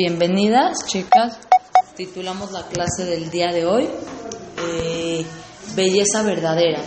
Bienvenidas, 0.00 0.86
chicas. 0.86 1.40
Titulamos 1.96 2.52
la 2.52 2.68
clase 2.68 3.04
del 3.04 3.32
día 3.32 3.48
de 3.52 3.66
hoy 3.66 3.88
eh, 4.62 5.26
Belleza 5.74 6.22
verdadera. 6.22 6.80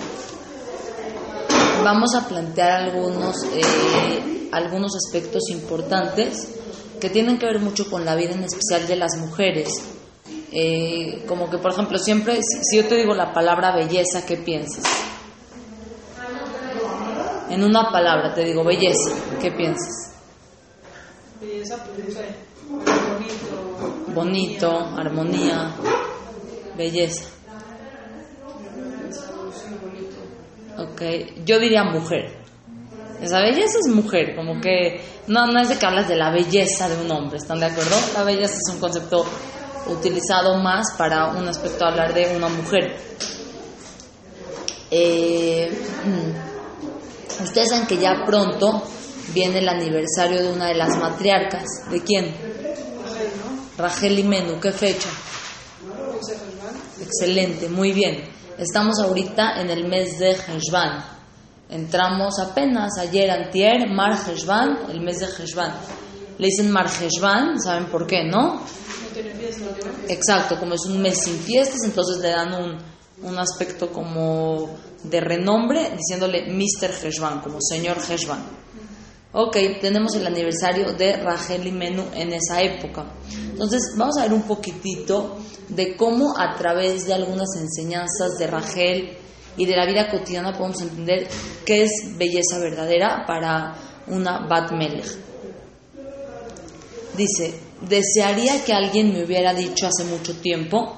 Vamos 1.83 2.15
a 2.15 2.25
plantear 2.25 2.83
algunos, 2.83 3.35
eh, 3.53 4.47
algunos 4.53 4.93
aspectos 4.95 5.49
importantes 5.49 6.55
que 7.01 7.09
tienen 7.09 7.37
que 7.37 7.47
ver 7.47 7.59
mucho 7.59 7.89
con 7.89 8.05
la 8.05 8.15
vida 8.15 8.31
en 8.31 8.45
especial 8.45 8.87
de 8.87 8.95
las 8.95 9.17
mujeres. 9.17 9.67
Eh, 10.53 11.25
como 11.27 11.49
que, 11.49 11.57
por 11.57 11.73
ejemplo, 11.73 11.97
siempre, 11.97 12.39
si, 12.41 12.77
yo 12.77 12.87
te 12.87 12.95
digo 12.95 13.13
la 13.13 13.33
palabra 13.33 13.75
belleza, 13.75 14.25
¿qué 14.25 14.37
piensas? 14.37 14.85
En 17.49 17.61
una 17.61 17.91
palabra 17.91 18.33
te 18.33 18.45
digo 18.45 18.63
belleza, 18.63 19.11
¿qué 19.41 19.51
piensas? 19.51 20.13
Belleza, 21.41 21.75
pues, 21.83 22.15
bonito, 24.13 24.69
armonía, 24.97 25.75
belleza. 26.77 27.25
Ok, 30.77 31.01
yo 31.45 31.59
diría 31.59 31.83
mujer. 31.83 32.41
Esa 33.21 33.39
belleza 33.39 33.77
es 33.79 33.93
mujer, 33.93 34.35
como 34.35 34.59
que 34.59 34.99
no, 35.27 35.45
no 35.45 35.61
es 35.61 35.69
de 35.69 35.77
que 35.77 35.85
hablas 35.85 36.07
de 36.07 36.15
la 36.15 36.31
belleza 36.31 36.89
de 36.89 37.05
un 37.05 37.11
hombre, 37.11 37.37
¿están 37.37 37.59
de 37.59 37.67
acuerdo? 37.67 37.95
La 38.15 38.23
belleza 38.23 38.55
es 38.55 38.73
un 38.73 38.79
concepto 38.79 39.23
utilizado 39.87 40.57
más 40.57 40.93
para 40.97 41.27
un 41.27 41.47
aspecto 41.47 41.85
hablar 41.85 42.13
de 42.13 42.35
una 42.35 42.49
mujer. 42.49 42.95
Eh, 44.89 45.69
mm, 46.05 47.43
ustedes 47.43 47.69
saben 47.69 47.85
que 47.85 47.97
ya 47.97 48.23
pronto 48.25 48.83
viene 49.33 49.59
el 49.59 49.69
aniversario 49.69 50.41
de 50.41 50.51
una 50.51 50.67
de 50.67 50.75
las 50.75 50.97
matriarcas. 50.97 51.65
¿De 51.91 52.01
quién? 52.01 52.33
Rachel 53.81 54.19
y 54.19 54.23
Menú. 54.23 54.59
¿Qué 54.59 54.71
fecha? 54.71 55.09
Excelente, 57.01 57.67
muy 57.67 57.91
bien. 57.93 58.23
Estamos 58.57 58.99
ahorita 58.99 59.59
en 59.59 59.71
el 59.71 59.87
mes 59.87 60.19
de 60.19 60.31
Heshvan. 60.31 61.03
Entramos 61.69 62.37
apenas 62.39 62.91
ayer, 62.99 63.31
antier, 63.31 63.89
Mar 63.89 64.13
Heshvan, 64.13 64.91
el 64.91 65.01
mes 65.01 65.19
de 65.19 65.25
Heshvan. 65.25 65.73
Le 66.37 66.47
dicen 66.47 66.69
Mar 66.69 66.87
Heshvan, 66.87 67.59
¿saben 67.59 67.85
por 67.87 68.05
qué, 68.05 68.23
¿no? 68.23 68.61
Exacto, 70.09 70.59
como 70.59 70.75
es 70.75 70.85
un 70.85 71.01
mes 71.01 71.17
sin 71.23 71.39
fiestas, 71.39 71.79
entonces 71.83 72.21
le 72.21 72.29
dan 72.29 72.53
un, 72.53 72.77
un 73.23 73.39
aspecto 73.39 73.91
como 73.91 74.69
de 75.03 75.19
renombre, 75.21 75.91
diciéndole 75.97 76.51
Mr. 76.53 76.91
Heshvan, 77.03 77.41
como 77.41 77.57
señor 77.59 77.97
Heshvan. 77.97 78.43
Ok, 79.33 79.55
tenemos 79.79 80.13
el 80.15 80.27
aniversario 80.27 80.91
de 80.91 81.15
Rachel 81.15 81.65
y 81.65 81.71
Menú 81.71 82.03
en 82.13 82.33
esa 82.33 82.61
época. 82.61 83.05
Entonces, 83.51 83.93
vamos 83.95 84.17
a 84.17 84.23
ver 84.23 84.33
un 84.33 84.41
poquitito 84.41 85.37
de 85.69 85.95
cómo 85.95 86.37
a 86.37 86.55
través 86.57 87.05
de 87.05 87.13
algunas 87.13 87.47
enseñanzas 87.57 88.37
de 88.37 88.47
Rachel 88.47 89.17
y 89.55 89.65
de 89.65 89.75
la 89.77 89.85
vida 89.85 90.09
cotidiana 90.11 90.51
podemos 90.51 90.81
entender 90.81 91.29
qué 91.65 91.83
es 91.83 92.17
belleza 92.17 92.59
verdadera 92.59 93.23
para 93.25 93.73
una 94.07 94.45
Bat. 94.47 94.71
Dice, 97.15 97.53
desearía 97.87 98.65
que 98.65 98.73
alguien 98.73 99.13
me 99.13 99.23
hubiera 99.23 99.53
dicho 99.53 99.87
hace 99.87 100.03
mucho 100.03 100.35
tiempo 100.41 100.97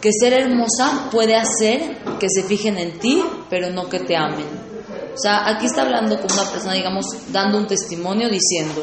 que 0.00 0.12
ser 0.12 0.32
hermosa 0.32 1.10
puede 1.10 1.36
hacer 1.36 1.98
que 2.18 2.28
se 2.30 2.42
fijen 2.42 2.78
en 2.78 2.98
ti, 2.98 3.22
pero 3.50 3.68
no 3.70 3.90
que 3.90 4.00
te 4.00 4.16
amen. 4.16 4.69
O 5.12 5.18
sea, 5.18 5.48
aquí 5.48 5.66
está 5.66 5.82
hablando 5.82 6.16
como 6.20 6.34
una 6.34 6.50
persona, 6.50 6.74
digamos, 6.74 7.04
dando 7.32 7.58
un 7.58 7.66
testimonio 7.66 8.28
diciendo, 8.28 8.82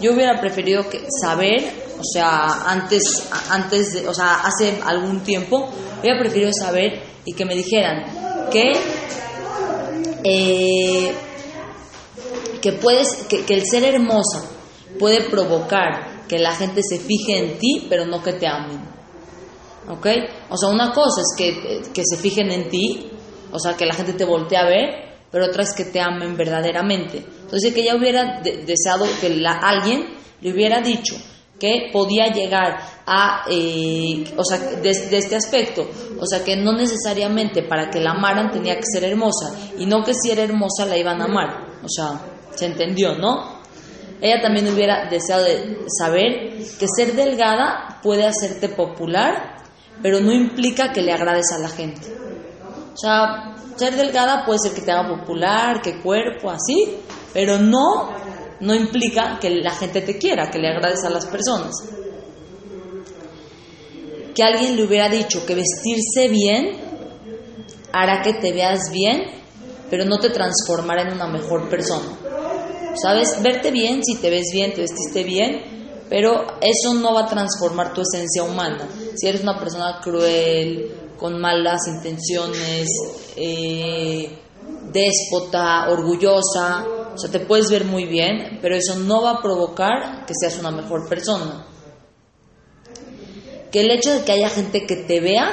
yo 0.00 0.12
hubiera 0.12 0.38
preferido 0.40 0.88
que 0.88 1.06
saber, 1.20 1.64
o 1.98 2.04
sea, 2.04 2.70
antes, 2.70 3.28
antes 3.50 3.92
de, 3.92 4.08
o 4.08 4.14
sea, 4.14 4.40
hace 4.44 4.80
algún 4.84 5.20
tiempo, 5.20 5.70
hubiera 6.00 6.18
preferido 6.18 6.50
saber 6.52 7.02
y 7.24 7.32
que 7.32 7.44
me 7.44 7.54
dijeran 7.54 8.04
que, 8.50 8.72
eh, 10.24 11.14
que 12.60 12.72
puedes, 12.72 13.24
que, 13.28 13.44
que 13.44 13.54
el 13.54 13.66
ser 13.66 13.84
hermosa 13.84 14.44
puede 14.98 15.28
provocar 15.30 16.26
que 16.28 16.38
la 16.38 16.54
gente 16.54 16.82
se 16.82 16.98
fije 16.98 17.38
en 17.38 17.58
ti, 17.58 17.86
pero 17.88 18.04
no 18.04 18.22
que 18.22 18.34
te 18.34 18.46
amen. 18.46 18.80
¿Ok? 19.88 20.06
O 20.50 20.56
sea, 20.56 20.68
una 20.68 20.92
cosa 20.92 21.20
es 21.20 21.34
que, 21.36 21.82
que 21.92 22.02
se 22.04 22.16
fijen 22.16 22.50
en 22.50 22.68
ti, 22.68 23.10
o 23.52 23.58
sea, 23.58 23.76
que 23.76 23.86
la 23.86 23.94
gente 23.94 24.12
te 24.12 24.24
voltee 24.24 24.58
a 24.58 24.64
ver, 24.64 25.15
pero 25.36 25.48
otra 25.50 25.64
es 25.64 25.74
que 25.74 25.84
te 25.84 26.00
amen 26.00 26.34
verdaderamente. 26.34 27.18
Entonces, 27.18 27.74
que 27.74 27.82
ella 27.82 27.94
hubiera 27.94 28.40
de- 28.40 28.64
deseado 28.64 29.04
que 29.20 29.28
la, 29.28 29.52
alguien 29.58 30.06
le 30.40 30.50
hubiera 30.50 30.80
dicho 30.80 31.14
que 31.60 31.90
podía 31.92 32.28
llegar 32.32 32.78
a, 33.06 33.44
eh, 33.50 34.24
o 34.34 34.42
sea, 34.42 34.56
de, 34.56 34.80
de 35.10 35.18
este 35.18 35.36
aspecto, 35.36 35.86
o 36.18 36.26
sea, 36.26 36.42
que 36.42 36.56
no 36.56 36.72
necesariamente 36.72 37.62
para 37.64 37.90
que 37.90 38.00
la 38.00 38.12
amaran 38.12 38.50
tenía 38.50 38.76
que 38.76 38.86
ser 38.90 39.04
hermosa, 39.04 39.54
y 39.78 39.84
no 39.84 40.02
que 40.02 40.14
si 40.14 40.30
era 40.30 40.42
hermosa 40.42 40.86
la 40.86 40.96
iban 40.96 41.20
a 41.20 41.26
amar, 41.26 41.66
o 41.84 41.88
sea, 41.88 42.18
se 42.54 42.64
entendió, 42.64 43.14
¿no? 43.18 43.60
Ella 44.22 44.40
también 44.40 44.72
hubiera 44.72 45.10
deseado 45.10 45.44
de 45.44 45.80
saber 45.98 46.54
que 46.80 46.86
ser 46.88 47.12
delgada 47.14 48.00
puede 48.02 48.24
hacerte 48.24 48.70
popular, 48.70 49.56
pero 50.02 50.20
no 50.20 50.32
implica 50.32 50.94
que 50.94 51.02
le 51.02 51.12
agrades 51.12 51.52
a 51.52 51.58
la 51.58 51.68
gente. 51.68 52.00
O 52.94 52.96
sea, 52.96 53.55
ser 53.76 53.96
delgada 53.96 54.44
puede 54.44 54.58
ser 54.60 54.72
que 54.72 54.82
te 54.82 54.92
haga 54.92 55.08
popular, 55.08 55.80
que 55.82 56.00
cuerpo, 56.00 56.50
así, 56.50 56.96
pero 57.32 57.58
no, 57.58 58.10
no 58.60 58.74
implica 58.74 59.38
que 59.40 59.50
la 59.50 59.72
gente 59.72 60.00
te 60.00 60.18
quiera, 60.18 60.50
que 60.50 60.58
le 60.58 60.68
agrades 60.68 61.04
a 61.04 61.10
las 61.10 61.26
personas. 61.26 61.74
Que 64.34 64.42
alguien 64.42 64.76
le 64.76 64.84
hubiera 64.84 65.08
dicho 65.08 65.44
que 65.46 65.54
vestirse 65.54 66.28
bien 66.28 66.86
hará 67.92 68.22
que 68.22 68.34
te 68.34 68.52
veas 68.52 68.90
bien, 68.92 69.22
pero 69.88 70.04
no 70.04 70.18
te 70.18 70.30
transformará 70.30 71.02
en 71.02 71.14
una 71.14 71.26
mejor 71.26 71.68
persona. 71.68 72.06
¿Sabes? 73.00 73.42
Verte 73.42 73.70
bien, 73.70 74.02
si 74.04 74.16
te 74.16 74.30
ves 74.30 74.46
bien, 74.52 74.72
te 74.72 74.82
vestiste 74.82 75.22
bien, 75.22 76.04
pero 76.08 76.46
eso 76.60 76.94
no 76.94 77.14
va 77.14 77.22
a 77.22 77.26
transformar 77.26 77.92
tu 77.92 78.02
esencia 78.02 78.42
humana. 78.42 78.88
Si 79.14 79.26
eres 79.26 79.42
una 79.42 79.58
persona 79.58 80.00
cruel, 80.02 81.05
con 81.18 81.40
malas 81.40 81.86
intenciones, 81.88 82.88
eh, 83.36 84.38
déspota, 84.92 85.88
orgullosa, 85.90 86.86
o 87.14 87.18
sea, 87.18 87.30
te 87.30 87.40
puedes 87.40 87.70
ver 87.70 87.84
muy 87.84 88.04
bien, 88.04 88.58
pero 88.60 88.76
eso 88.76 88.96
no 88.96 89.22
va 89.22 89.32
a 89.32 89.42
provocar 89.42 90.26
que 90.26 90.34
seas 90.38 90.58
una 90.58 90.70
mejor 90.70 91.08
persona. 91.08 91.66
Que 93.70 93.80
el 93.80 93.90
hecho 93.90 94.12
de 94.12 94.24
que 94.24 94.32
haya 94.32 94.50
gente 94.50 94.86
que 94.86 94.96
te 94.96 95.20
vea 95.20 95.50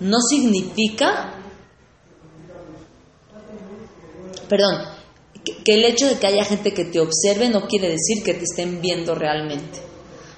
no 0.00 0.18
significa, 0.20 1.34
perdón, 4.48 4.86
que, 5.44 5.62
que 5.64 5.74
el 5.74 5.84
hecho 5.84 6.06
de 6.06 6.18
que 6.18 6.26
haya 6.26 6.44
gente 6.44 6.72
que 6.72 6.84
te 6.84 7.00
observe 7.00 7.48
no 7.48 7.66
quiere 7.66 7.88
decir 7.88 8.22
que 8.24 8.34
te 8.34 8.44
estén 8.44 8.80
viendo 8.80 9.14
realmente. 9.14 9.80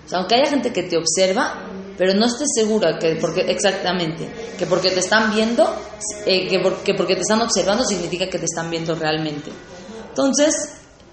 O 0.07 0.09
sea, 0.09 0.19
aunque 0.19 0.37
haya 0.37 0.51
gente 0.51 0.73
que 0.73 0.83
te 0.83 0.97
observa, 0.97 1.69
pero 1.97 2.15
no 2.15 2.27
estés 2.27 2.49
segura 2.55 2.99
que 2.99 3.17
porque 3.17 3.43
exactamente 3.43 4.29
que 4.59 4.67
porque 4.67 4.91
te 4.91 5.01
están 5.01 5.35
viendo, 5.35 5.65
eh, 6.25 6.49
que, 6.49 6.59
porque, 6.61 6.95
porque 6.95 7.15
te 7.15 7.21
están 7.21 7.41
observando 7.43 7.85
significa 7.85 8.29
que 8.29 8.39
te 8.39 8.45
están 8.47 8.71
viendo 8.71 8.95
realmente. 8.95 9.51
Entonces, 10.09 10.55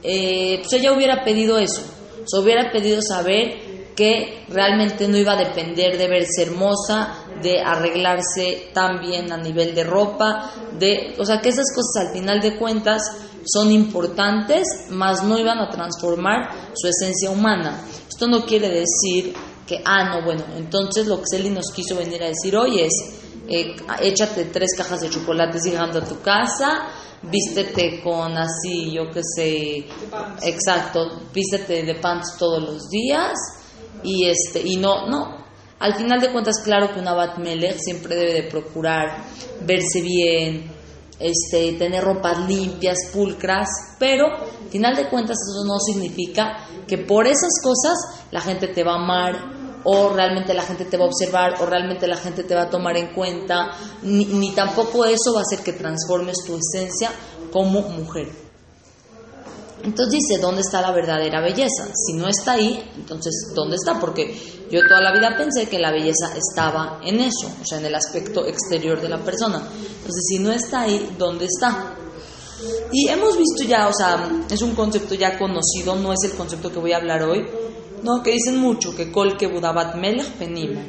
eh, 0.02 0.60
pues 0.62 0.74
ella 0.74 0.94
hubiera 0.94 1.24
pedido 1.24 1.58
eso, 1.58 1.82
o 2.32 2.40
hubiera 2.40 2.72
pedido 2.72 3.02
saber 3.02 3.74
que 3.96 4.46
realmente 4.50 5.08
no 5.08 5.18
iba 5.18 5.34
a 5.34 5.38
depender 5.38 5.98
de 5.98 6.08
verse 6.08 6.44
hermosa, 6.44 7.26
de 7.42 7.62
arreglarse 7.62 8.70
tan 8.74 9.00
bien 9.00 9.32
a 9.32 9.38
nivel 9.38 9.76
de 9.76 9.84
ropa, 9.84 10.52
de, 10.80 11.16
o 11.20 11.26
sea, 11.26 11.42
que 11.42 11.50
esas 11.50 11.66
cosas 11.76 12.08
al 12.08 12.14
final 12.14 12.42
de 12.42 12.58
cuentas 12.58 13.04
son 13.46 13.72
importantes, 13.72 14.66
mas 14.90 15.24
no 15.24 15.38
iban 15.38 15.60
a 15.60 15.70
transformar 15.70 16.50
su 16.74 16.88
esencia 16.88 17.30
humana. 17.30 17.82
Esto 18.10 18.28
no 18.28 18.46
quiere 18.46 18.70
decir 18.70 19.34
que, 19.68 19.82
ah, 19.86 20.10
no, 20.10 20.24
bueno, 20.24 20.44
entonces 20.58 21.08
lo 21.08 21.20
que 21.20 21.26
Celi 21.30 21.50
nos 21.50 21.72
quiso 21.72 21.96
venir 21.96 22.22
a 22.24 22.28
decir 22.28 22.56
hoy 22.56 22.82
es, 22.82 22.94
eh, 23.48 23.76
échate 24.02 24.46
tres 24.46 24.70
cajas 24.78 25.02
de 25.02 25.10
chocolates 25.10 25.64
llegando 25.64 26.00
a 26.00 26.06
tu 26.06 26.20
casa, 26.22 26.88
vístete 27.24 28.02
con 28.02 28.38
así, 28.38 28.92
yo 28.92 29.10
qué 29.12 29.22
sé, 29.24 29.86
exacto, 30.42 31.22
vístete 31.34 31.84
de 31.84 31.96
pants 31.96 32.36
todos 32.38 32.62
los 32.62 32.90
días 32.90 33.34
y 34.04 34.26
este 34.28 34.62
y 34.64 34.78
no, 34.78 35.08
no. 35.08 35.44
Al 35.80 35.96
final 35.96 36.22
de 36.22 36.32
cuentas, 36.32 36.62
claro 36.64 36.94
que 36.94 37.00
una 37.00 37.14
Bat 37.14 37.40
Melech 37.40 37.78
siempre 37.78 38.16
debe 38.16 38.34
de 38.34 38.44
procurar 38.44 39.26
verse 39.66 40.02
bien, 40.02 40.72
este, 41.20 41.74
tener 41.74 42.04
ropas 42.04 42.48
limpias, 42.48 42.98
pulcras, 43.12 43.70
pero 44.00 44.28
al 44.28 44.70
final 44.70 44.96
de 44.96 45.10
cuentas 45.10 45.38
eso 45.38 45.66
no 45.66 45.80
significa 45.80 46.66
que 46.88 46.98
por 46.98 47.28
esas 47.28 47.52
cosas 47.64 48.26
la 48.32 48.42
gente 48.42 48.68
te 48.68 48.84
va 48.84 48.94
a 48.94 49.04
amar 49.04 49.64
o 49.84 50.10
realmente 50.10 50.54
la 50.54 50.64
gente 50.64 50.86
te 50.86 50.98
va 50.98 51.06
a 51.06 51.08
observar 51.08 51.62
o 51.62 51.66
realmente 51.66 52.08
la 52.08 52.18
gente 52.18 52.44
te 52.44 52.56
va 52.56 52.64
a 52.64 52.70
tomar 52.70 52.98
en 52.98 53.14
cuenta, 53.14 53.72
ni, 54.02 54.26
ni 54.26 54.52
tampoco 54.52 55.06
eso 55.06 55.34
va 55.34 55.40
a 55.40 55.44
hacer 55.44 55.64
que 55.64 55.74
transformes 55.74 56.38
tu 56.46 56.58
esencia 56.58 57.12
como 57.52 57.82
mujer. 57.82 58.43
Entonces 59.84 60.22
dice, 60.22 60.42
¿dónde 60.42 60.62
está 60.62 60.82
la 60.82 60.92
verdadera 60.92 61.42
belleza? 61.42 61.88
Si 61.94 62.14
no 62.14 62.30
está 62.30 62.54
ahí, 62.54 62.92
entonces, 62.96 63.52
¿dónde 63.54 63.76
está? 63.76 64.00
Porque 64.00 64.34
yo 64.72 64.80
toda 64.88 65.02
la 65.02 65.12
vida 65.14 65.36
pensé 65.38 65.68
que 65.68 65.78
la 65.78 65.92
belleza 65.92 66.34
estaba 66.36 67.02
en 67.04 67.20
eso, 67.20 67.52
o 67.62 67.66
sea, 67.66 67.80
en 67.80 67.86
el 67.86 67.96
aspecto 67.96 68.46
exterior 68.48 69.02
de 69.02 69.10
la 69.10 69.20
persona. 69.20 69.58
Entonces, 69.58 70.24
si 70.26 70.40
no 70.40 70.52
está 70.54 70.82
ahí, 70.82 71.16
¿dónde 71.18 71.46
está? 71.46 71.96
Y 72.94 73.10
hemos 73.10 73.38
visto 73.38 73.64
ya, 73.64 73.90
o 73.90 73.94
sea, 73.94 74.32
es 74.50 74.62
un 74.62 74.74
concepto 74.74 75.16
ya 75.16 75.38
conocido, 75.38 75.96
no 75.96 76.14
es 76.14 76.20
el 76.24 76.38
concepto 76.38 76.72
que 76.72 76.80
voy 76.80 76.94
a 76.94 76.98
hablar 76.98 77.24
hoy, 77.24 77.46
no, 78.04 78.24
que 78.24 78.32
dicen 78.32 78.58
mucho, 78.58 78.96
que 78.96 79.12
Kol 79.12 79.38
que 79.38 79.48
Budabat 79.48 79.96
Melech 79.96 80.32
Penima. 80.34 80.82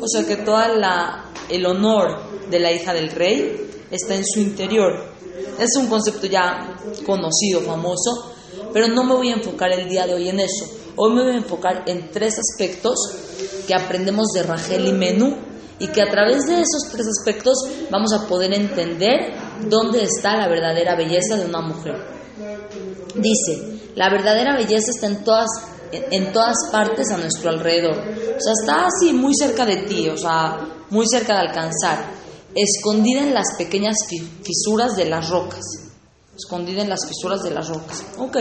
O 0.00 0.08
sea, 0.08 0.26
que 0.26 0.36
toda 0.36 0.68
la, 0.68 1.30
el 1.48 1.66
honor 1.66 2.48
de 2.50 2.58
la 2.58 2.72
hija 2.72 2.92
del 2.92 3.10
rey 3.10 3.70
está 3.90 4.14
en 4.14 4.24
su 4.24 4.40
interior. 4.40 5.04
Es 5.58 5.76
un 5.76 5.86
concepto 5.88 6.26
ya 6.26 6.76
conocido, 7.04 7.60
famoso, 7.60 8.32
pero 8.72 8.88
no 8.88 9.04
me 9.04 9.14
voy 9.14 9.30
a 9.30 9.34
enfocar 9.34 9.72
el 9.72 9.88
día 9.88 10.06
de 10.06 10.14
hoy 10.14 10.28
en 10.28 10.40
eso. 10.40 10.66
Hoy 10.96 11.12
me 11.14 11.22
voy 11.22 11.32
a 11.32 11.36
enfocar 11.38 11.84
en 11.86 12.10
tres 12.10 12.36
aspectos 12.38 12.96
que 13.66 13.74
aprendemos 13.74 14.28
de 14.34 14.42
Rachel 14.42 14.86
y 14.86 14.92
Menú 14.92 15.36
y 15.78 15.86
que 15.88 16.02
a 16.02 16.10
través 16.10 16.46
de 16.46 16.54
esos 16.54 16.90
tres 16.92 17.06
aspectos 17.06 17.56
vamos 17.90 18.12
a 18.12 18.26
poder 18.26 18.52
entender 18.52 19.32
dónde 19.68 20.02
está 20.02 20.36
la 20.36 20.48
verdadera 20.48 20.94
belleza 20.96 21.36
de 21.36 21.46
una 21.46 21.60
mujer. 21.62 21.94
Dice, 23.14 23.80
la 23.96 24.10
verdadera 24.10 24.56
belleza 24.56 24.90
está 24.90 25.06
en 25.06 25.24
todas, 25.24 25.48
en 25.92 26.32
todas 26.32 26.56
partes 26.70 27.10
a 27.10 27.16
nuestro 27.16 27.50
alrededor. 27.50 27.96
O 27.96 28.40
sea, 28.40 28.52
está 28.60 28.86
así 28.86 29.12
muy 29.12 29.34
cerca 29.34 29.64
de 29.66 29.76
ti, 29.84 30.08
o 30.08 30.16
sea, 30.16 30.58
muy 30.90 31.06
cerca 31.08 31.34
de 31.34 31.48
alcanzar, 31.48 32.04
escondida 32.54 33.20
en 33.22 33.34
las 33.34 33.54
pequeñas 33.56 33.96
fi- 34.08 34.28
fisuras 34.42 34.96
de 34.96 35.06
las 35.06 35.28
rocas. 35.30 35.60
Escondida 36.44 36.82
en 36.82 36.88
las 36.88 37.06
fisuras 37.06 37.42
de 37.42 37.50
las 37.50 37.68
rocas. 37.68 38.02
Ok. 38.18 38.36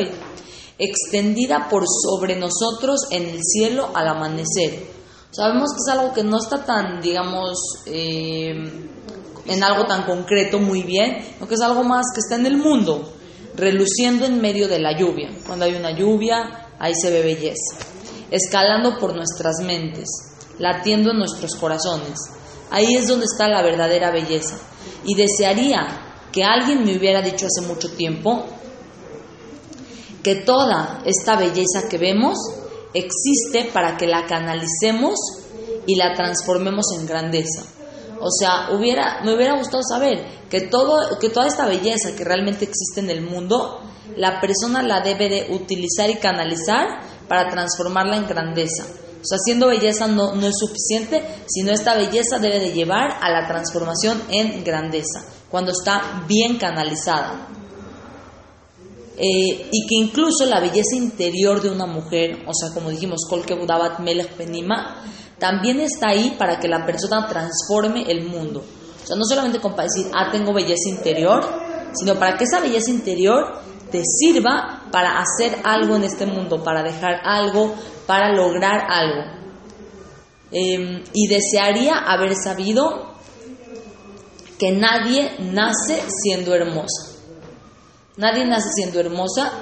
Extendida 0.78 1.68
por 1.69 1.84
sobre 1.88 2.36
nosotros 2.38 3.07
en 3.12 3.25
el 3.25 3.40
cielo 3.44 3.90
al 3.94 4.07
amanecer. 4.07 4.88
Sabemos 5.31 5.72
que 5.72 5.78
es 5.86 5.98
algo 5.98 6.13
que 6.13 6.24
no 6.24 6.38
está 6.38 6.63
tan, 6.63 7.01
digamos, 7.01 7.57
eh, 7.86 8.51
en 9.46 9.63
algo 9.63 9.86
tan 9.86 10.04
concreto 10.04 10.60
muy 10.60 10.84
bien, 10.84 11.24
sino 11.34 11.48
que 11.48 11.56
es 11.56 11.62
algo 11.62 11.84
más 11.84 12.06
que 12.13 12.19
está 12.19 12.36
en 12.36 12.46
el 12.46 12.57
mundo, 12.57 13.13
reluciendo 13.56 14.25
en 14.25 14.40
medio 14.40 14.68
de 14.68 14.80
la 14.80 14.98
lluvia. 14.98 15.30
Cuando 15.46 15.66
hay 15.66 15.75
una 15.75 15.92
lluvia, 15.92 16.69
ahí 16.80 16.94
se 16.96 17.12
ve 17.12 17.22
belleza. 17.22 17.75
Escalando 18.31 18.98
por 18.98 19.16
nuestras 19.16 19.60
mentes, 19.62 20.07
latiendo 20.57 21.12
en 21.12 21.18
nuestros 21.19 21.56
corazones. 21.56 22.18
Ahí 22.72 22.96
es 22.96 23.07
donde 23.07 23.25
está 23.25 23.48
la 23.50 23.62
verdadera 23.62 24.12
belleza. 24.12 24.56
Y 25.04 25.16
desearía 25.16 26.09
que 26.31 26.44
alguien 26.44 26.84
me 26.84 26.98
hubiera 26.98 27.22
dicho 27.22 27.48
hace 27.48 27.68
mucho 27.68 27.92
tiempo 27.92 28.46
que 30.24 30.36
toda 30.36 31.02
esta 31.06 31.36
belleza 31.38 31.88
que 31.90 31.98
vemos 31.98 32.38
existe 32.94 33.70
para 33.72 33.98
que 33.98 34.08
la 34.08 34.26
canalicemos 34.26 35.16
y 35.86 35.96
la 35.96 36.14
transformemos 36.14 36.86
en 36.98 37.06
grandeza. 37.06 37.64
O 38.22 38.30
sea, 38.31 38.70
hubiera, 38.72 39.22
me 39.24 39.34
hubiera 39.34 39.58
gustado 39.58 39.81
saber 39.84 40.26
que, 40.50 40.62
todo, 40.62 41.18
que 41.20 41.30
toda 41.30 41.48
esta 41.48 41.66
belleza 41.66 42.16
que 42.18 42.26
realmente 42.26 42.66
existe 42.66 43.00
en 43.00 43.10
el 43.10 43.22
mundo, 43.22 43.80
la 44.18 44.42
persona 44.42 44.82
la 44.82 45.02
debe 45.02 45.30
de 45.30 45.48
utilizar 45.54 46.10
y 46.10 46.16
canalizar 46.16 47.00
para 47.28 47.50
transformarla 47.50 48.18
en 48.18 48.28
grandeza. 48.28 48.86
O 49.22 49.25
sea, 49.25 49.38
siendo 49.38 49.68
belleza 49.68 50.08
no, 50.08 50.36
no 50.36 50.48
es 50.48 50.56
suficiente, 50.58 51.24
sino 51.48 51.72
esta 51.72 51.96
belleza 51.96 52.40
debe 52.40 52.60
de 52.60 52.72
llevar 52.72 53.18
a 53.22 53.30
la 53.30 53.48
transformación 53.48 54.22
en 54.30 54.64
grandeza, 54.64 55.25
cuando 55.50 55.72
está 55.72 56.24
bien 56.28 56.57
canalizada. 56.57 57.48
Eh, 59.18 59.68
y 59.72 59.86
que 59.86 59.96
incluso 59.96 60.46
la 60.46 60.62
belleza 60.62 60.96
interior 60.96 61.62
de 61.62 61.69
una 61.69 61.86
mujer, 61.86 62.44
o 62.48 62.54
sea, 62.54 62.74
como 62.74 62.90
dijimos, 62.90 63.19
también 65.38 65.80
está 65.81 66.10
ahí 66.10 66.36
para 66.38 66.57
que 66.57 66.69
la 66.69 66.86
persona 66.86 67.28
transforme 67.28 68.04
el 68.10 68.30
mundo. 68.30 68.63
O 69.04 69.06
sea, 69.06 69.18
no 69.18 69.25
solamente 69.25 69.60
con 69.60 69.74
para 69.74 69.90
decir, 69.90 70.10
ah, 70.13 70.30
tengo 70.31 70.54
belleza 70.54 70.88
interior, 70.88 71.44
sino 71.94 72.16
para 72.16 72.38
que 72.38 72.46
esa 72.46 72.62
belleza 72.62 72.92
interior 72.92 73.60
te 73.92 74.04
sirva 74.06 74.84
para 74.92 75.19
hacer 75.19 75.57
algo 75.66 75.98
en 75.98 76.04
este 76.04 76.25
mundo, 76.25 76.63
para 76.63 76.84
dejar 76.84 77.19
algo, 77.24 77.75
para 78.06 78.34
lograr 78.34 78.86
algo. 78.90 79.24
Eh, 80.51 81.04
y 81.13 81.28
desearía 81.28 81.98
haber 81.98 82.36
sabido 82.36 83.09
que 84.60 84.72
nadie 84.74 85.32
nace 85.40 86.04
siendo 86.22 86.54
hermosa. 86.54 87.16
Nadie 88.18 88.46
nace 88.46 88.70
siendo 88.76 89.00
hermosa, 89.00 89.54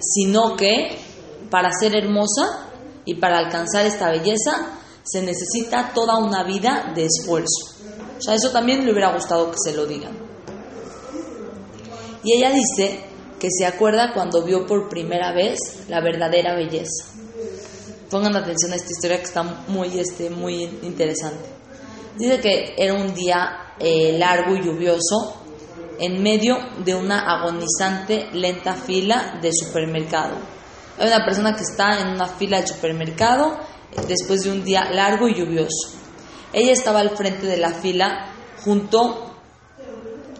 sino 0.00 0.56
que 0.56 0.98
para 1.50 1.70
ser 1.78 1.94
hermosa 1.94 2.70
y 3.04 3.16
para 3.16 3.38
alcanzar 3.38 3.84
esta 3.84 4.10
belleza 4.10 4.78
se 5.04 5.20
necesita 5.20 5.92
toda 5.94 6.16
una 6.16 6.42
vida 6.42 6.90
de 6.94 7.04
esfuerzo. 7.04 7.76
O 8.18 8.22
sea, 8.22 8.34
eso 8.34 8.50
también 8.50 8.84
le 8.84 8.92
hubiera 8.92 9.12
gustado 9.12 9.50
que 9.50 9.58
se 9.62 9.76
lo 9.76 9.86
digan. 9.86 10.16
Y 12.24 12.38
ella 12.38 12.50
dice 12.50 13.04
que 13.38 13.48
se 13.50 13.66
acuerda 13.66 14.14
cuando 14.14 14.42
vio 14.42 14.66
por 14.66 14.88
primera 14.88 15.32
vez 15.32 15.58
la 15.88 16.00
verdadera 16.00 16.56
belleza. 16.56 17.04
Pongan 18.10 18.34
atención 18.36 18.72
a 18.72 18.76
esta 18.76 18.90
historia 18.90 19.18
que 19.18 19.24
está 19.24 19.42
muy, 19.42 19.98
este, 19.98 20.30
muy 20.30 20.62
interesante. 20.82 21.55
Dice 22.16 22.40
que 22.40 22.74
era 22.78 22.94
un 22.94 23.14
día 23.14 23.74
eh, 23.78 24.16
largo 24.18 24.56
y 24.56 24.62
lluvioso 24.62 25.42
en 25.98 26.22
medio 26.22 26.58
de 26.84 26.94
una 26.94 27.20
agonizante 27.20 28.28
lenta 28.32 28.74
fila 28.74 29.38
de 29.42 29.50
supermercado. 29.52 30.36
Hay 30.98 31.08
una 31.08 31.24
persona 31.24 31.54
que 31.54 31.62
está 31.62 32.00
en 32.00 32.08
una 32.08 32.26
fila 32.26 32.60
de 32.60 32.66
supermercado 32.66 33.58
eh, 33.92 34.00
después 34.08 34.42
de 34.42 34.50
un 34.50 34.64
día 34.64 34.90
largo 34.90 35.28
y 35.28 35.34
lluvioso. 35.34 35.90
Ella 36.52 36.72
estaba 36.72 37.00
al 37.00 37.16
frente 37.16 37.46
de 37.46 37.58
la 37.58 37.70
fila 37.70 38.32
junto 38.64 39.34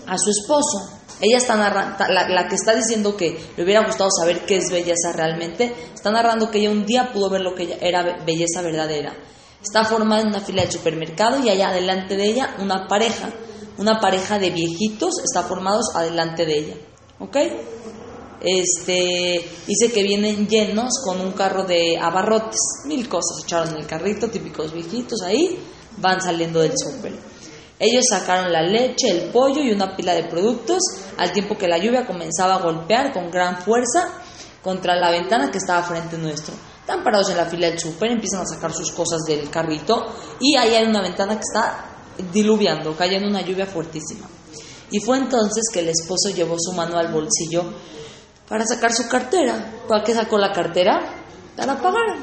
a 0.06 0.16
su 0.16 0.30
esposo. 0.30 0.78
Ella 1.20 1.36
está 1.36 1.56
narrando, 1.56 2.04
la, 2.08 2.28
la, 2.28 2.48
que 2.48 2.54
está 2.54 2.74
diciendo 2.74 3.16
que 3.16 3.38
le 3.56 3.64
hubiera 3.64 3.84
gustado 3.84 4.10
saber 4.10 4.46
qué 4.46 4.56
es 4.56 4.70
belleza 4.70 5.12
realmente, 5.14 5.74
está 5.94 6.10
narrando 6.10 6.50
que 6.50 6.58
ella 6.58 6.70
un 6.70 6.86
día 6.86 7.10
pudo 7.12 7.30
ver 7.30 7.40
lo 7.40 7.54
que 7.54 7.76
era 7.80 8.22
belleza 8.24 8.62
verdadera. 8.62 9.14
Está 9.66 9.85
formada 9.85 10.23
en 10.23 10.28
una 10.28 10.40
fila 10.40 10.62
de 10.62 10.70
supermercado 10.70 11.44
y 11.44 11.49
allá 11.49 11.73
delante 11.73 12.16
de 12.16 12.25
ella 12.25 12.54
una 12.61 12.87
pareja 12.87 13.30
una 13.78 14.00
pareja 14.00 14.38
de 14.38 14.50
viejitos 14.50 15.14
está 15.23 15.42
formados 15.42 15.94
adelante 15.94 16.46
de 16.46 16.58
ella. 16.58 16.75
¿Ok? 17.18 17.37
Este, 18.40 19.49
dice 19.66 19.92
que 19.92 20.02
vienen 20.02 20.46
llenos 20.46 20.92
con 21.04 21.20
un 21.20 21.32
carro 21.32 21.64
de 21.64 21.99
abarrotes, 21.99 22.61
mil 22.87 23.08
cosas 23.08 23.42
echaron 23.44 23.70
en 23.70 23.76
el 23.78 23.87
carrito, 23.87 24.28
típicos 24.28 24.73
viejitos 24.73 25.23
ahí, 25.23 25.58
van 25.99 26.20
saliendo 26.20 26.61
del 26.61 26.73
súper. 26.76 27.12
Ellos 27.78 28.04
sacaron 28.08 28.52
la 28.52 28.62
leche, 28.62 29.11
el 29.11 29.30
pollo 29.30 29.62
y 29.62 29.73
una 29.73 29.94
pila 29.96 30.14
de 30.14 30.25
productos, 30.25 30.78
al 31.18 31.32
tiempo 31.32 31.58
que 31.58 31.68
la 31.68 31.78
lluvia 31.78 32.06
comenzaba 32.06 32.54
a 32.54 32.62
golpear 32.62 33.12
con 33.12 33.30
gran 33.30 33.58
fuerza 33.58 34.12
contra 34.62 34.96
la 34.96 35.11
ventana 35.11 35.50
que 35.50 35.58
estaba 35.58 35.82
frente 35.82 36.16
nuestro. 36.16 36.54
Están 36.86 37.02
parados 37.02 37.30
en 37.30 37.36
la 37.36 37.46
fila 37.46 37.66
del 37.66 37.80
súper, 37.80 38.12
empiezan 38.12 38.42
a 38.42 38.46
sacar 38.46 38.72
sus 38.72 38.92
cosas 38.92 39.22
del 39.26 39.50
carrito 39.50 40.06
y 40.38 40.54
ahí 40.54 40.72
hay 40.72 40.86
una 40.86 41.02
ventana 41.02 41.34
que 41.34 41.40
está 41.40 41.84
diluviando, 42.32 42.96
cayendo 42.96 43.28
una 43.28 43.40
lluvia 43.40 43.66
fuertísima. 43.66 44.28
Y 44.92 45.00
fue 45.00 45.18
entonces 45.18 45.64
que 45.72 45.80
el 45.80 45.88
esposo 45.88 46.30
llevó 46.30 46.54
su 46.60 46.70
mano 46.74 46.96
al 46.96 47.12
bolsillo 47.12 47.64
para 48.48 48.64
sacar 48.64 48.92
su 48.92 49.08
cartera. 49.08 49.82
¿Para 49.88 50.04
qué 50.04 50.14
sacó 50.14 50.38
la 50.38 50.52
cartera? 50.52 51.00
Para 51.56 51.76
pagar. 51.82 52.18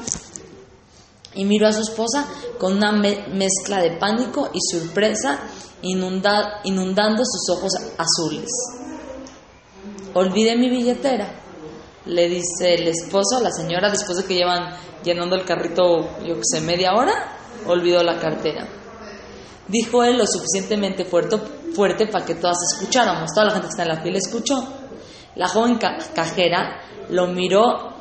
Y 1.34 1.44
miró 1.44 1.68
a 1.68 1.72
su 1.74 1.82
esposa 1.82 2.26
con 2.58 2.78
una 2.78 2.90
me 2.90 3.28
mezcla 3.34 3.82
de 3.82 3.98
pánico 3.98 4.48
y 4.54 4.60
sorpresa 4.62 5.40
inunda 5.82 6.62
inundando 6.64 7.22
sus 7.26 7.54
ojos 7.54 7.72
azules. 7.98 8.48
Olvidé 10.14 10.56
mi 10.56 10.70
billetera, 10.70 11.43
le 12.06 12.28
dice 12.28 12.74
el 12.74 12.88
esposo 12.88 13.38
a 13.38 13.40
la 13.40 13.50
señora 13.50 13.90
después 13.90 14.18
de 14.18 14.24
que 14.24 14.34
llevan 14.34 14.76
llenando 15.02 15.36
el 15.36 15.44
carrito, 15.44 16.18
yo 16.24 16.34
que 16.34 16.42
sé, 16.42 16.60
media 16.60 16.94
hora, 16.94 17.36
olvidó 17.66 18.02
la 18.02 18.18
cartera. 18.18 18.66
Dijo 19.68 20.04
él 20.04 20.18
lo 20.18 20.26
suficientemente 20.26 21.04
fuerte, 21.04 21.38
fuerte 21.74 22.06
para 22.06 22.24
que 22.24 22.34
todas 22.34 22.58
escucháramos. 22.72 23.30
Toda 23.32 23.46
la 23.46 23.52
gente 23.52 23.68
que 23.68 23.70
está 23.70 23.82
en 23.82 23.88
la 23.88 24.02
fila 24.02 24.18
escuchó. 24.18 24.62
La 25.36 25.48
joven 25.48 25.78
cajera 25.78 26.80
lo 27.08 27.28
miró 27.28 27.94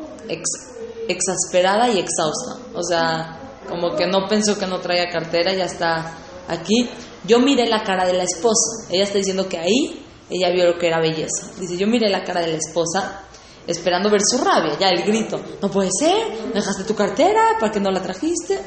exasperada 1.08 1.90
y 1.90 2.00
exhausta. 2.00 2.58
O 2.76 2.84
sea, 2.84 3.40
como 3.70 3.96
que 3.96 4.06
no 4.06 4.28
pensó 4.28 4.58
que 4.60 4.68
no 4.68 4.80
traía 4.80 5.10
cartera, 5.10 5.54
ya 5.54 5.66
está 5.66 6.18
aquí. 6.50 6.90
Yo 7.26 7.40
miré 7.40 7.68
la 7.68 7.84
cara 7.84 8.06
de 8.06 8.14
la 8.14 8.24
esposa. 8.24 8.88
Ella 8.90 9.04
está 9.04 9.18
diciendo 9.18 9.48
que 9.48 9.58
ahí 9.58 10.06
ella 10.30 10.50
vio 10.52 10.66
lo 10.66 10.78
que 10.78 10.88
era 10.88 11.00
belleza. 11.00 11.52
Dice, 11.60 11.78
yo 11.78 11.88
miré 11.88 12.10
la 12.10 12.24
cara 12.24 12.42
de 12.42 12.48
la 12.48 12.58
esposa 12.58 13.22
esperando 13.68 14.10
ver 14.10 14.22
su 14.24 14.38
rabia, 14.38 14.78
ya 14.80 14.90
el 14.90 15.04
grito. 15.04 15.40
No 15.62 15.70
puede 15.70 15.90
ser, 15.98 16.48
¿me 16.48 16.54
dejaste 16.54 16.84
tu 16.84 16.96
cartera? 16.96 17.58
¿Para 17.60 17.72
qué 17.72 17.80
no 17.80 17.92
la 17.92 18.02
trajiste? 18.02 18.60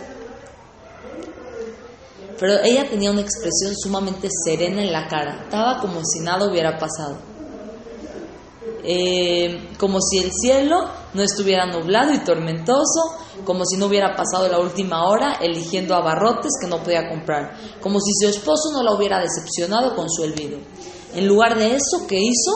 Pero 2.38 2.60
ella 2.62 2.88
tenía 2.88 3.10
una 3.10 3.22
expresión 3.22 3.74
sumamente 3.74 4.28
serena 4.44 4.82
en 4.82 4.92
la 4.92 5.08
cara. 5.08 5.42
Estaba 5.44 5.80
como 5.80 6.04
si 6.04 6.20
nada 6.20 6.48
hubiera 6.48 6.78
pasado. 6.78 7.16
Eh, 8.88 9.70
como 9.78 10.00
si 10.00 10.18
el 10.18 10.30
cielo 10.32 10.88
no 11.12 11.22
estuviera 11.22 11.66
nublado 11.66 12.12
y 12.12 12.18
tormentoso, 12.18 13.16
como 13.44 13.64
si 13.64 13.76
no 13.76 13.86
hubiera 13.86 14.14
pasado 14.14 14.48
la 14.48 14.60
última 14.60 15.08
hora 15.08 15.38
eligiendo 15.40 15.94
abarrotes 15.94 16.52
que 16.60 16.68
no 16.68 16.82
podía 16.82 17.08
comprar, 17.08 17.56
como 17.80 17.98
si 18.00 18.12
su 18.20 18.28
esposo 18.28 18.70
no 18.72 18.82
la 18.84 18.94
hubiera 18.94 19.18
decepcionado 19.18 19.96
con 19.96 20.08
su 20.08 20.22
olvido. 20.22 20.58
En 21.14 21.26
lugar 21.26 21.58
de 21.58 21.74
eso, 21.74 22.06
¿qué 22.06 22.18
hizo? 22.18 22.52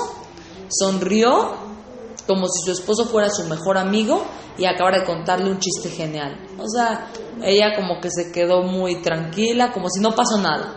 Sonrió 0.69 1.70
como 2.27 2.47
si 2.49 2.65
su 2.65 2.73
esposo 2.73 3.07
fuera 3.07 3.31
su 3.31 3.45
mejor 3.45 3.79
amigo 3.79 4.25
y 4.59 4.67
acabara 4.67 5.01
de 5.01 5.07
contarle 5.07 5.51
un 5.51 5.59
chiste 5.59 5.91
genial. 5.91 6.47
O 6.59 6.69
sea, 6.69 7.11
ella 7.43 7.75
como 7.77 8.01
que 8.01 8.11
se 8.11 8.33
quedó 8.33 8.63
muy 8.63 9.03
tranquila, 9.03 9.73
como 9.73 9.89
si 9.89 10.01
no 10.01 10.15
pasó 10.15 10.39
nada. 10.39 10.77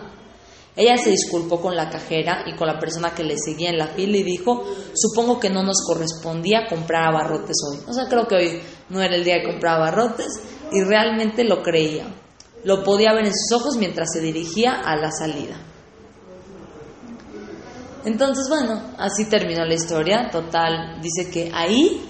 Ella 0.76 0.96
se 0.96 1.10
disculpó 1.10 1.60
con 1.60 1.76
la 1.76 1.88
cajera 1.88 2.44
y 2.46 2.56
con 2.56 2.66
la 2.66 2.80
persona 2.80 3.14
que 3.14 3.22
le 3.22 3.36
seguía 3.38 3.70
en 3.70 3.78
la 3.78 3.88
fila 3.88 4.16
y 4.16 4.24
dijo, 4.24 4.64
supongo 4.94 5.38
que 5.38 5.48
no 5.48 5.62
nos 5.62 5.82
correspondía 5.86 6.66
comprar 6.68 7.04
abarrotes 7.14 7.56
hoy. 7.68 7.78
O 7.86 7.92
sea, 7.92 8.06
creo 8.08 8.26
que 8.26 8.34
hoy 8.34 8.60
no 8.88 9.00
era 9.00 9.14
el 9.14 9.22
día 9.22 9.36
de 9.36 9.44
comprar 9.44 9.76
abarrotes 9.76 10.32
y 10.72 10.82
realmente 10.82 11.44
lo 11.44 11.62
creía. 11.62 12.12
Lo 12.64 12.82
podía 12.82 13.12
ver 13.12 13.26
en 13.26 13.32
sus 13.32 13.60
ojos 13.60 13.76
mientras 13.76 14.08
se 14.12 14.20
dirigía 14.20 14.72
a 14.72 14.96
la 14.96 15.12
salida. 15.12 15.56
Entonces, 18.04 18.46
bueno, 18.48 18.94
así 18.98 19.28
terminó 19.28 19.64
la 19.64 19.74
historia. 19.74 20.28
Total, 20.30 21.00
dice 21.00 21.30
que 21.30 21.50
ahí 21.52 22.02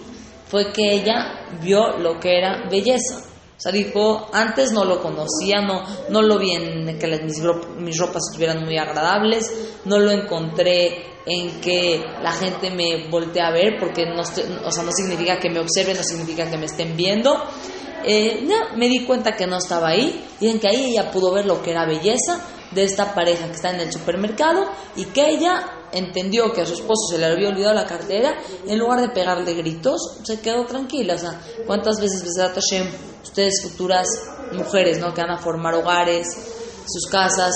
fue 0.49 0.73
que 0.73 0.95
ella 0.95 1.49
vio 1.63 1.99
lo 1.99 2.19
que 2.19 2.39
era 2.39 2.69
belleza. 2.69 3.23
O 3.57 3.61
sea, 3.61 3.71
dijo, 3.71 4.29
antes 4.33 4.73
no 4.73 4.85
lo 4.85 5.01
conocía, 5.01 5.61
no, 5.61 5.85
no 6.11 6.23
lo 6.23 6.39
vi 6.39 6.53
en 6.53 6.99
que 6.99 7.07
mis, 7.23 7.41
mis 7.79 7.99
ropas 7.99 8.23
estuvieran 8.29 8.65
muy 8.65 8.77
agradables, 8.77 9.51
no 9.85 9.99
lo 9.99 10.11
encontré 10.11 11.15
en 11.25 11.61
que 11.61 12.05
la 12.23 12.33
gente 12.33 12.71
me 12.71 13.09
voltee 13.09 13.43
a 13.43 13.51
ver, 13.51 13.79
porque 13.79 14.05
no, 14.07 14.23
o 14.23 14.71
sea, 14.73 14.83
no 14.83 14.91
significa 14.93 15.39
que 15.39 15.51
me 15.51 15.61
observen, 15.61 15.97
no 15.97 16.03
significa 16.03 16.51
que 16.51 16.59
me 16.59 16.67
estén 16.67 16.97
viendo. 16.97 17.33
Eh, 18.05 18.47
me 18.77 18.89
di 18.89 19.05
cuenta 19.07 19.35
que 19.35 19.47
no 19.47 19.57
estaba 19.57 19.89
ahí 19.89 20.25
y 20.41 20.49
en 20.49 20.61
que 20.61 20.69
ahí 20.69 20.91
ella 20.91 21.11
pudo 21.11 21.33
ver 21.33 21.47
lo 21.47 21.63
que 21.63 21.71
era 21.71 21.87
belleza 21.87 22.45
de 22.73 22.85
esta 22.85 23.15
pareja 23.15 23.47
que 23.47 23.53
está 23.53 23.71
en 23.71 23.81
el 23.81 23.93
supermercado 23.93 24.69
y 24.97 25.07
que 25.07 25.31
ella 25.31 25.65
entendió 25.95 26.53
que 26.53 26.63
a 26.63 26.67
su 26.67 26.75
esposo 26.75 27.09
se 27.11 27.19
le 27.19 27.27
había 27.27 27.49
olvidado 27.49 27.75
la 27.75 27.87
cartera 27.87 28.37
en 28.67 28.79
lugar 28.79 29.01
de 29.01 29.09
pegarle 29.09 29.55
gritos, 29.55 30.19
se 30.23 30.41
quedó 30.41 30.65
tranquila. 30.67 31.15
O 31.15 31.19
sea, 31.19 31.41
¿cuántas 31.67 32.01
veces, 32.01 32.23
Hashem, 32.37 32.89
ustedes 33.23 33.63
futuras 33.63 34.07
mujeres, 34.53 34.99
¿no? 34.99 35.15
Que 35.15 35.23
van 35.23 35.33
a 35.33 35.39
formar 35.39 35.75
hogares, 35.75 36.27
sus 36.87 37.11
casas, 37.11 37.53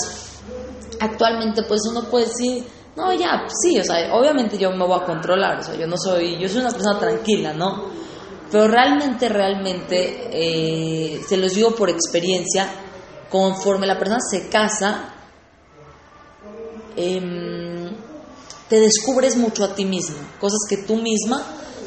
actualmente 0.99 1.63
pues 1.63 1.81
uno 1.89 2.03
puede 2.09 2.25
decir, 2.25 2.65
no, 2.95 3.13
ya, 3.13 3.45
sí, 3.61 3.79
o 3.79 3.83
sea, 3.83 4.13
obviamente 4.13 4.57
yo 4.57 4.71
me 4.71 4.85
voy 4.85 4.99
a 4.99 5.05
controlar, 5.05 5.59
o 5.59 5.63
sea, 5.63 5.75
yo 5.75 5.87
no 5.87 5.95
soy, 5.97 6.37
yo 6.37 6.49
soy 6.49 6.61
una 6.61 6.71
persona 6.71 6.99
tranquila, 6.99 7.53
¿no? 7.53 7.85
Pero 8.51 8.67
realmente, 8.67 9.29
realmente, 9.29 10.29
eh, 10.31 11.21
se 11.25 11.37
los 11.37 11.53
digo 11.53 11.71
por 11.75 11.89
experiencia, 11.89 12.67
conforme 13.29 13.85
la 13.85 13.97
persona 13.97 14.19
se 14.19 14.49
casa, 14.49 15.13
em, 16.95 17.68
te 18.69 18.79
descubres 18.79 19.35
mucho 19.35 19.63
a 19.63 19.75
ti 19.75 19.85
misma, 19.85 20.37
cosas 20.39 20.59
que 20.69 20.77
tú 20.77 20.95
misma 20.95 21.43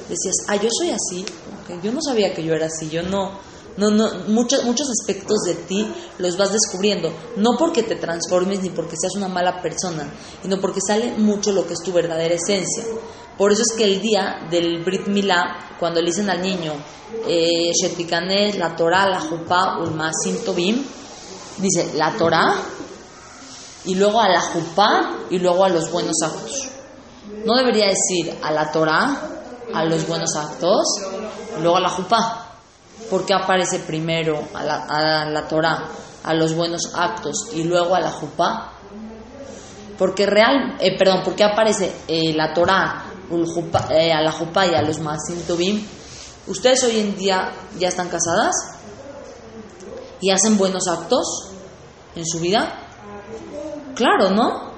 decías, 0.08 0.34
ah, 0.48 0.56
yo 0.56 0.68
soy 0.70 0.90
así, 0.90 1.24
yo 1.82 1.92
no 1.92 2.00
sabía 2.02 2.34
que 2.34 2.44
yo 2.44 2.54
era 2.54 2.66
así, 2.66 2.90
yo 2.90 3.02
no, 3.02 3.38
no, 3.76 3.90
no, 3.90 4.10
muchos, 4.28 4.64
muchos 4.64 4.88
aspectos 4.90 5.42
de 5.46 5.54
ti 5.54 5.86
los 6.18 6.36
vas 6.36 6.52
descubriendo, 6.52 7.12
no 7.36 7.56
porque 7.58 7.82
te 7.82 7.96
transformes 7.96 8.62
ni 8.62 8.70
porque 8.70 8.96
seas 9.00 9.14
una 9.16 9.28
mala 9.28 9.62
persona, 9.62 10.12
sino 10.42 10.60
porque 10.60 10.80
sale 10.86 11.12
mucho 11.16 11.52
lo 11.52 11.66
que 11.66 11.74
es 11.74 11.80
tu 11.82 11.92
verdadera 11.92 12.34
esencia. 12.34 12.84
Por 13.38 13.50
eso 13.50 13.62
es 13.62 13.74
que 13.76 13.84
el 13.84 14.02
día 14.02 14.46
del 14.50 14.84
Brit 14.84 15.06
Milá, 15.06 15.76
cuando 15.78 16.00
le 16.00 16.06
dicen 16.06 16.28
al 16.28 16.42
niño, 16.42 16.74
eh, 17.26 17.70
la 18.58 18.76
Torah, 18.76 19.08
la 19.08 19.20
Jupá, 19.20 19.78
Ulmasim 19.78 20.44
Tobim, 20.44 20.84
dice 21.58 21.92
la 21.94 22.14
Torah 22.16 22.56
y 23.84 23.94
luego 23.94 24.20
a 24.20 24.28
la 24.28 24.40
Jupá 24.40 25.18
y 25.30 25.38
luego 25.38 25.64
a 25.64 25.68
los 25.70 25.90
buenos 25.90 26.16
actos. 26.22 26.71
No 27.44 27.56
debería 27.56 27.86
decir 27.86 28.38
a 28.42 28.50
la 28.50 28.70
Torah, 28.70 29.16
a 29.72 29.84
los 29.84 30.06
buenos 30.06 30.36
actos, 30.36 30.84
luego 31.60 31.76
a 31.76 31.80
la 31.80 31.88
Jupá. 31.88 32.46
¿Por 33.10 33.26
qué 33.26 33.34
aparece 33.34 33.80
primero 33.80 34.48
a 34.54 34.62
la, 34.62 34.84
a 34.88 35.28
la 35.28 35.48
Torah, 35.48 35.88
a 36.22 36.34
los 36.34 36.54
buenos 36.54 36.92
actos 36.94 37.48
y 37.52 37.64
luego 37.64 37.94
a 37.94 38.00
la 38.00 38.10
Jupá? 38.10 38.72
Porque 39.98 40.26
real, 40.26 40.76
eh, 40.80 40.96
perdón, 40.98 41.22
¿por 41.22 41.34
qué 41.34 41.44
aparece 41.44 41.92
eh, 42.08 42.32
la 42.34 42.52
Torah, 42.52 43.04
eh, 43.90 44.12
a 44.12 44.20
la 44.20 44.32
Jupá 44.32 44.66
y 44.66 44.74
a 44.74 44.82
los 44.82 44.98
Masim 45.00 45.42
Tobim? 45.46 45.84
¿Ustedes 46.46 46.82
hoy 46.84 46.98
en 46.98 47.16
día 47.16 47.52
ya 47.78 47.88
están 47.88 48.08
casadas? 48.08 48.54
¿Y 50.20 50.30
hacen 50.30 50.58
buenos 50.58 50.88
actos 50.88 51.50
en 52.16 52.26
su 52.26 52.40
vida? 52.40 52.72
Claro, 53.94 54.30
¿no? 54.30 54.71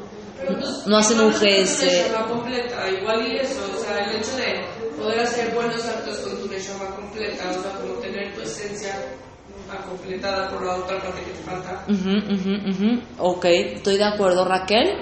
No 0.86 0.96
hacen 0.96 1.20
un 1.20 1.32
GS. 1.32 2.12
completa, 2.28 2.90
igual 2.90 3.26
y 3.26 3.36
eso, 3.36 3.60
o 3.74 3.78
sea, 3.78 4.04
el 4.04 4.16
hecho 4.16 4.36
de 4.36 4.64
poder 4.96 5.20
hacer 5.20 5.54
buenos 5.54 5.84
actos 5.84 6.18
con 6.18 6.40
tu 6.40 6.48
Neshama 6.48 6.94
completa, 6.94 7.50
o 7.50 7.62
sea, 7.62 7.72
como 7.72 7.94
tener 7.94 8.34
tu 8.34 8.42
esencia 8.42 8.94
completada 9.88 10.50
por 10.50 10.64
la 10.64 10.76
otra 10.76 11.00
parte 11.00 11.22
que 11.22 11.32
te 11.32 11.42
falta. 11.42 11.84
Ok, 13.18 13.44
estoy 13.44 13.96
de 13.96 14.04
acuerdo, 14.04 14.44
Raquel. 14.44 14.98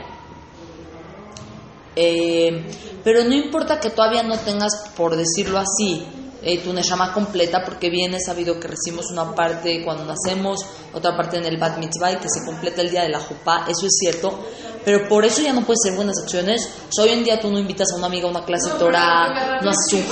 Eh, 1.94 2.64
pero 3.04 3.24
no 3.24 3.34
importa 3.34 3.78
que 3.78 3.90
todavía 3.90 4.22
no 4.22 4.38
tengas, 4.38 4.90
por 4.96 5.14
decirlo 5.14 5.58
así, 5.58 6.06
eh, 6.42 6.58
tu 6.58 6.72
Neshama 6.72 7.12
completa, 7.12 7.62
porque 7.64 7.90
bien 7.90 8.14
es 8.14 8.24
sabido 8.26 8.58
que 8.58 8.68
recibimos 8.68 9.10
una 9.12 9.34
parte 9.34 9.84
cuando 9.84 10.04
nacemos, 10.04 10.60
otra 10.92 11.16
parte 11.16 11.36
en 11.36 11.44
el 11.44 11.58
Bat 11.58 11.78
Mitzvah 11.78 12.12
y 12.12 12.16
que 12.16 12.28
se 12.28 12.44
completa 12.44 12.80
el 12.80 12.90
día 12.90 13.02
de 13.02 13.10
la 13.10 13.20
Jupá, 13.20 13.66
eso 13.68 13.86
es 13.86 13.96
cierto, 14.00 14.40
pero 14.84 15.08
por 15.08 15.24
eso 15.24 15.42
ya 15.42 15.52
no 15.52 15.64
puedes 15.64 15.80
ser 15.82 15.94
buenas 15.94 16.18
acciones. 16.22 16.68
hoy 16.98 17.10
en 17.10 17.24
día 17.24 17.40
tú 17.40 17.50
no 17.50 17.58
invitas 17.58 17.88
a 17.92 17.96
una 17.96 18.06
amiga 18.06 18.26
a 18.26 18.30
una 18.30 18.44
clase 18.44 18.72
de 18.72 18.78
Torah, 18.78 19.60
no 19.62 19.70
haces 19.70 19.92
un 19.92 20.04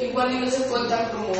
Igual 0.00 0.40
no 0.40 0.50
se 0.50 0.62
cuentan 0.64 1.08
como, 1.10 1.32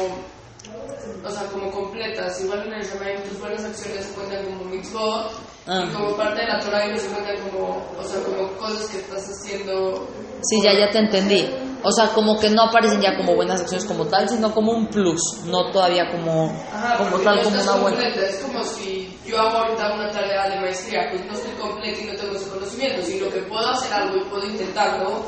o 1.25 1.31
sea, 1.31 1.47
como 1.49 1.71
completas, 1.73 2.41
igual 2.41 2.67
en 2.67 2.75
el 2.75 2.87
Shamaim 2.87 3.21
tus 3.29 3.41
buenas 3.41 3.65
acciones 3.65 4.07
se 4.07 4.13
cuentan 4.15 4.45
como 4.45 4.65
mitzvot, 4.65 5.33
y 5.67 5.71
ah. 5.71 5.91
como 5.93 6.17
parte 6.17 6.41
de 6.41 6.47
la 6.47 6.61
Torah 6.61 6.87
y 6.87 6.99
se 6.99 7.09
cuentan 7.09 7.37
como, 7.49 7.85
o 7.99 8.05
sea, 8.05 8.21
como 8.23 8.53
cosas 8.53 8.87
que 8.91 8.99
estás 8.99 9.29
haciendo. 9.29 10.09
Sí, 10.43 10.61
ya, 10.63 10.73
ya 10.73 10.91
te 10.91 10.99
entendí. 10.99 11.49
O 11.87 11.93
sea, 11.93 12.09
como 12.15 12.41
que 12.41 12.49
no 12.49 12.63
aparecen 12.63 13.03
ya 13.03 13.15
como 13.15 13.35
buenas 13.35 13.61
acciones 13.61 13.85
como 13.85 14.07
tal, 14.07 14.27
sino 14.27 14.53
como 14.55 14.73
un 14.73 14.87
plus, 14.87 15.21
no 15.45 15.71
todavía 15.71 16.11
como, 16.11 16.51
como 16.97 17.19
tal, 17.19 17.43
como 17.43 17.61
una 17.61 17.75
buena. 17.75 18.09
Es 18.09 18.37
como 18.37 18.65
si 18.65 19.15
yo 19.27 19.39
hago 19.39 19.59
ahorita 19.59 19.93
una 19.93 20.11
tarea 20.11 20.49
de 20.49 20.61
maestría, 20.61 21.11
pues 21.11 21.27
no 21.27 21.33
estoy 21.35 21.53
completa 21.61 22.01
y 22.01 22.05
no 22.07 22.15
tengo 22.15 22.37
ese 22.37 22.49
conocimiento, 22.49 23.03
sino 23.05 23.29
que 23.29 23.41
puedo 23.43 23.69
hacer 23.69 23.93
algo 23.93 24.17
y 24.17 24.25
puedo 24.31 24.47
intentarlo, 24.47 25.27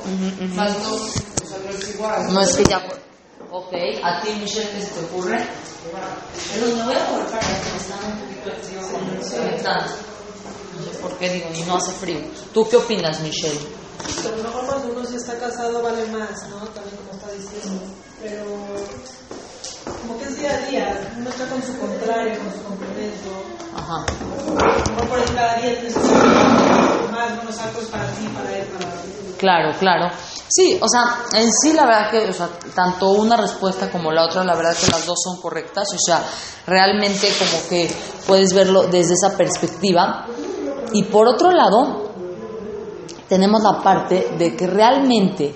más 0.54 0.78
no, 0.82 0.94
o 0.94 1.46
sea, 1.46 1.58
no 1.62 1.70
es 1.70 1.94
igual. 1.94 2.32
No 2.32 2.40
es 2.40 2.56
que 2.56 2.64
ya. 2.64 2.78
Ok, 3.50 3.74
¿a 4.02 4.22
ti, 4.22 4.30
Michelle, 4.40 4.70
qué 4.70 4.80
se 4.80 4.94
te 4.94 5.04
ocurre? 5.04 5.46
Pero 6.54 6.74
me 6.74 6.84
voy 6.84 6.94
a 6.94 7.06
para 7.06 7.38
que 7.38 7.70
me 7.70 7.76
están 7.76 8.12
un 8.12 8.18
poquito 8.18 8.50
encima 8.50 8.82
No 10.74 10.82
sé 10.82 10.98
por 11.02 11.18
qué 11.18 11.28
digo, 11.28 11.48
y 11.54 11.62
no 11.62 11.76
hace 11.76 11.92
frío. 11.92 12.18
¿Tú 12.54 12.66
qué 12.68 12.76
opinas, 12.76 13.20
Michelle? 13.20 13.85
A 14.26 14.36
lo 14.36 14.42
mejor 14.42 14.66
cuando 14.66 14.92
uno 14.92 15.04
sí 15.06 15.16
está 15.16 15.38
casado 15.38 15.82
vale 15.82 16.06
más, 16.06 16.48
¿no? 16.48 16.58
También 16.68 16.96
como 16.96 17.12
está 17.12 17.32
diciendo. 17.32 17.82
Pero 18.22 18.44
como 20.00 20.18
que 20.18 20.24
es 20.24 20.38
día 20.38 20.54
a 20.54 20.66
día, 20.68 21.14
uno 21.16 21.30
está 21.30 21.46
con 21.46 21.62
su 21.62 21.78
contrario, 21.78 22.38
con 22.38 22.52
su 22.52 22.62
complemento. 22.64 23.30
Ajá. 23.76 24.06
Mejor 24.90 25.08
por 25.08 25.18
ahí 25.18 25.34
cada 25.34 25.54
día 25.56 25.80
tienes 25.80 25.96
más 25.96 27.36
buenos 27.36 27.58
actos 27.58 27.84
para 27.86 28.06
ti, 28.12 28.28
para 28.34 28.56
él, 28.56 28.66
para 28.66 28.96
Claro, 29.38 29.78
claro. 29.78 30.10
Sí, 30.48 30.78
o 30.80 30.88
sea, 30.88 31.40
en 31.40 31.50
sí 31.52 31.72
la 31.72 31.84
verdad 31.84 32.10
que, 32.10 32.30
o 32.30 32.32
sea, 32.32 32.48
tanto 32.74 33.10
una 33.10 33.36
respuesta 33.36 33.90
como 33.90 34.10
la 34.12 34.24
otra, 34.24 34.44
la 34.44 34.54
verdad 34.54 34.74
que 34.74 34.90
las 34.90 35.04
dos 35.04 35.18
son 35.22 35.40
correctas, 35.40 35.86
o 35.92 35.98
sea, 35.98 36.22
realmente 36.66 37.28
como 37.38 37.68
que 37.68 37.94
puedes 38.26 38.54
verlo 38.54 38.84
desde 38.84 39.14
esa 39.14 39.36
perspectiva. 39.36 40.26
Y 40.92 41.04
por 41.04 41.28
otro 41.28 41.50
lado, 41.50 42.05
tenemos 43.28 43.62
la 43.62 43.82
parte 43.82 44.34
de 44.38 44.56
que 44.56 44.66
realmente 44.66 45.54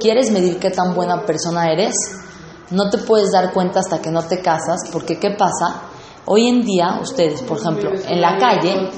quieres 0.00 0.30
medir 0.30 0.58
qué 0.58 0.70
tan 0.70 0.94
buena 0.94 1.24
persona 1.24 1.70
eres, 1.70 1.94
no 2.70 2.90
te 2.90 2.98
puedes 2.98 3.32
dar 3.32 3.52
cuenta 3.52 3.80
hasta 3.80 4.00
que 4.00 4.10
no 4.10 4.22
te 4.22 4.40
casas, 4.40 4.88
porque 4.92 5.18
¿qué 5.18 5.30
pasa? 5.30 5.82
Hoy 6.26 6.48
en 6.48 6.62
día, 6.62 6.98
ustedes, 7.00 7.42
por 7.42 7.58
ejemplo, 7.58 7.90
en 8.06 8.20
la 8.20 8.36
calle, 8.36 8.90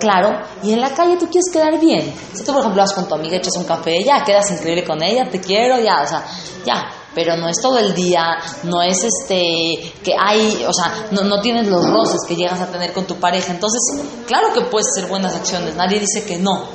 claro, 0.00 0.30
y 0.62 0.72
en 0.72 0.80
la 0.80 0.94
calle 0.94 1.16
tú 1.18 1.26
quieres 1.26 1.50
quedar 1.52 1.78
bien. 1.78 2.14
Si 2.32 2.42
tú, 2.42 2.52
por 2.52 2.60
ejemplo, 2.60 2.80
vas 2.80 2.94
con 2.94 3.06
tu 3.06 3.14
amiga, 3.14 3.36
echas 3.36 3.56
un 3.56 3.64
café, 3.64 4.02
ya 4.02 4.24
quedas 4.24 4.50
increíble 4.50 4.84
con 4.84 5.02
ella, 5.02 5.28
te 5.30 5.40
quiero, 5.40 5.78
ya, 5.78 6.02
o 6.02 6.06
sea, 6.06 6.24
ya. 6.64 6.88
Pero 7.14 7.36
no 7.36 7.48
es 7.48 7.60
todo 7.60 7.78
el 7.78 7.94
día, 7.94 8.38
no 8.64 8.80
es 8.80 9.04
este, 9.04 9.92
que 10.02 10.12
hay, 10.18 10.64
o 10.66 10.72
sea, 10.72 11.08
no, 11.10 11.22
no 11.22 11.40
tienes 11.40 11.66
los 11.66 11.84
roces 11.90 12.20
que 12.26 12.36
llegas 12.36 12.60
a 12.60 12.66
tener 12.66 12.92
con 12.92 13.06
tu 13.06 13.16
pareja. 13.16 13.52
Entonces, 13.52 13.80
claro 14.26 14.52
que 14.54 14.62
puedes 14.62 14.86
hacer 14.88 15.08
buenas 15.10 15.34
acciones, 15.34 15.74
nadie 15.74 16.00
dice 16.00 16.24
que 16.24 16.38
no. 16.38 16.68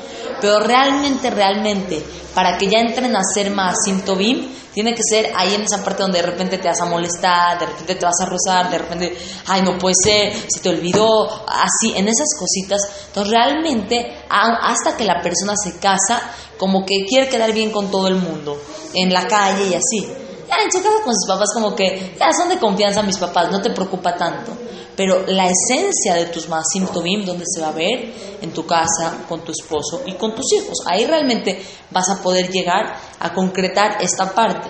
Pero 0.44 0.60
realmente, 0.60 1.30
realmente, 1.30 2.04
para 2.36 2.58
que 2.58 2.68
ya 2.68 2.80
entren 2.80 3.16
a 3.16 3.22
ser 3.24 3.50
más 3.50 3.78
Simtobim, 3.86 4.46
tiene 4.74 4.94
que 4.94 5.02
ser 5.02 5.32
ahí 5.38 5.56
en 5.56 5.62
esa 5.62 5.82
parte 5.82 6.04
donde 6.04 6.22
de 6.22 6.28
repente 6.28 6.58
te 6.58 6.68
vas 6.68 6.82
a 6.82 6.86
molestar, 6.86 7.58
de 7.58 7.66
repente 7.66 7.96
te 7.96 8.06
vas 8.06 8.20
a 8.20 8.26
rozar, 8.26 8.70
de 8.70 8.78
repente, 8.78 9.18
ay, 9.48 9.62
no 9.62 9.78
puede 9.78 9.96
ser, 10.04 10.34
se 10.34 10.60
te 10.60 10.68
olvidó, 10.68 11.46
así, 11.48 11.94
en 11.96 12.10
esas 12.10 12.28
cositas. 12.38 12.82
Entonces, 13.08 13.32
realmente, 13.32 14.18
hasta 14.30 14.98
que 14.98 15.06
la 15.06 15.22
persona 15.22 15.54
se 15.56 15.80
casa, 15.80 16.22
como 16.58 16.86
que 16.86 17.06
quiere 17.08 17.30
quedar 17.30 17.54
bien 17.54 17.72
con 17.72 17.90
todo 17.90 18.10
el 18.10 18.16
mundo, 18.16 18.62
en 18.94 19.14
la 19.14 19.26
calle 19.26 19.70
y 19.70 19.76
así. 19.76 20.12
Ya 20.50 20.56
en 20.62 20.70
su 20.74 20.84
casa 20.84 21.02
con 21.06 21.14
sus 21.16 21.26
papás, 21.26 21.52
como 21.54 21.74
que 21.74 22.18
ya 22.20 22.34
son 22.34 22.50
de 22.50 22.60
confianza 22.60 23.02
mis 23.02 23.18
papás, 23.18 23.50
no 23.50 23.62
te 23.62 23.70
preocupa 23.70 24.18
tanto. 24.18 24.52
Pero 24.96 25.26
la 25.28 25.50
esencia 25.50 26.16
de 26.16 26.26
tus 26.28 26.48
Maasim 26.48 26.88
Tobim, 26.88 27.26
¿dónde 27.26 27.46
se 27.48 27.62
va 27.62 27.70
a 27.70 27.72
ver? 27.72 28.14
En 28.42 28.52
tu 28.52 28.66
casa, 28.66 29.26
con 29.28 29.42
tu 29.42 29.52
esposo 29.52 30.04
y 30.06 30.14
con 30.14 30.36
tus 30.36 30.54
hijos. 30.54 30.78
Ahí 30.86 31.06
realmente 31.06 31.62
vas 31.90 32.10
a 32.10 32.22
poder 32.22 32.50
llegar 32.50 32.96
a 33.20 33.34
concretar 33.34 33.98
esta 34.02 34.34
parte. 34.34 34.70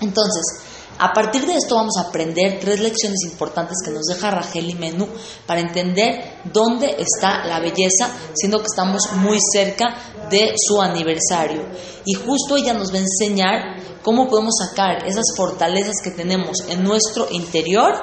Entonces, 0.00 0.69
a 1.00 1.14
partir 1.14 1.46
de 1.46 1.54
esto 1.54 1.76
vamos 1.76 1.96
a 1.96 2.08
aprender 2.08 2.58
tres 2.60 2.78
lecciones 2.78 3.20
importantes 3.24 3.78
que 3.82 3.90
nos 3.90 4.04
deja 4.04 4.30
Rachel 4.30 4.68
y 4.68 4.74
Menú 4.74 5.08
para 5.46 5.60
entender 5.60 6.40
dónde 6.52 6.94
está 6.98 7.46
la 7.46 7.58
belleza, 7.58 8.14
siendo 8.34 8.58
que 8.58 8.66
estamos 8.66 9.00
muy 9.16 9.38
cerca 9.52 9.94
de 10.30 10.52
su 10.58 10.78
aniversario. 10.78 11.62
Y 12.04 12.12
justo 12.12 12.56
ella 12.56 12.74
nos 12.74 12.92
va 12.92 12.98
a 12.98 13.00
enseñar 13.00 13.60
cómo 14.02 14.28
podemos 14.28 14.54
sacar 14.58 15.06
esas 15.06 15.24
fortalezas 15.34 15.96
que 16.04 16.10
tenemos 16.10 16.58
en 16.68 16.84
nuestro 16.84 17.28
interior 17.30 17.94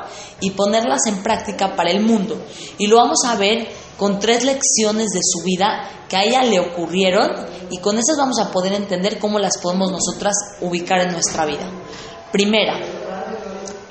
y 0.42 0.52
ponerlas 0.52 1.02
en 1.06 1.22
práctica 1.22 1.76
para 1.76 1.92
el 1.92 2.02
mundo. 2.02 2.44
Y 2.80 2.88
lo 2.88 2.98
vamos 2.98 3.20
a 3.28 3.36
ver 3.36 3.68
con 4.00 4.20
tres 4.20 4.44
lecciones 4.44 5.10
de 5.12 5.22
su 5.22 5.44
vida 5.44 5.88
que 6.10 6.18
a 6.18 6.24
ella 6.24 6.42
le 6.44 6.60
ocurrieron 6.60 7.30
y 7.70 7.78
con 7.78 8.00
esas 8.00 8.18
vamos 8.18 8.40
a 8.40 8.52
poder 8.52 8.74
entender 8.74 9.20
cómo 9.20 9.38
las 9.38 9.60
podemos 9.60 9.92
nosotras 9.92 10.34
ubicar 10.62 11.02
en 11.02 11.12
nuestra 11.12 11.46
vida. 11.46 11.70
Primera, 12.32 12.80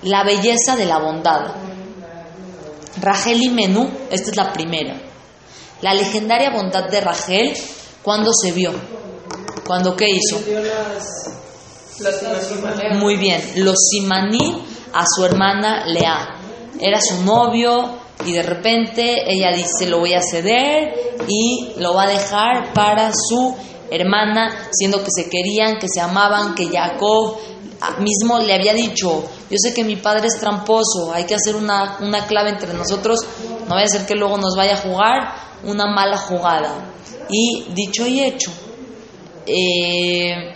la 0.02 0.25
belleza 0.25 0.76
de 0.76 0.87
la 0.87 0.99
bondad. 0.99 1.52
Rachel 3.00 3.43
y 3.43 3.49
Menú, 3.50 3.90
esta 4.11 4.31
es 4.31 4.37
la 4.37 4.52
primera. 4.52 5.00
La 5.83 5.95
legendaria 5.95 6.50
bondad 6.50 6.88
de 6.88 7.00
Rachel, 7.00 7.55
¿cuándo 8.02 8.31
se 8.33 8.52
vio? 8.52 8.73
¿Cuándo 9.66 9.97
qué 9.97 10.07
hizo? 10.09 10.40
Muy 12.99 13.16
bien, 13.16 13.43
los 13.57 13.76
simaní 13.90 14.64
a 14.93 15.05
su 15.07 15.25
hermana 15.25 15.87
Lea. 15.87 16.38
Era 16.81 17.00
su 17.00 17.23
novio 17.25 17.99
y 18.25 18.33
de 18.33 18.43
repente 18.43 19.25
ella 19.26 19.50
dice 19.55 19.87
lo 19.88 19.99
voy 19.99 20.14
a 20.14 20.23
ceder 20.23 21.16
y 21.26 21.73
lo 21.78 21.95
va 21.95 22.05
a 22.05 22.09
dejar 22.09 22.73
para 22.73 23.11
su 23.12 23.55
hermana, 23.90 24.69
siendo 24.73 25.02
que 25.02 25.11
se 25.11 25.28
querían, 25.28 25.78
que 25.78 25.88
se 25.88 26.00
amaban, 26.00 26.55
que 26.55 26.69
Jacob 26.69 27.38
mismo 28.00 28.38
le 28.38 28.54
había 28.54 28.75
dicho, 28.75 29.25
yo 29.50 29.56
sé 29.59 29.75
que 29.75 29.85
mi 29.85 29.97
padre 29.97 30.26
es 30.26 30.38
tramposo, 30.38 31.12
hay 31.12 31.25
que 31.25 31.35
hacer 31.35 31.56
una, 31.56 31.99
una 32.00 32.26
clave 32.26 32.50
entre 32.50 32.73
nosotros, 32.75 33.20
no 33.68 33.74
vaya 33.74 33.87
a 33.87 33.88
ser 33.88 34.07
que 34.07 34.14
luego 34.14 34.38
nos 34.38 34.57
vaya 34.57 34.74
a 34.74 34.79
jugar 34.79 35.35
una 35.64 35.87
mala 35.87 36.16
jugada. 36.16 36.92
Y 37.29 37.66
dicho 37.74 38.07
y 38.07 38.20
hecho, 38.20 38.50
eh, 39.46 40.55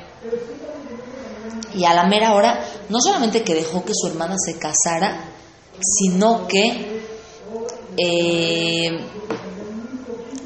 y 1.75 1.85
a 1.85 1.94
la 1.94 2.05
mera 2.05 2.35
hora, 2.35 2.64
no 2.88 2.99
solamente 3.01 3.42
que 3.42 3.55
dejó 3.55 3.85
que 3.85 3.92
su 3.94 4.09
hermana 4.09 4.37
se 4.38 4.59
casara, 4.59 5.25
sino 5.81 6.47
que 6.47 7.03
eh, 7.97 8.90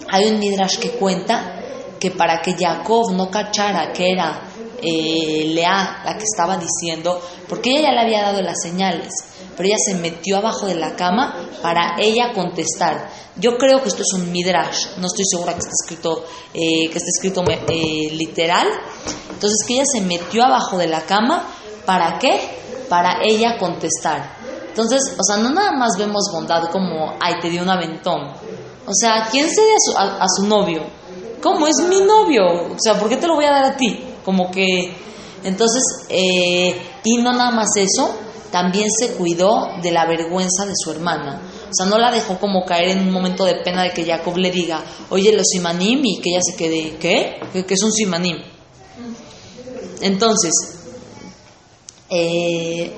hay 0.09 0.25
un 0.27 0.39
midrash 0.39 0.79
que 0.79 0.91
cuenta 0.91 1.61
que 1.99 2.11
para 2.11 2.41
que 2.43 2.55
Jacob 2.55 3.13
no 3.13 3.31
cachara 3.31 3.93
que 3.93 4.13
era 4.13 4.43
eh, 4.85 5.45
Lea 5.55 6.03
la 6.05 6.17
que 6.17 6.25
estaba 6.25 6.57
diciendo, 6.57 7.21
porque 7.49 7.71
ella 7.71 7.89
ya 7.89 7.93
le 7.93 8.01
había 8.01 8.23
dado 8.23 8.43
las 8.43 8.61
señales, 8.63 9.13
pero 9.57 9.69
ella 9.69 9.79
se 9.79 9.95
metió 9.95 10.37
abajo 10.37 10.67
de 10.67 10.75
la 10.75 10.95
cama 10.97 11.49
para 11.63 11.97
ella 11.99 12.33
contestar. 12.35 13.09
Yo 13.37 13.57
creo 13.57 13.83
que 13.83 13.89
esto 13.89 14.03
es 14.03 14.13
un 14.15 14.31
midrash, 14.31 14.97
no 14.99 15.07
estoy 15.07 15.25
segura 15.25 15.55
que 15.55 15.61
esté 15.61 15.73
escrito, 15.73 16.25
eh, 16.53 16.91
que 16.91 16.99
esté 16.99 17.09
escrito 17.09 17.43
eh, 17.49 18.11
literal. 18.13 18.69
Entonces 19.31 19.59
que 19.67 19.75
ella 19.75 19.85
se 19.91 20.01
metió 20.03 20.45
abajo 20.45 20.79
de 20.79 20.87
la 20.87 21.03
cama, 21.03 21.49
¿para 21.85 22.19
qué? 22.19 22.41
Para 22.89 23.23
ella 23.25 23.59
contestar. 23.59 24.37
Entonces, 24.69 25.01
o 25.19 25.23
sea, 25.23 25.37
no 25.37 25.51
nada 25.51 25.73
más 25.73 25.97
vemos 25.99 26.31
bondad 26.33 26.69
como, 26.71 27.15
ay, 27.21 27.35
te 27.41 27.49
dio 27.49 27.63
un 27.63 27.71
aventón. 27.71 28.33
O 28.87 28.93
sea, 28.93 29.29
¿quién 29.31 29.49
cede 29.49 29.73
a 29.73 29.79
su, 29.79 29.97
a 29.97 30.27
su 30.37 30.47
novio? 30.47 30.83
¿Cómo? 31.45 31.67
Es 31.67 31.77
mi 31.89 32.01
novio. 32.01 32.73
O 32.73 32.77
sea, 32.79 32.99
¿por 32.99 33.09
qué 33.09 33.19
te 33.19 33.27
lo 33.27 33.35
voy 33.35 33.45
a 33.45 33.51
dar 33.51 33.65
a 33.65 33.77
ti? 33.77 34.14
Como 34.25 34.51
que, 34.51 34.95
entonces, 35.45 35.83
eh, 36.09 36.77
y 37.05 37.17
no 37.19 37.33
nada 37.33 37.51
más 37.51 37.69
eso, 37.77 38.17
también 38.55 38.87
se 38.89 39.15
cuidó 39.15 39.67
de 39.83 39.91
la 39.91 40.07
vergüenza 40.07 40.65
de 40.65 40.75
su 40.77 40.93
hermana. 40.93 41.43
O 41.65 41.75
sea, 41.75 41.87
no 41.87 41.99
la 41.99 42.13
dejó 42.13 42.39
como 42.39 42.65
caer 42.65 42.91
en 42.91 43.01
un 43.01 43.11
momento 43.11 43.45
de 43.45 43.57
pena 43.57 43.83
de 43.83 43.91
que 43.91 44.05
Jacob 44.05 44.37
le 44.37 44.53
diga, 44.53 44.81
oye, 45.11 45.33
los 45.33 45.49
simanim, 45.49 46.05
y 46.05 46.21
que 46.21 46.31
ella 46.31 46.41
se 46.41 46.55
quede, 46.55 46.97
¿qué? 47.01 47.41
¿Qué, 47.53 47.75
es 47.75 47.83
un 47.83 47.91
simanim? 47.91 48.37
Entonces, 50.01 50.53
eh, 52.11 52.97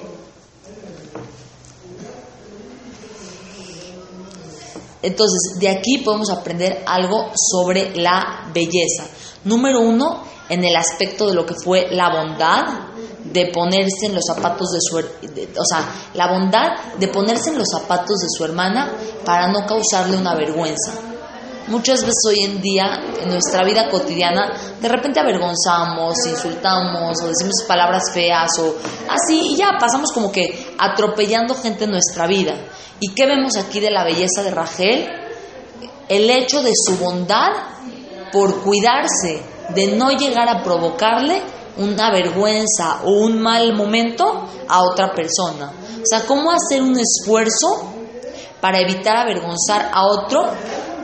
entonces, 5.01 5.59
de 5.59 5.69
aquí 5.71 5.99
podemos 6.05 6.29
aprender 6.29 6.83
algo 6.87 7.31
sobre 7.35 7.97
la 7.97 8.51
belleza. 8.53 9.09
Número 9.45 9.81
uno, 9.81 10.23
en 10.49 10.65
el 10.65 10.77
aspecto 10.77 11.27
de 11.29 11.35
lo 11.35 11.45
que 11.45 11.55
fue 11.55 11.89
la 11.91 12.11
bondad 12.11 12.65
de 13.25 13.47
ponerse 13.53 14.07
en 14.07 14.15
los 14.15 14.25
zapatos 14.27 14.71
de 14.71 14.79
su, 14.81 14.99
o 14.99 15.65
sea, 15.69 15.85
la 16.15 16.29
bondad 16.29 16.97
de 16.99 17.09
ponerse 17.09 17.51
en 17.51 17.59
los 17.59 17.69
zapatos 17.69 18.19
de 18.21 18.29
su 18.31 18.45
hermana 18.45 18.93
para 19.25 19.49
no 19.49 19.67
causarle 19.67 20.17
una 20.17 20.35
vergüenza. 20.35 20.93
Muchas 21.69 22.03
veces 22.03 22.23
hoy 22.29 22.45
en 22.45 22.63
día, 22.63 23.03
en 23.21 23.29
nuestra 23.29 23.65
vida 23.65 23.91
cotidiana, 23.91 24.53
de 24.81 24.89
repente 24.89 25.19
avergonzamos, 25.19 26.15
insultamos 26.25 27.21
o 27.21 27.27
decimos 27.27 27.65
palabras 27.67 28.05
feas 28.15 28.57
o 28.61 28.77
así 29.11 29.55
y 29.55 29.57
ya 29.57 29.77
pasamos 29.79 30.13
como 30.13 30.31
que 30.31 30.75
atropellando 30.79 31.57
gente 31.57 31.85
en 31.85 31.91
nuestra 31.91 32.29
vida. 32.29 32.55
¿Y 33.01 33.13
qué 33.15 33.27
vemos 33.27 33.57
aquí 33.57 33.81
de 33.81 33.91
la 33.91 34.05
belleza 34.05 34.45
de 34.45 34.53
Rachel? 34.53 35.09
El 36.09 36.31
hecho 36.31 36.63
de 36.63 36.73
su 36.73 36.97
bondad 36.99 37.51
por 38.33 38.63
cuidarse 38.63 39.43
de 39.75 39.97
no 39.97 40.11
llegar 40.11 40.49
a 40.49 40.63
provocarle 40.63 41.43
una 41.79 42.11
vergüenza 42.11 43.03
o 43.05 43.11
un 43.11 43.41
mal 43.41 43.75
momento 43.75 44.49
a 44.69 44.83
otra 44.83 45.13
persona. 45.13 45.73
O 45.97 46.07
sea, 46.07 46.27
cómo 46.27 46.51
hacer 46.51 46.83
un 46.83 46.97
esfuerzo 46.99 47.93
para 48.61 48.81
evitar 48.81 49.17
avergonzar 49.17 49.91
a 49.93 50.07
otro, 50.07 50.45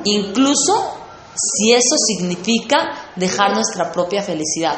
incluso 0.05 0.99
si 1.35 1.73
eso 1.73 1.97
significa 2.07 3.13
dejar 3.17 3.55
nuestra 3.55 3.91
propia 3.93 4.23
felicidad. 4.23 4.77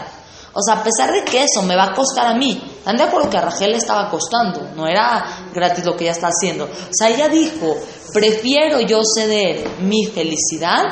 O 0.56 0.62
sea, 0.62 0.80
a 0.80 0.84
pesar 0.84 1.12
de 1.12 1.24
que 1.24 1.42
eso 1.42 1.62
me 1.62 1.74
va 1.74 1.86
a 1.86 1.92
costar 1.92 2.28
a 2.28 2.34
mí, 2.34 2.62
¿están 2.78 2.96
de 2.96 3.02
acuerdo 3.02 3.28
que 3.28 3.36
a 3.36 3.40
Rachel 3.40 3.72
le 3.72 3.78
estaba 3.78 4.08
costando? 4.08 4.68
No 4.76 4.86
era 4.86 5.24
gratis 5.52 5.84
lo 5.84 5.96
que 5.96 6.04
ella 6.04 6.12
está 6.12 6.28
haciendo. 6.28 6.64
O 6.64 6.92
sea, 6.92 7.10
ella 7.10 7.28
dijo, 7.28 7.74
prefiero 8.12 8.80
yo 8.80 9.00
ceder 9.02 9.68
mi 9.80 10.04
felicidad 10.06 10.84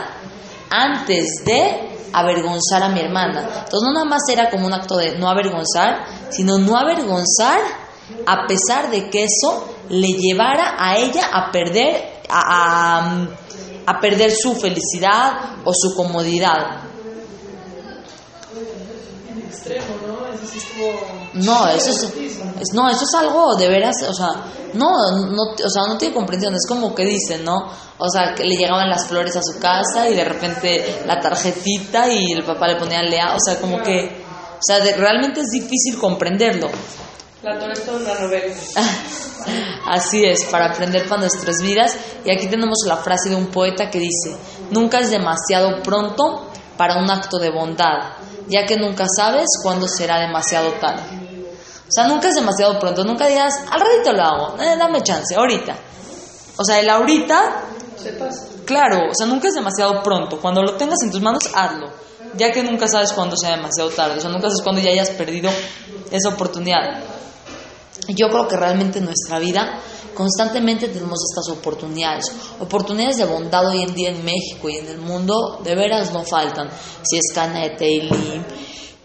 antes 0.68 1.44
de 1.44 1.91
avergonzar 2.12 2.82
a 2.82 2.88
mi 2.88 3.00
hermana. 3.00 3.40
Entonces 3.40 3.80
no 3.82 3.92
nada 3.92 4.04
más 4.04 4.22
era 4.30 4.50
como 4.50 4.66
un 4.66 4.72
acto 4.72 4.96
de 4.96 5.18
no 5.18 5.28
avergonzar, 5.28 6.04
sino 6.30 6.58
no 6.58 6.76
avergonzar 6.76 7.60
a 8.26 8.46
pesar 8.46 8.90
de 8.90 9.08
que 9.10 9.24
eso 9.24 9.68
le 9.88 10.08
llevara 10.08 10.76
a 10.78 10.96
ella 10.96 11.28
a 11.32 11.50
perder, 11.50 12.22
a, 12.28 13.26
a 13.86 14.00
perder 14.00 14.32
su 14.32 14.54
felicidad 14.54 15.32
o 15.64 15.72
su 15.74 15.94
comodidad. 15.94 16.82
extremo, 19.62 19.94
¿no? 20.06 20.26
Eso 20.26 20.46
sí 20.46 20.58
es 20.58 20.64
como... 20.64 21.28
No, 21.34 21.68
eso 21.68 21.90
es, 21.90 22.41
es- 22.62 22.72
no, 22.74 22.88
eso 22.88 23.04
es 23.04 23.14
algo 23.14 23.54
de 23.56 23.68
veras, 23.68 23.96
o 24.08 24.14
sea, 24.14 24.28
no, 24.74 24.88
no, 25.26 25.42
o 25.52 25.70
sea, 25.70 25.82
no 25.86 25.98
tiene 25.98 26.14
comprensión, 26.14 26.54
es 26.54 26.66
como 26.66 26.94
que 26.94 27.04
dicen, 27.04 27.44
¿no? 27.44 27.56
O 27.98 28.08
sea, 28.08 28.34
que 28.34 28.44
le 28.44 28.56
llegaban 28.56 28.88
las 28.88 29.06
flores 29.06 29.36
a 29.36 29.40
su 29.42 29.58
casa 29.60 30.08
y 30.08 30.14
de 30.14 30.24
repente 30.24 31.02
la 31.06 31.20
tarjetita 31.20 32.08
y 32.08 32.32
el 32.32 32.44
papá 32.44 32.68
le 32.68 32.76
ponía 32.76 33.02
lea, 33.02 33.34
o 33.34 33.38
sea, 33.44 33.60
como 33.60 33.82
que, 33.82 34.22
o 34.54 34.60
sea, 34.62 34.80
de- 34.80 34.94
realmente 34.96 35.40
es 35.40 35.48
difícil 35.50 35.98
comprenderlo. 35.98 36.68
La 37.42 37.58
Torah 37.58 37.72
es 37.72 37.84
toda 37.84 37.98
una 37.98 38.20
novela. 38.20 38.54
Así 39.86 40.24
es, 40.24 40.44
para 40.44 40.66
aprender 40.66 41.08
para 41.08 41.22
nuestras 41.22 41.60
vidas. 41.60 41.96
Y 42.24 42.30
aquí 42.30 42.46
tenemos 42.46 42.76
la 42.86 42.96
frase 42.98 43.28
de 43.30 43.34
un 43.36 43.46
poeta 43.48 43.90
que 43.90 43.98
dice, 43.98 44.36
nunca 44.70 45.00
es 45.00 45.10
demasiado 45.10 45.82
pronto 45.82 46.48
para 46.76 46.98
un 47.02 47.10
acto 47.10 47.38
de 47.38 47.50
bondad, 47.50 48.12
ya 48.48 48.64
que 48.64 48.76
nunca 48.76 49.06
sabes 49.16 49.46
cuándo 49.62 49.88
será 49.88 50.20
demasiado 50.20 50.70
tarde. 50.74 51.02
O 51.92 51.94
sea, 51.94 52.08
nunca 52.08 52.28
es 52.28 52.34
demasiado 52.34 52.78
pronto, 52.78 53.04
nunca 53.04 53.26
digas, 53.26 53.52
al 53.70 53.78
ratito 53.78 54.14
lo 54.14 54.22
hago, 54.22 54.62
eh, 54.62 54.76
dame 54.78 55.02
chance, 55.02 55.34
ahorita. 55.34 55.76
O 56.56 56.64
sea, 56.64 56.80
el 56.80 56.88
ahorita, 56.88 57.64
Se 58.02 58.12
pasa. 58.14 58.46
claro, 58.64 59.10
o 59.10 59.14
sea, 59.14 59.26
nunca 59.26 59.48
es 59.48 59.54
demasiado 59.54 60.02
pronto. 60.02 60.40
Cuando 60.40 60.62
lo 60.62 60.74
tengas 60.76 61.02
en 61.02 61.10
tus 61.10 61.20
manos, 61.20 61.42
hazlo. 61.54 61.90
Ya 62.34 62.50
que 62.50 62.62
nunca 62.62 62.88
sabes 62.88 63.12
cuándo 63.12 63.36
sea 63.36 63.56
demasiado 63.56 63.90
tarde. 63.90 64.16
O 64.16 64.20
sea, 64.22 64.30
nunca 64.30 64.48
sabes 64.48 64.62
cuándo 64.62 64.80
ya 64.80 64.88
hayas 64.90 65.10
perdido 65.10 65.50
esa 66.10 66.30
oportunidad. 66.30 67.02
Yo 68.08 68.28
creo 68.30 68.48
que 68.48 68.56
realmente 68.56 68.98
en 68.98 69.04
nuestra 69.04 69.38
vida 69.38 69.78
constantemente 70.14 70.88
tenemos 70.88 71.18
estas 71.30 71.54
oportunidades. 71.54 72.24
Oportunidades 72.58 73.18
de 73.18 73.26
bondad 73.26 73.66
hoy 73.68 73.82
en 73.82 73.94
día 73.94 74.08
en 74.08 74.24
México 74.24 74.70
y 74.70 74.76
en 74.76 74.88
el 74.88 74.98
mundo 74.98 75.60
de 75.62 75.74
veras 75.74 76.10
no 76.14 76.22
faltan. 76.24 76.70
Si 77.02 77.18
es 77.18 77.34
Cana 77.34 77.60
de 77.60 77.70
Teilim, 77.76 78.42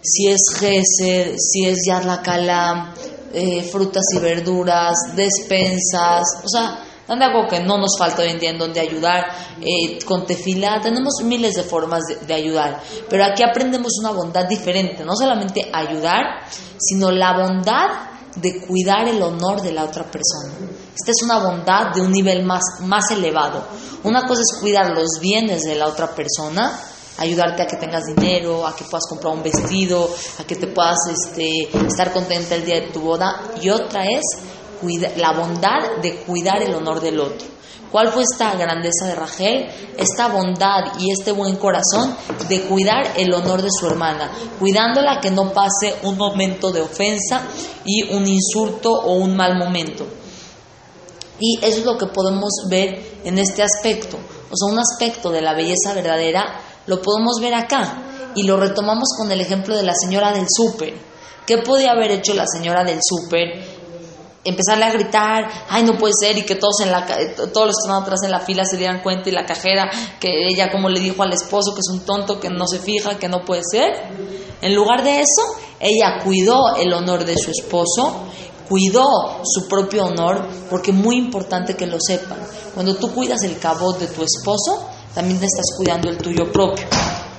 si 0.02 0.28
es 0.28 0.40
Gesed, 0.58 1.36
si 1.38 1.66
es 1.66 1.80
Yarla 1.86 2.22
Kalam, 2.22 2.94
eh, 3.34 3.64
frutas 3.64 4.04
y 4.14 4.20
verduras, 4.20 4.96
despensas. 5.16 6.24
O 6.44 6.48
sea, 6.48 6.84
dan 7.08 7.20
de 7.20 7.26
algo 7.26 7.48
que 7.48 7.60
no 7.60 7.78
nos 7.78 7.98
falta 7.98 8.22
hoy 8.22 8.30
en 8.30 8.40
día 8.40 8.52
en 8.52 8.60
donde 8.60 8.80
ayudar. 8.80 9.26
eh, 9.62 10.00
con 10.06 10.26
tefilá 10.26 10.80
tenemos 10.82 11.16
miles 11.24 11.56
de 11.56 11.64
formas 11.64 12.04
de, 12.08 12.26
de 12.26 12.34
ayudar. 12.34 12.82
Pero 13.10 13.26
aquí 13.26 13.44
aprendemos 13.44 13.94
una 14.00 14.12
bondad 14.12 14.48
diferente. 14.48 15.04
No 15.04 15.16
solamente 15.16 15.70
ayudar, 15.74 16.24
sino 16.78 17.12
la 17.12 17.38
bondad 17.38 18.18
de 18.42 18.62
cuidar 18.62 19.08
el 19.08 19.22
honor 19.22 19.62
de 19.62 19.72
la 19.72 19.84
otra 19.84 20.04
persona. 20.04 20.54
Esta 20.96 21.12
es 21.12 21.24
una 21.24 21.40
bondad 21.40 21.94
de 21.94 22.02
un 22.02 22.12
nivel 22.12 22.44
más, 22.44 22.62
más 22.82 23.10
elevado. 23.12 23.64
Una 24.04 24.28
cosa 24.28 24.42
es 24.42 24.60
cuidar 24.60 24.92
los 24.92 25.20
bienes 25.20 25.64
de 25.64 25.76
la 25.76 25.88
otra 25.88 26.14
persona, 26.14 26.80
ayudarte 27.18 27.64
a 27.64 27.68
que 27.68 27.78
tengas 27.78 28.04
dinero, 28.06 28.66
a 28.66 28.76
que 28.76 28.84
puedas 28.84 29.06
comprar 29.10 29.34
un 29.34 29.44
vestido, 29.44 30.10
a 30.40 30.44
que 30.44 30.56
te 30.56 30.68
puedas 30.68 30.98
este, 31.12 31.70
estar 31.88 32.12
contenta 32.14 32.56
el 32.56 32.66
día 32.66 32.76
de 32.76 32.88
tu 32.88 33.02
boda. 33.02 33.52
Y 33.62 33.70
otra 33.70 34.06
es 34.06 34.22
cuida- 34.82 35.12
la 35.18 35.32
bondad 35.32 35.98
de 36.02 36.18
cuidar 36.18 36.62
el 36.62 36.74
honor 36.76 37.02
del 37.02 37.20
otro. 37.20 37.48
¿Cuál 37.92 38.10
fue 38.10 38.24
esta 38.24 38.54
grandeza 38.56 39.06
de 39.06 39.16
Rachel? 39.16 39.66
Esta 39.98 40.28
bondad 40.28 41.00
y 41.00 41.10
este 41.10 41.32
buen 41.32 41.56
corazón 41.56 42.16
de 42.50 42.62
cuidar 42.64 43.14
el 43.16 43.34
honor 43.34 43.62
de 43.62 43.70
su 43.72 43.88
hermana, 43.88 44.30
cuidándola 44.60 45.22
que 45.22 45.32
no 45.32 45.54
pase 45.54 45.96
un 46.04 46.18
momento 46.18 46.72
de 46.72 46.82
ofensa 46.82 47.44
y 47.86 48.14
un 48.14 48.28
insulto 48.28 48.92
o 48.92 49.14
un 49.14 49.38
mal 49.38 49.58
momento. 49.58 50.06
Y 51.40 51.60
eso 51.64 51.80
es 51.80 51.86
lo 51.86 51.98
que 51.98 52.08
podemos 52.08 52.50
ver 52.70 53.20
en 53.24 53.38
este 53.40 53.64
aspecto. 53.64 54.18
O 54.52 54.56
sea, 54.58 54.74
un 54.74 54.80
aspecto 54.80 55.30
de 55.32 55.42
la 55.42 55.54
belleza 55.54 55.94
verdadera 55.94 56.60
lo 56.88 57.02
podemos 57.02 57.40
ver 57.40 57.54
acá. 57.54 58.04
Y 58.36 58.44
lo 58.44 58.58
retomamos 58.58 59.10
con 59.18 59.32
el 59.32 59.42
ejemplo 59.42 59.76
de 59.76 59.84
la 59.84 59.94
señora 59.94 60.32
del 60.32 60.46
súper. 60.50 60.94
¿Qué 61.46 61.60
podía 61.60 61.92
haber 61.92 62.12
hecho 62.12 62.34
la 62.34 62.46
señora 62.46 62.84
del 62.84 63.00
súper? 63.02 63.78
Empezarle 64.44 64.86
a 64.86 64.92
gritar, 64.92 65.50
ay, 65.70 65.84
no 65.84 65.98
puede 65.98 66.14
ser, 66.20 66.38
y 66.38 66.44
que 66.44 66.56
todos, 66.56 66.82
en 66.82 66.92
la, 66.92 67.06
todos 67.06 67.68
los 67.68 67.76
que 67.76 67.82
estaban 67.84 68.04
atrás 68.04 68.22
en 68.24 68.32
la 68.32 68.40
fila 68.40 68.64
se 68.66 68.78
dieran 68.78 69.02
cuenta, 69.02 69.30
y 69.30 69.34
la 69.34 69.46
cajera, 69.46 69.90
que 70.20 70.48
ella 70.48 70.72
como 70.72 70.88
le 70.88 71.00
dijo 71.00 71.24
al 71.24 71.34
esposo 71.34 71.74
que 71.74 71.80
es 71.80 71.90
un 71.90 72.02
tonto, 72.02 72.40
que 72.40 72.50
no 72.50 72.68
se 72.68 72.80
fija, 72.80 73.18
que 73.18 73.28
no 73.28 73.44
puede 73.44 73.62
ser. 73.70 73.94
En 74.62 74.76
lugar 74.76 75.04
de 75.04 75.20
eso, 75.20 75.42
ella 75.80 76.20
cuidó 76.24 76.76
el 76.78 76.94
honor 76.94 77.26
de 77.26 77.38
su 77.38 77.52
esposo, 77.52 78.24
cuidó 78.70 79.42
su 79.44 79.68
propio 79.68 80.06
honor, 80.06 80.48
porque 80.70 80.92
es 80.92 80.98
muy 80.98 81.18
importante 81.18 81.76
que 81.76 81.88
lo 81.88 81.98
sepan. 82.00 82.40
Cuando 82.74 82.96
tú 82.96 83.14
cuidas 83.14 83.44
el 83.44 83.58
cabot 83.58 83.98
de 84.00 84.08
tu 84.08 84.24
esposo, 84.24 84.88
también 85.18 85.40
te 85.40 85.48
estás 85.48 85.76
cuidando 85.76 86.12
el 86.12 86.18
tuyo 86.20 86.52
propio. 86.52 86.86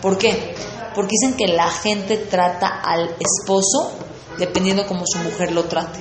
¿Por 0.02 0.18
qué? 0.18 0.52
Porque 0.96 1.12
dicen 1.12 1.36
que 1.36 1.46
la 1.46 1.70
gente 1.70 2.16
trata 2.16 2.80
al 2.82 3.14
esposo 3.20 3.92
dependiendo 4.36 4.84
como 4.84 5.04
su 5.06 5.18
mujer 5.18 5.52
lo 5.52 5.62
trate. 5.62 6.00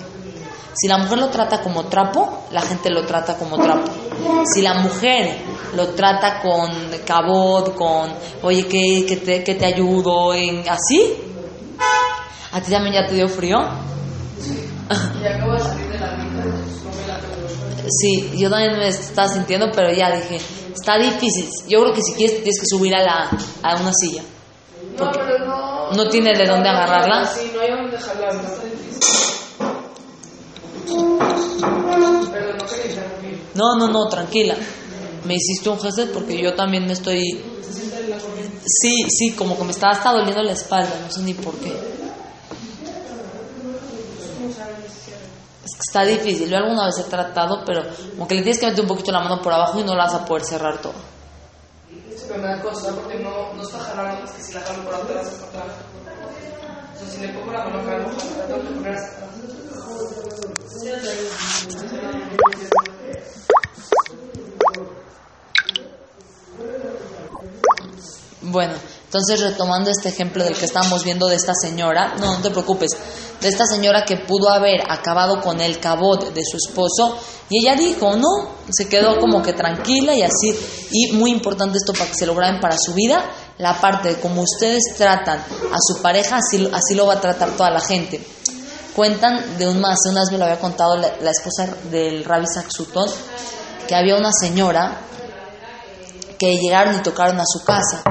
Si 0.74 0.88
la 0.88 0.98
mujer 0.98 1.20
lo 1.20 1.30
trata 1.30 1.62
como 1.62 1.86
trapo, 1.86 2.46
la 2.52 2.62
gente 2.62 2.90
lo 2.90 3.06
trata 3.06 3.38
como 3.38 3.60
trapo. 3.60 3.92
Si 4.52 4.64
la 4.64 4.74
mujer 4.74 5.38
lo 5.76 5.90
trata 5.90 6.40
con 6.42 6.72
cabot, 7.06 7.76
con, 7.76 8.12
oye, 8.42 8.66
que, 8.66 9.06
que, 9.08 9.18
te, 9.18 9.44
que 9.44 9.54
te 9.54 9.66
ayudo, 9.68 10.34
en, 10.34 10.68
así, 10.68 11.14
¿a 12.54 12.60
ti 12.60 12.72
también 12.72 12.96
ya 12.96 13.08
te 13.08 13.14
dio 13.14 13.30
frío? 13.30 13.60
Y 15.22 15.28
acabo 15.28 15.54
de 15.54 15.60
salir 15.60 15.92
de 15.92 16.00
la 16.00 16.16
rica, 16.16 16.42
entonces 16.44 16.82
come 16.82 17.08
la 17.08 17.20
peluche. 17.20 17.90
Sí, 18.02 18.32
yo 18.36 18.50
también 18.50 18.80
me 18.80 18.88
estaba 18.88 19.28
sintiendo, 19.28 19.68
pero 19.72 19.94
ya 19.94 20.10
dije, 20.10 20.40
está 20.80 20.98
difícil. 20.98 21.50
Yo 21.68 21.82
creo 21.82 21.94
que 21.94 22.02
si 22.02 22.14
quieres 22.14 22.38
tienes 22.38 22.60
que 22.60 22.66
subir 22.66 22.96
a, 22.96 23.04
la, 23.04 23.30
a 23.64 23.82
una 23.82 23.92
silla. 23.94 24.24
No, 24.98 25.12
pero 25.12 25.46
no. 25.46 25.92
no 25.92 26.10
tiene 26.10 26.34
de 26.38 26.46
dónde 26.46 26.70
agarrarla. 26.70 27.26
Sí, 27.26 27.52
no 27.54 27.62
hay 27.62 27.72
dónde 27.72 27.98
jalarla, 27.98 28.42
está 28.42 28.64
difícil. 28.64 29.28
Perdón, 32.32 32.58
no 32.58 32.66
quería. 32.66 33.08
No, 33.54 33.76
no, 33.76 33.88
no, 33.88 34.08
tranquila. 34.08 34.56
Me 35.26 35.36
hiciste 35.36 35.70
un 35.70 35.80
gesto 35.80 36.06
porque 36.14 36.42
yo 36.42 36.54
también 36.54 36.86
me 36.86 36.94
estoy... 36.94 37.44
Sí, 38.66 39.06
sí, 39.10 39.32
como 39.32 39.58
que 39.58 39.64
me 39.64 39.72
estaba 39.72 39.94
hasta 39.94 40.12
doliendo 40.12 40.44
la 40.44 40.52
espalda, 40.52 40.94
no 41.06 41.12
sé 41.12 41.22
ni 41.22 41.34
por 41.34 41.56
qué. 41.56 41.74
Está 45.80 46.04
difícil. 46.04 46.50
Yo 46.50 46.58
alguna 46.58 46.86
vez 46.86 46.98
he 47.00 47.04
tratado, 47.04 47.64
pero 47.66 47.84
como 48.12 48.28
que 48.28 48.36
le 48.36 48.42
tienes 48.42 48.60
que 48.60 48.68
meter 48.68 48.82
un 48.82 48.88
poquito 48.88 49.12
la 49.12 49.20
mano 49.20 49.42
por 49.42 49.54
abajo 49.54 49.80
y 49.80 49.84
no 49.84 49.96
la 49.96 50.06
vas 50.06 50.14
a 50.14 50.26
poder 50.26 50.44
cerrar 50.44 50.78
todo. 50.78 50.94
Bueno, 68.42 68.74
entonces 69.06 69.42
retomando 69.42 69.90
este 69.90 70.10
ejemplo 70.10 70.44
del 70.44 70.56
que 70.58 70.66
estábamos 70.66 71.04
viendo 71.04 71.28
de 71.28 71.36
esta 71.36 71.54
señora, 71.54 72.16
no, 72.20 72.36
no 72.36 72.42
te 72.42 72.50
preocupes, 72.50 72.92
de 73.42 73.48
esta 73.48 73.66
señora 73.66 74.04
que 74.06 74.18
pudo 74.18 74.50
haber 74.50 74.82
acabado 74.90 75.42
con 75.42 75.62
el 75.62 75.80
cabot 75.80 76.34
de 76.34 76.44
su 76.44 76.58
esposo 76.58 77.18
y 77.50 77.60
ella 77.60 77.76
dijo, 77.76 78.16
no, 78.16 78.58
se 78.70 78.90
quedó 78.90 79.20
como 79.20 79.42
que 79.42 79.54
tranquila 79.54 80.14
y 80.14 80.22
así, 80.22 80.54
y 80.92 81.14
muy 81.14 81.32
importante 81.32 81.78
esto 81.78 81.94
para 81.94 82.08
que 82.08 82.16
se 82.16 82.26
lo 82.26 82.36
para 82.36 82.76
su 82.78 82.94
vida, 82.94 83.24
la 83.58 83.80
parte 83.80 84.10
de 84.10 84.20
cómo 84.20 84.42
ustedes 84.42 84.84
tratan 84.98 85.40
a 85.40 85.78
su 85.80 86.02
pareja, 86.02 86.38
así, 86.38 86.70
así 86.74 86.96
lo 86.96 87.08
va 87.08 87.16
a 87.16 87.22
tratar 87.22 87.52
toda 87.52 87.70
la 87.72 87.80
gente. 87.80 88.22
Cuentan 88.96 89.58
de 89.58 89.68
un 89.68 89.80
más, 89.80 90.00
una 90.10 90.22
vez 90.22 90.32
me 90.32 90.38
lo 90.38 90.46
había 90.46 90.60
contado 90.60 90.98
la, 90.98 91.32
esposa 91.32 91.68
del 91.90 92.26
Rabbi 92.26 92.46
Sutton, 92.48 93.10
que 93.88 93.96
había 93.96 94.18
una 94.18 94.32
señora 94.34 95.02
que 96.38 96.58
llegaron 96.58 96.96
y 96.96 97.00
tocaron 97.00 97.40
a 97.40 97.46
su 97.46 97.64
casa 97.64 98.04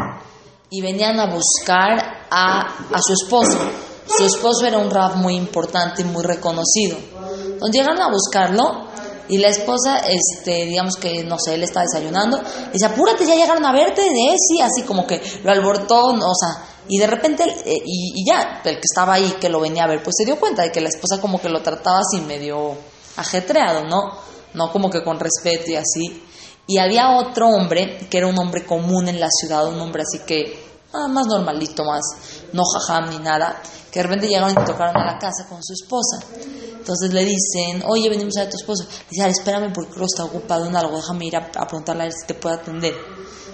y 0.71 0.81
venían 0.81 1.21
a 1.21 1.27
buscar 1.27 2.27
a, 2.31 2.61
a 2.93 3.03
su 3.03 3.13
esposo. 3.13 3.59
Su 4.07 4.25
esposo 4.25 4.67
era 4.67 4.79
un 4.79 4.91
rab 4.91 5.17
muy 5.17 5.35
importante 5.35 6.03
y 6.03 6.05
muy 6.05 6.23
reconocido. 6.23 6.97
Entonces 6.97 7.75
llegaron 7.75 8.01
a 8.01 8.11
buscarlo 8.11 8.87
y 9.29 9.39
la 9.39 9.49
esposa, 9.49 9.99
este, 10.07 10.67
digamos 10.67 10.97
que, 10.97 11.25
no 11.25 11.37
sé, 11.39 11.55
él 11.55 11.65
está 11.65 11.81
desayunando, 11.81 12.41
y 12.69 12.75
dice, 12.75 12.87
apúrate, 12.87 13.27
ya 13.27 13.35
llegaron 13.35 13.65
a 13.65 13.73
verte, 13.73 14.03
de 14.03 14.37
sí, 14.39 14.61
así 14.61 14.83
como 14.83 15.07
que 15.07 15.21
lo 15.43 15.51
alborotó, 15.51 16.07
o 16.07 16.35
sea, 16.35 16.65
y 16.89 16.99
de 16.99 17.07
repente, 17.09 17.43
eh, 17.43 17.83
y, 17.85 18.23
y 18.23 18.25
ya, 18.25 18.61
el 18.65 18.77
que 18.77 18.85
estaba 18.85 19.15
ahí, 19.15 19.35
que 19.41 19.49
lo 19.49 19.61
venía 19.61 19.85
a 19.85 19.89
ver, 19.89 20.03
pues 20.03 20.15
se 20.17 20.25
dio 20.25 20.39
cuenta 20.39 20.63
de 20.63 20.71
que 20.71 20.81
la 20.81 20.89
esposa 20.89 21.21
como 21.21 21.41
que 21.41 21.49
lo 21.49 21.61
trataba 21.61 21.99
así 21.99 22.21
medio 22.21 22.77
ajetreado, 23.17 23.85
¿no? 23.85 24.13
No 24.55 24.71
como 24.71 24.89
que 24.89 25.03
con 25.03 25.19
respeto 25.19 25.71
y 25.71 25.75
así. 25.75 26.23
Y 26.69 26.79
había 26.79 27.17
otro 27.17 27.49
hombre, 27.49 28.07
que 28.09 28.19
era 28.19 28.27
un 28.27 28.39
hombre 28.39 28.65
común 28.65 29.09
en 29.09 29.19
la 29.19 29.29
ciudad, 29.31 29.67
un 29.67 29.81
hombre 29.81 30.03
así 30.03 30.25
que 30.25 30.65
ah, 30.93 31.09
más 31.09 31.27
normalito, 31.27 31.85
más 31.85 32.03
no 32.53 32.63
jajam 32.65 33.11
ni 33.11 33.19
nada, 33.19 33.61
que 33.91 34.01
de 34.01 34.03
repente 34.05 34.29
llegaron 34.29 34.51
y 34.51 34.65
tocaron 34.65 34.97
a 34.97 35.13
la 35.13 35.19
casa 35.19 35.47
con 35.49 35.63
su 35.63 35.73
esposa. 35.73 36.19
Entonces 36.79 37.13
le 37.13 37.25
dicen, 37.25 37.83
oye, 37.87 38.09
venimos 38.09 38.37
a 38.37 38.41
ver 38.41 38.49
a 38.49 38.51
tu 38.51 38.57
esposo. 38.57 38.85
dice, 39.11 39.23
ah, 39.23 39.29
espérame 39.29 39.73
porque 39.73 39.91
creo 39.91 40.07
que 40.07 40.13
está 40.13 40.25
ocupado 40.25 40.67
en 40.67 40.77
algo, 40.77 40.97
déjame 40.97 41.27
ir 41.27 41.37
a, 41.37 41.51
a 41.55 41.67
preguntarle 41.67 42.03
a 42.03 42.07
ver 42.07 42.13
si 42.13 42.27
te 42.27 42.35
puede 42.35 42.57
atender. 42.57 42.95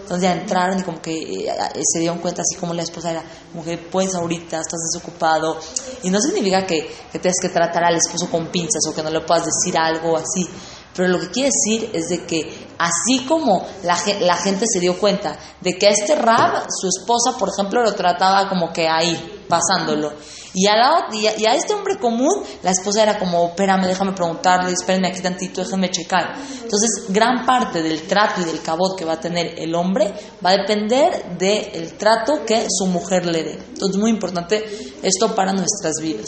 Entonces 0.03 0.23
ya 0.23 0.33
entraron 0.33 0.81
y 0.81 0.83
como 0.83 1.01
que 1.01 1.13
eh, 1.13 1.49
eh, 1.49 1.81
se 1.85 2.01
dieron 2.01 2.19
cuenta 2.19 2.43
así 2.43 2.57
como 2.57 2.75
la 2.75 2.83
esposa 2.83 3.13
era, 3.13 3.25
que 3.65 3.79
puedes 3.79 4.15
ahorita, 4.15 4.61
estás 4.61 4.81
desocupado. 4.93 5.57
Y 6.03 6.11
no 6.11 6.21
significa 6.21 6.67
que, 6.67 6.95
que 7.11 7.19
tengas 7.19 7.37
que 7.41 7.49
tratar 7.49 7.85
al 7.85 7.97
esposo 7.97 8.29
con 8.31 8.49
pinzas 8.49 8.83
o 8.91 8.95
que 8.95 9.03
no 9.03 9.11
le 9.11 9.21
puedas 9.21 9.47
decir 9.47 9.79
algo 9.79 10.17
así. 10.17 10.47
Pero 10.95 11.09
lo 11.09 11.21
que 11.21 11.31
quiere 11.31 11.51
decir 11.51 11.91
es 11.93 12.09
de 12.09 12.25
que 12.27 12.67
así 12.79 13.25
como 13.27 13.67
la, 13.83 13.97
la 14.21 14.37
gente 14.37 14.67
se 14.67 14.81
dio 14.81 14.99
cuenta 14.99 15.39
de 15.61 15.75
que 15.75 15.87
a 15.87 15.91
este 15.91 16.15
Rab, 16.15 16.67
su 16.69 16.89
esposa, 16.89 17.39
por 17.39 17.49
ejemplo, 17.49 17.83
lo 17.83 17.95
trataba 17.95 18.49
como 18.49 18.73
que 18.73 18.89
ahí, 18.89 19.45
pasándolo. 19.49 20.13
Y 20.55 20.67
a, 20.67 20.77
la, 20.77 21.09
y, 21.13 21.47
a, 21.47 21.55
este 21.55 21.73
hombre 21.73 21.99
común, 21.99 22.43
la 22.63 22.73
esposa 22.73 23.03
era 23.03 23.19
como, 23.19 23.49
espérame, 23.49 23.87
déjame 23.87 24.13
preguntarle, 24.13 24.73
espérenme 24.73 25.09
aquí 25.09 25.23
tantito, 25.23 25.65
déjenme 25.65 25.91
checar. 25.91 26.35
Entonces, 26.63 27.07
gran 27.09 27.47
parte 27.47 27.83
del 27.83 28.03
trato 28.03 28.43
y 28.43 28.45
del 28.45 28.61
cabot 28.61 28.95
que 28.99 29.07
va 29.07 29.15
a 29.15 29.21
tener 29.21 29.59
el 29.59 29.75
hombre 29.75 30.13
va 30.45 30.51
a 30.51 30.59
depender 30.59 31.39
del 31.39 31.95
trato 31.95 32.45
que 32.45 32.67
su 32.69 32.87
mujer 32.87 33.25
le 33.25 33.45
dé. 33.45 33.53
Entonces, 33.53 33.99
muy 33.99 34.11
importante 34.11 34.63
esto 35.03 35.35
para 35.35 35.55
nuestras 35.55 35.95
vidas. 36.03 36.27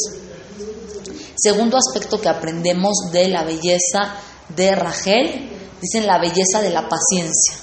Segundo 1.37 1.77
aspecto 1.77 2.19
que 2.19 2.29
aprendemos 2.29 2.95
de 3.13 3.29
la 3.29 3.45
belleza 3.45 4.15
de 4.57 4.75
Rachel, 4.75 5.51
dicen 5.81 6.07
la 6.07 6.19
belleza 6.19 6.61
de 6.63 6.71
la 6.71 6.89
paciencia. 6.89 7.55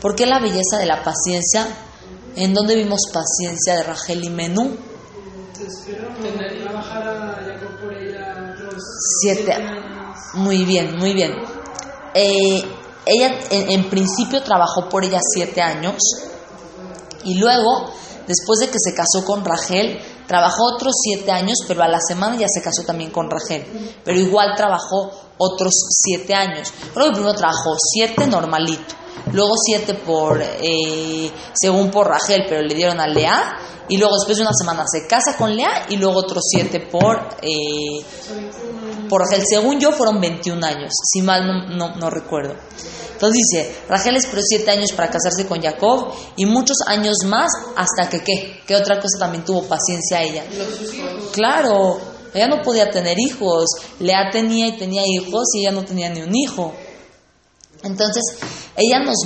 ¿Por 0.00 0.14
qué 0.14 0.26
la 0.26 0.40
belleza 0.40 0.78
de 0.78 0.86
la 0.86 1.02
paciencia? 1.02 1.66
¿En 2.36 2.52
dónde 2.52 2.76
vimos 2.76 3.00
paciencia 3.12 3.76
de 3.76 3.82
Rachel 3.82 4.24
y 4.24 4.30
Menú? 4.30 4.76
Siete. 9.20 9.56
Muy 10.34 10.64
bien, 10.64 10.96
muy 10.96 11.14
bien. 11.14 11.32
Eh, 12.14 12.62
ella 13.06 13.38
en, 13.50 13.88
principio 13.88 14.42
trabajó 14.42 14.88
por 14.88 15.04
ella 15.04 15.20
siete 15.22 15.62
años 15.62 15.96
y 17.24 17.38
luego, 17.38 17.92
después 18.26 18.58
de 18.60 18.68
que 18.68 18.78
se 18.78 18.94
casó 18.94 19.24
con 19.24 19.44
Rachel, 19.44 19.98
trabajó 20.26 20.74
otros 20.74 20.92
siete 21.00 21.30
años, 21.30 21.58
pero 21.66 21.82
a 21.82 21.88
la 21.88 22.00
semana 22.00 22.36
ya 22.36 22.46
se 22.48 22.62
casó 22.62 22.82
también 22.84 23.10
con 23.10 23.30
Rachel. 23.30 23.64
Pero 24.04 24.18
igual 24.18 24.54
trabajó 24.56 25.10
otros 25.38 25.72
siete 25.90 26.34
años. 26.34 26.72
Creo 26.92 27.06
que 27.06 27.12
primero 27.12 27.34
trabajó 27.34 27.74
siete 27.78 28.26
normalito, 28.26 28.94
luego 29.32 29.54
siete 29.64 29.94
por, 29.94 30.40
eh, 30.42 31.30
según 31.54 31.90
por 31.90 32.08
Rachel, 32.08 32.44
pero 32.48 32.62
le 32.62 32.74
dieron 32.74 33.00
a 33.00 33.06
Lea, 33.06 33.58
y 33.88 33.98
luego 33.98 34.14
después 34.14 34.36
de 34.36 34.42
una 34.42 34.52
semana 34.52 34.84
se 34.86 35.06
casa 35.06 35.36
con 35.36 35.54
Lea 35.54 35.86
y 35.88 35.96
luego 35.96 36.18
otros 36.18 36.42
siete 36.48 36.80
por, 36.80 37.36
eh, 37.40 38.04
por 39.08 39.22
Rachel. 39.22 39.44
Según 39.48 39.80
yo 39.80 39.92
fueron 39.92 40.20
21 40.20 40.64
años, 40.64 40.92
si 41.02 41.22
mal 41.22 41.76
no, 41.76 41.96
no, 41.96 42.10
recuerdo. 42.10 42.54
Entonces 43.12 43.42
dice, 43.50 43.76
Rachel 43.88 44.16
esperó 44.16 44.42
siete 44.42 44.70
años 44.70 44.92
para 44.92 45.10
casarse 45.10 45.46
con 45.46 45.62
Jacob 45.62 46.12
y 46.36 46.44
muchos 46.44 46.76
años 46.86 47.16
más 47.26 47.50
hasta 47.74 48.10
que 48.10 48.22
qué, 48.22 48.60
que 48.66 48.76
otra 48.76 48.96
cosa 48.96 49.18
también 49.18 49.44
tuvo 49.44 49.62
paciencia 49.62 50.22
ella. 50.22 50.44
Claro, 51.32 51.98
ella 52.34 52.48
no 52.48 52.62
podía 52.62 52.90
tener 52.90 53.18
hijos. 53.18 53.64
Lea 54.00 54.30
tenía 54.30 54.68
y 54.68 54.76
tenía 54.76 55.02
hijos 55.06 55.46
y 55.54 55.60
ella 55.60 55.72
no 55.72 55.84
tenía 55.84 56.10
ni 56.10 56.20
un 56.20 56.36
hijo. 56.36 56.74
Entonces, 57.82 58.22
ella 58.76 59.00
nos, 59.00 59.24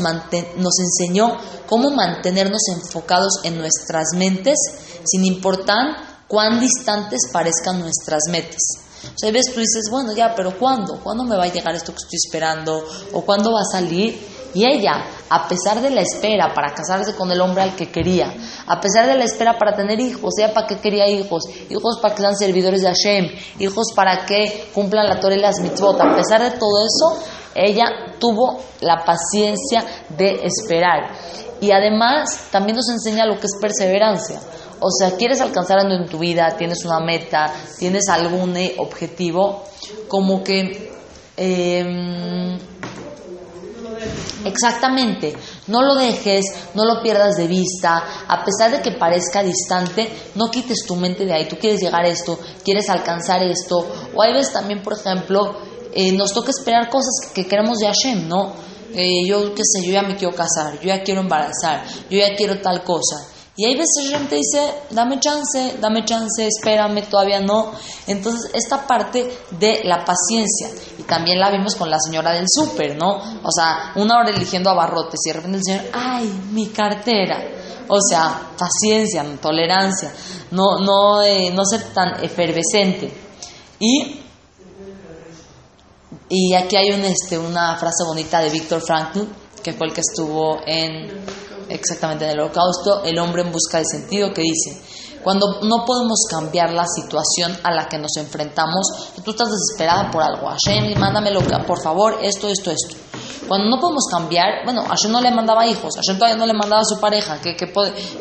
nos 0.56 0.78
enseñó 0.78 1.36
cómo 1.66 1.90
mantenernos 1.90 2.62
enfocados 2.68 3.40
en 3.44 3.58
nuestras 3.58 4.08
mentes 4.16 4.56
sin 5.04 5.24
importar 5.24 6.24
cuán 6.28 6.60
distantes 6.60 7.20
parezcan 7.32 7.80
nuestras 7.80 8.22
metas. 8.28 8.89
O 9.04 9.18
sea, 9.18 9.30
ves, 9.30 9.46
tú 9.52 9.60
dices, 9.60 9.88
bueno, 9.90 10.12
ya, 10.12 10.34
pero 10.34 10.58
¿cuándo? 10.58 11.00
¿Cuándo 11.02 11.24
me 11.24 11.36
va 11.36 11.44
a 11.44 11.52
llegar 11.52 11.74
esto 11.74 11.92
que 11.92 11.98
estoy 11.98 12.16
esperando? 12.24 12.84
¿O 13.12 13.22
cuándo 13.22 13.52
va 13.52 13.60
a 13.60 13.78
salir? 13.78 14.40
Y 14.52 14.66
ella, 14.66 15.04
a 15.28 15.46
pesar 15.46 15.80
de 15.80 15.90
la 15.90 16.00
espera 16.00 16.52
para 16.52 16.74
casarse 16.74 17.14
con 17.14 17.30
el 17.30 17.40
hombre 17.40 17.62
al 17.62 17.76
que 17.76 17.90
quería, 17.90 18.34
a 18.66 18.80
pesar 18.80 19.06
de 19.06 19.16
la 19.16 19.24
espera 19.24 19.56
para 19.56 19.76
tener 19.76 20.00
hijos, 20.00 20.34
ella 20.38 20.52
para 20.52 20.66
qué 20.66 20.78
quería 20.78 21.08
hijos, 21.08 21.44
hijos 21.68 21.98
para 22.02 22.14
que 22.14 22.22
sean 22.22 22.36
servidores 22.36 22.82
de 22.82 22.88
Hashem, 22.88 23.26
hijos 23.60 23.92
para 23.94 24.26
que 24.26 24.70
cumplan 24.74 25.06
la 25.06 25.20
Torah 25.20 25.36
y 25.36 25.40
las 25.40 25.60
mitzvot, 25.60 26.00
a 26.00 26.16
pesar 26.16 26.42
de 26.42 26.58
todo 26.58 26.84
eso, 26.84 27.22
ella 27.54 27.86
tuvo 28.18 28.60
la 28.80 29.04
paciencia 29.04 29.84
de 30.16 30.40
esperar. 30.42 31.12
Y 31.60 31.70
además 31.72 32.48
también 32.50 32.76
nos 32.76 32.88
enseña 32.88 33.26
lo 33.26 33.38
que 33.38 33.46
es 33.46 33.56
perseverancia. 33.60 34.40
O 34.80 34.90
sea, 34.90 35.16
quieres 35.16 35.40
alcanzar 35.40 35.78
algo 35.78 35.94
en 35.94 36.08
tu 36.08 36.18
vida, 36.18 36.56
tienes 36.56 36.84
una 36.84 37.00
meta, 37.00 37.52
tienes 37.78 38.08
algún 38.08 38.56
objetivo, 38.78 39.64
como 40.08 40.42
que 40.42 40.90
eh, 41.36 42.58
Exactamente, 44.44 45.36
no 45.66 45.82
lo 45.82 45.94
dejes, 45.94 46.46
no 46.74 46.84
lo 46.84 47.02
pierdas 47.02 47.36
de 47.36 47.46
vista, 47.46 48.24
a 48.26 48.42
pesar 48.42 48.70
de 48.70 48.80
que 48.80 48.96
parezca 48.96 49.42
distante, 49.42 50.08
no 50.34 50.50
quites 50.50 50.86
tu 50.86 50.96
mente 50.96 51.26
de 51.26 51.34
ahí, 51.34 51.46
tú 51.46 51.56
quieres 51.56 51.80
llegar 51.80 52.04
a 52.04 52.08
esto, 52.08 52.38
quieres 52.64 52.88
alcanzar 52.88 53.42
esto, 53.42 53.86
o 54.14 54.22
hay 54.22 54.32
veces 54.32 54.52
también, 54.52 54.82
por 54.82 54.94
ejemplo, 54.94 55.56
eh, 55.92 56.12
nos 56.12 56.32
toca 56.32 56.50
esperar 56.50 56.88
cosas 56.88 57.30
que 57.34 57.46
queremos 57.46 57.78
de 57.78 57.86
Hashem, 57.86 58.28
¿no? 58.28 58.54
Eh, 58.94 59.26
yo 59.28 59.54
qué 59.54 59.62
sé, 59.62 59.84
yo 59.84 59.92
ya 59.92 60.02
me 60.02 60.16
quiero 60.16 60.34
casar, 60.34 60.80
yo 60.80 60.88
ya 60.88 61.02
quiero 61.02 61.20
embarazar, 61.20 61.84
yo 62.08 62.18
ya 62.18 62.34
quiero 62.34 62.60
tal 62.60 62.82
cosa. 62.82 63.26
Y 63.60 63.66
hay 63.66 63.74
veces 63.74 64.08
gente 64.08 64.36
dice, 64.36 64.72
dame 64.88 65.20
chance, 65.20 65.76
dame 65.78 66.02
chance, 66.06 66.46
espérame, 66.46 67.02
todavía 67.10 67.40
no. 67.40 67.72
Entonces, 68.06 68.50
esta 68.54 68.86
parte 68.86 69.30
de 69.50 69.82
la 69.84 70.02
paciencia, 70.02 70.70
y 70.98 71.02
también 71.02 71.38
la 71.38 71.50
vimos 71.50 71.74
con 71.76 71.90
la 71.90 71.98
señora 72.00 72.32
del 72.32 72.46
súper, 72.48 72.96
¿no? 72.96 73.18
O 73.42 73.52
sea, 73.54 73.92
una 73.96 74.18
hora 74.18 74.30
eligiendo 74.30 74.70
abarrotes 74.70 75.20
y 75.26 75.28
de 75.28 75.34
repente 75.34 75.58
el 75.58 75.64
señor, 75.64 75.84
ay, 75.92 76.26
mi 76.52 76.68
cartera. 76.68 77.36
O 77.88 77.98
sea, 78.00 78.50
paciencia, 78.56 79.26
tolerancia, 79.42 80.10
no, 80.52 80.78
no, 80.78 81.22
eh, 81.22 81.50
no 81.50 81.62
ser 81.66 81.82
tan 81.92 82.24
efervescente. 82.24 83.12
Y, 83.78 84.22
y 86.30 86.54
aquí 86.54 86.76
hay 86.76 86.92
un, 86.92 87.04
este, 87.04 87.36
una 87.36 87.76
frase 87.76 88.04
bonita 88.06 88.40
de 88.40 88.48
Víctor 88.48 88.80
Frankl, 88.80 89.20
que 89.62 89.74
fue 89.74 89.88
el 89.88 89.92
que 89.92 90.00
estuvo 90.00 90.60
en 90.64 91.49
exactamente 91.70 92.24
en 92.24 92.32
el 92.32 92.40
holocausto, 92.40 93.02
el 93.04 93.18
hombre 93.18 93.42
en 93.42 93.52
busca 93.52 93.78
de 93.78 93.84
sentido, 93.84 94.32
que 94.32 94.42
dice, 94.42 94.82
cuando 95.22 95.60
no 95.62 95.84
podemos 95.84 96.20
cambiar 96.30 96.72
la 96.72 96.86
situación 96.86 97.56
a 97.62 97.72
la 97.72 97.88
que 97.88 97.98
nos 97.98 98.16
enfrentamos, 98.16 99.12
tú 99.24 99.32
estás 99.32 99.48
desesperada 99.50 100.10
por 100.10 100.22
algo, 100.22 100.48
Hashem, 100.48 100.98
mándamelo, 100.98 101.40
por 101.66 101.82
favor, 101.82 102.18
esto, 102.22 102.48
esto, 102.48 102.70
esto. 102.70 102.96
Cuando 103.46 103.68
no 103.68 103.80
podemos 103.80 104.04
cambiar, 104.10 104.64
bueno, 104.64 104.84
Hashem 104.84 105.10
no 105.10 105.20
le 105.20 105.30
mandaba 105.30 105.66
hijos, 105.66 105.96
Hashem 105.96 106.16
todavía 106.16 106.38
no 106.38 106.46
le 106.46 106.54
mandaba 106.54 106.82
a 106.82 106.84
su 106.84 107.00
pareja, 107.00 107.40
¿qué, 107.40 107.56
qué, 107.56 107.72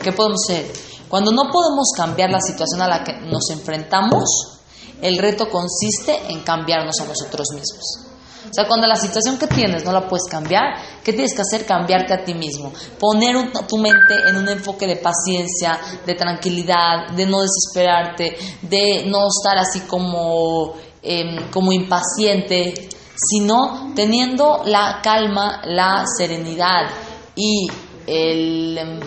qué 0.01 0.11
podemos 0.11 0.39
hacer? 0.49 0.71
Cuando 1.07 1.31
no 1.31 1.43
podemos 1.51 1.91
cambiar 1.95 2.29
la 2.31 2.41
situación 2.41 2.81
a 2.81 2.87
la 2.87 3.03
que 3.03 3.13
nos 3.13 3.49
enfrentamos, 3.51 4.59
el 5.01 5.17
reto 5.17 5.49
consiste 5.49 6.31
en 6.31 6.43
cambiarnos 6.43 6.99
a 6.99 7.05
nosotros 7.05 7.47
mismos. 7.53 8.08
O 8.49 8.53
sea, 8.53 8.67
cuando 8.67 8.87
la 8.87 8.95
situación 8.95 9.37
que 9.37 9.47
tienes 9.47 9.85
no 9.85 9.91
la 9.91 10.07
puedes 10.07 10.25
cambiar, 10.29 10.75
¿qué 11.03 11.13
tienes 11.13 11.33
que 11.35 11.41
hacer? 11.41 11.65
Cambiarte 11.65 12.13
a 12.13 12.23
ti 12.23 12.33
mismo. 12.33 12.73
Poner 12.99 13.51
tu 13.67 13.77
mente 13.77 14.15
en 14.27 14.37
un 14.37 14.49
enfoque 14.49 14.87
de 14.87 14.95
paciencia, 14.95 15.79
de 16.05 16.15
tranquilidad, 16.15 17.09
de 17.15 17.25
no 17.25 17.41
desesperarte, 17.41 18.37
de 18.63 19.05
no 19.07 19.27
estar 19.27 19.57
así 19.57 19.81
como, 19.81 20.73
em, 21.03 21.49
como 21.51 21.71
impaciente, 21.71 22.89
sino 23.15 23.93
teniendo 23.95 24.63
la 24.65 24.99
calma, 25.03 25.61
la 25.65 26.05
serenidad 26.17 26.89
y 27.35 27.67
el 28.07 28.77
em, 28.77 28.99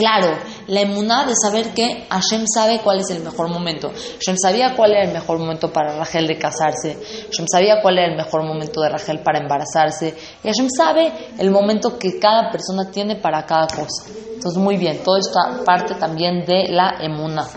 Claro, 0.00 0.38
la 0.70 0.82
emuná 0.82 1.26
de 1.26 1.34
saber 1.34 1.74
que 1.74 2.06
Hashem 2.08 2.44
sabe 2.46 2.80
cuál 2.80 3.00
es 3.00 3.10
el 3.10 3.24
mejor 3.24 3.48
momento. 3.48 3.88
Hashem 3.88 4.36
sabía 4.40 4.76
cuál 4.76 4.92
era 4.92 5.04
el 5.04 5.12
mejor 5.12 5.40
momento 5.40 5.72
para 5.72 5.96
Rachel 5.96 6.28
de 6.28 6.38
casarse. 6.38 6.96
Hashem 7.30 7.46
sabía 7.50 7.82
cuál 7.82 7.98
era 7.98 8.12
el 8.12 8.16
mejor 8.16 8.44
momento 8.44 8.80
de 8.80 8.88
Rachel 8.88 9.18
para 9.18 9.40
embarazarse. 9.40 10.14
Y 10.44 10.46
Hashem 10.46 10.68
sabe 10.70 11.12
el 11.38 11.50
momento 11.50 11.98
que 11.98 12.20
cada 12.20 12.52
persona 12.52 12.88
tiene 12.88 13.16
para 13.16 13.44
cada 13.44 13.66
cosa. 13.66 14.12
Entonces, 14.32 14.62
muy 14.62 14.76
bien, 14.76 15.00
todo 15.02 15.16
esto 15.18 15.40
parte 15.64 15.96
también 15.96 16.44
de 16.46 16.68
la 16.68 16.94
emuná. 17.00 17.48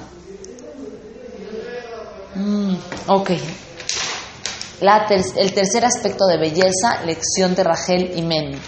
Mm, 2.34 2.76
ok. 3.10 3.30
el 5.36 5.54
tercer 5.54 5.86
aspecto 5.86 6.26
de 6.26 6.40
belleza, 6.40 7.04
lección 7.06 7.54
de 7.54 7.64
Rachel 7.64 8.12
y 8.16 8.24
Men. 8.24 8.60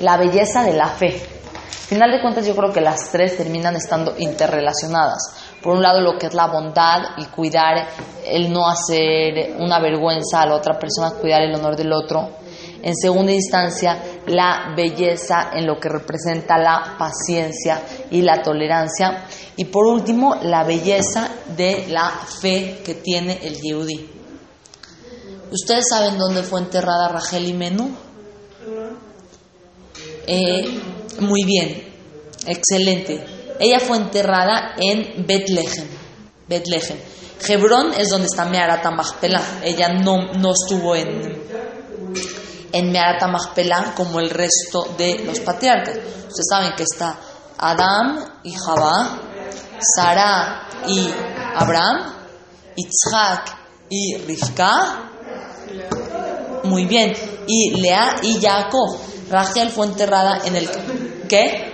La 0.00 0.18
belleza 0.18 0.62
de 0.62 0.74
la 0.74 0.88
fe 0.88 1.35
final 1.86 2.10
de 2.10 2.20
cuentas 2.20 2.46
yo 2.46 2.56
creo 2.56 2.72
que 2.72 2.80
las 2.80 3.10
tres 3.12 3.36
terminan 3.36 3.76
estando 3.76 4.14
interrelacionadas. 4.18 5.34
Por 5.62 5.76
un 5.76 5.82
lado 5.82 6.00
lo 6.00 6.18
que 6.18 6.26
es 6.26 6.34
la 6.34 6.48
bondad 6.48 7.16
y 7.16 7.24
cuidar 7.26 7.88
el 8.24 8.52
no 8.52 8.68
hacer 8.68 9.56
una 9.58 9.78
vergüenza 9.80 10.42
a 10.42 10.46
la 10.46 10.56
otra 10.56 10.78
persona, 10.78 11.12
cuidar 11.12 11.42
el 11.42 11.54
honor 11.54 11.76
del 11.76 11.92
otro. 11.92 12.28
En 12.82 12.94
segunda 12.94 13.32
instancia, 13.32 14.00
la 14.26 14.72
belleza 14.76 15.50
en 15.54 15.66
lo 15.66 15.78
que 15.80 15.88
representa 15.88 16.58
la 16.58 16.96
paciencia 16.98 17.82
y 18.10 18.22
la 18.22 18.42
tolerancia. 18.42 19.24
Y 19.56 19.64
por 19.66 19.86
último, 19.86 20.36
la 20.42 20.64
belleza 20.64 21.28
de 21.56 21.86
la 21.88 22.10
fe 22.10 22.80
que 22.84 22.94
tiene 22.94 23.40
el 23.42 23.60
Yehudi. 23.60 24.10
¿Ustedes 25.50 25.86
saben 25.88 26.18
dónde 26.18 26.42
fue 26.42 26.60
enterrada 26.60 27.08
Rachel 27.08 27.46
y 27.46 27.54
Menú? 27.54 27.90
Eh, 30.26 30.80
muy 31.20 31.44
bien, 31.44 31.84
excelente. 32.46 33.24
Ella 33.58 33.80
fue 33.80 33.96
enterrada 33.96 34.74
en 34.76 35.26
Betlehem. 35.26 35.88
Betlehem. 36.46 36.98
Hebrón 37.48 37.92
es 37.96 38.08
donde 38.08 38.26
está 38.26 38.44
Meharata 38.44 38.90
Machpelah. 38.90 39.60
Ella 39.62 39.88
no, 39.88 40.32
no 40.34 40.52
estuvo 40.52 40.94
en, 40.94 41.42
en 42.72 42.92
Machpelah 42.92 43.94
como 43.94 44.20
el 44.20 44.30
resto 44.30 44.94
de 44.96 45.24
los 45.24 45.40
patriarcas. 45.40 45.96
Ustedes 45.96 46.46
saben 46.48 46.72
que 46.76 46.82
está 46.82 47.18
Adán 47.58 48.40
y 48.42 48.52
Jabá, 48.52 49.20
Sara 49.94 50.68
y 50.86 51.08
Abraham, 51.54 52.14
Isaac 52.76 53.56
y 53.88 54.16
Rivka. 54.18 55.10
Muy 56.64 56.86
bien. 56.86 57.12
Y 57.46 57.80
Lea 57.80 58.16
y 58.22 58.40
Jacob. 58.40 58.98
Rachel 59.30 59.70
fue 59.70 59.86
enterrada 59.86 60.42
en 60.44 60.56
el... 60.56 60.68
¿Qué? 61.28 61.72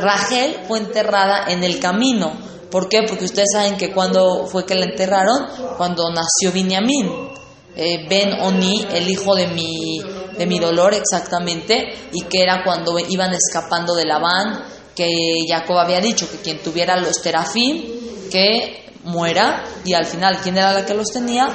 Rachel 0.00 0.60
fue 0.66 0.78
enterrada 0.78 1.46
en 1.48 1.64
el 1.64 1.78
camino. 1.78 2.32
¿Por 2.70 2.88
qué? 2.88 3.02
Porque 3.06 3.24
ustedes 3.24 3.50
saben 3.52 3.76
que 3.76 3.92
cuando 3.92 4.46
fue 4.46 4.64
que 4.64 4.74
la 4.74 4.86
enterraron, 4.86 5.46
cuando 5.76 6.04
nació 6.10 6.52
Binyamin. 6.52 7.30
Eh, 7.74 8.06
ben 8.08 8.38
Oni, 8.40 8.86
el 8.92 9.08
hijo 9.08 9.34
de 9.34 9.46
mi, 9.46 9.98
de 10.36 10.46
mi 10.46 10.58
dolor 10.58 10.92
exactamente, 10.92 11.82
y 12.12 12.22
que 12.22 12.42
era 12.42 12.62
cuando 12.64 12.98
iban 12.98 13.32
escapando 13.32 13.94
de 13.94 14.04
Labán, 14.04 14.62
que 14.94 15.08
Jacob 15.48 15.78
había 15.78 16.00
dicho 16.00 16.30
que 16.30 16.38
quien 16.38 16.62
tuviera 16.62 16.96
los 16.96 17.22
terafim, 17.22 18.28
que 18.30 18.92
muera, 19.04 19.64
y 19.84 19.94
al 19.94 20.04
final, 20.04 20.38
¿quién 20.42 20.58
era 20.58 20.72
la 20.72 20.84
que 20.84 20.94
los 20.94 21.08
tenía? 21.08 21.48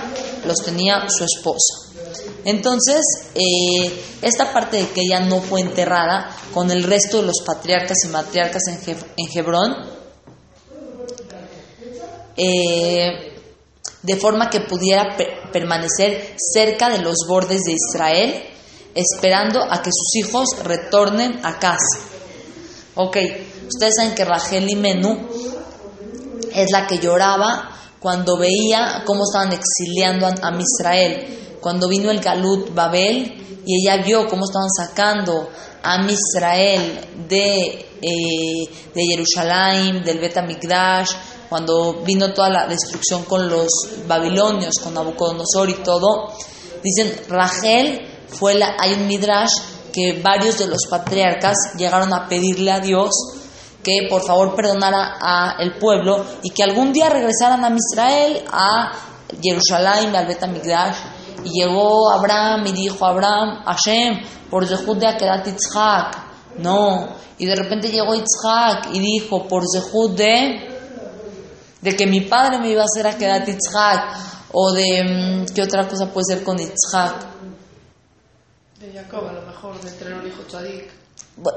Los 0.46 0.58
tenía 0.64 1.06
su 1.08 1.24
esposa. 1.24 1.87
Entonces, 2.46 3.02
eh, 3.36 4.04
esta 4.22 4.54
parte 4.54 4.78
de 4.78 4.90
que 4.90 5.02
ella 5.02 5.20
no 5.20 5.42
fue 5.42 5.62
enterrada 5.62 6.36
con 6.54 6.72
el 6.72 6.84
resto 6.84 7.18
de 7.18 7.28
los 7.28 7.42
patriarcas 7.46 7.98
y 8.06 8.08
matriarcas 8.08 8.64
en, 8.68 8.98
en 9.18 9.38
Hebrón, 9.38 9.76
eh, 12.38 13.34
de 14.04 14.16
forma 14.16 14.50
que 14.50 14.62
pudiera 14.62 15.18
permanecer 15.52 16.36
cerca 16.38 16.90
de 16.90 17.00
los 17.00 17.26
bordes 17.28 17.64
de 17.64 17.74
Israel, 17.74 18.44
esperando 18.96 19.62
a 19.64 19.82
que 19.82 19.92
sus 19.92 20.16
hijos 20.16 20.48
retornen 20.64 21.40
a 21.44 21.60
casa. 21.60 22.00
Ok, 22.96 23.18
ustedes 23.68 23.96
saben 23.96 24.16
que 24.16 24.26
Rachel 24.26 24.70
y 24.70 24.76
Menú 24.76 25.28
es 26.54 26.72
la 26.72 26.88
que 26.88 27.00
lloraba 27.00 27.78
cuando 28.00 28.38
veía 28.38 29.04
cómo 29.06 29.24
estaban 29.24 29.52
exiliando 29.54 30.26
a, 30.28 30.30
a 30.30 30.58
Israel, 30.60 31.57
cuando 31.68 31.90
vino 31.90 32.12
el 32.12 32.22
Galut 32.22 32.74
Babel 32.74 33.62
y 33.66 33.82
ella 33.82 34.02
vio 34.02 34.26
cómo 34.30 34.46
estaban 34.46 34.70
sacando 34.70 35.50
a 35.84 36.02
Israel 36.10 36.98
de, 37.28 37.90
eh, 38.02 38.70
de 38.96 39.04
Jerusalén, 39.06 40.02
del 40.02 40.18
Bet 40.18 40.38
cuando 41.50 42.04
vino 42.06 42.34
toda 42.34 42.50
la 42.50 42.68
destrucción 42.68 43.26
con 43.26 43.50
los 43.50 43.68
babilonios, 44.08 44.76
con 44.82 44.94
Nabucodonosor 44.94 45.70
y 45.70 45.74
todo, 45.84 46.32
dicen, 46.82 47.14
Rachel 47.28 48.00
fue 48.30 48.56
la, 48.56 48.78
hay 48.80 48.94
un 48.94 49.06
midrash 49.06 49.52
que 49.92 50.22
varios 50.24 50.60
de 50.60 50.68
los 50.68 50.86
patriarcas 50.90 51.58
llegaron 51.78 52.14
a 52.14 52.30
pedirle 52.30 52.72
a 52.72 52.80
Dios 52.80 53.12
que 53.84 54.08
por 54.10 54.26
favor 54.26 54.56
perdonara 54.56 55.18
a 55.22 55.58
el 55.60 55.78
pueblo 55.78 56.24
y 56.44 56.52
que 56.52 56.64
algún 56.64 56.94
día 56.94 57.10
regresaran 57.10 57.66
a 57.66 57.76
Israel, 57.76 58.46
a 58.50 58.92
Jerusalén, 59.44 60.16
al 60.16 60.28
Bet 60.28 60.40
Y 61.44 61.62
llegó 61.62 62.12
Abraham 62.12 62.68
y 62.68 62.72
dijo, 62.72 63.06
Abraham, 63.06 63.64
Hashem, 63.66 64.20
por 64.50 64.68
Zehut 64.68 64.98
de 64.98 65.08
Akedat 65.08 65.46
Yitzhak. 65.46 66.58
No. 66.60 67.10
Y 67.38 67.46
de 67.46 67.56
repente 67.56 67.90
llegó 67.90 68.16
Yitzhak 68.16 68.94
y 68.94 69.00
dijo, 69.00 69.48
por 69.48 69.64
Zehut 69.72 70.16
de 70.16 70.78
de 71.82 71.96
que 71.96 72.08
mi 72.08 72.22
padre 72.22 72.60
me 72.60 72.72
iba 72.72 72.82
a 72.82 72.86
hacer 72.86 73.08
a 73.08 73.18
quedar 73.18 73.46
Yitzhak, 73.46 74.50
o 74.52 74.72
de 74.74 75.04
mm, 75.04 75.54
qué 75.54 75.62
otra 75.62 75.88
cosa 75.88 76.12
puede 76.12 76.26
ser 76.36 76.44
con 76.44 76.58
Yitzhak. 76.58 77.16
De 78.80 78.94
Jacob, 78.94 79.28
a 79.28 79.34
lo 79.34 79.42
mejor, 79.44 79.80
de 79.82 79.92
tener 79.92 80.14
un 80.16 80.28
hijo 80.28 80.44
tzadik. 80.48 80.92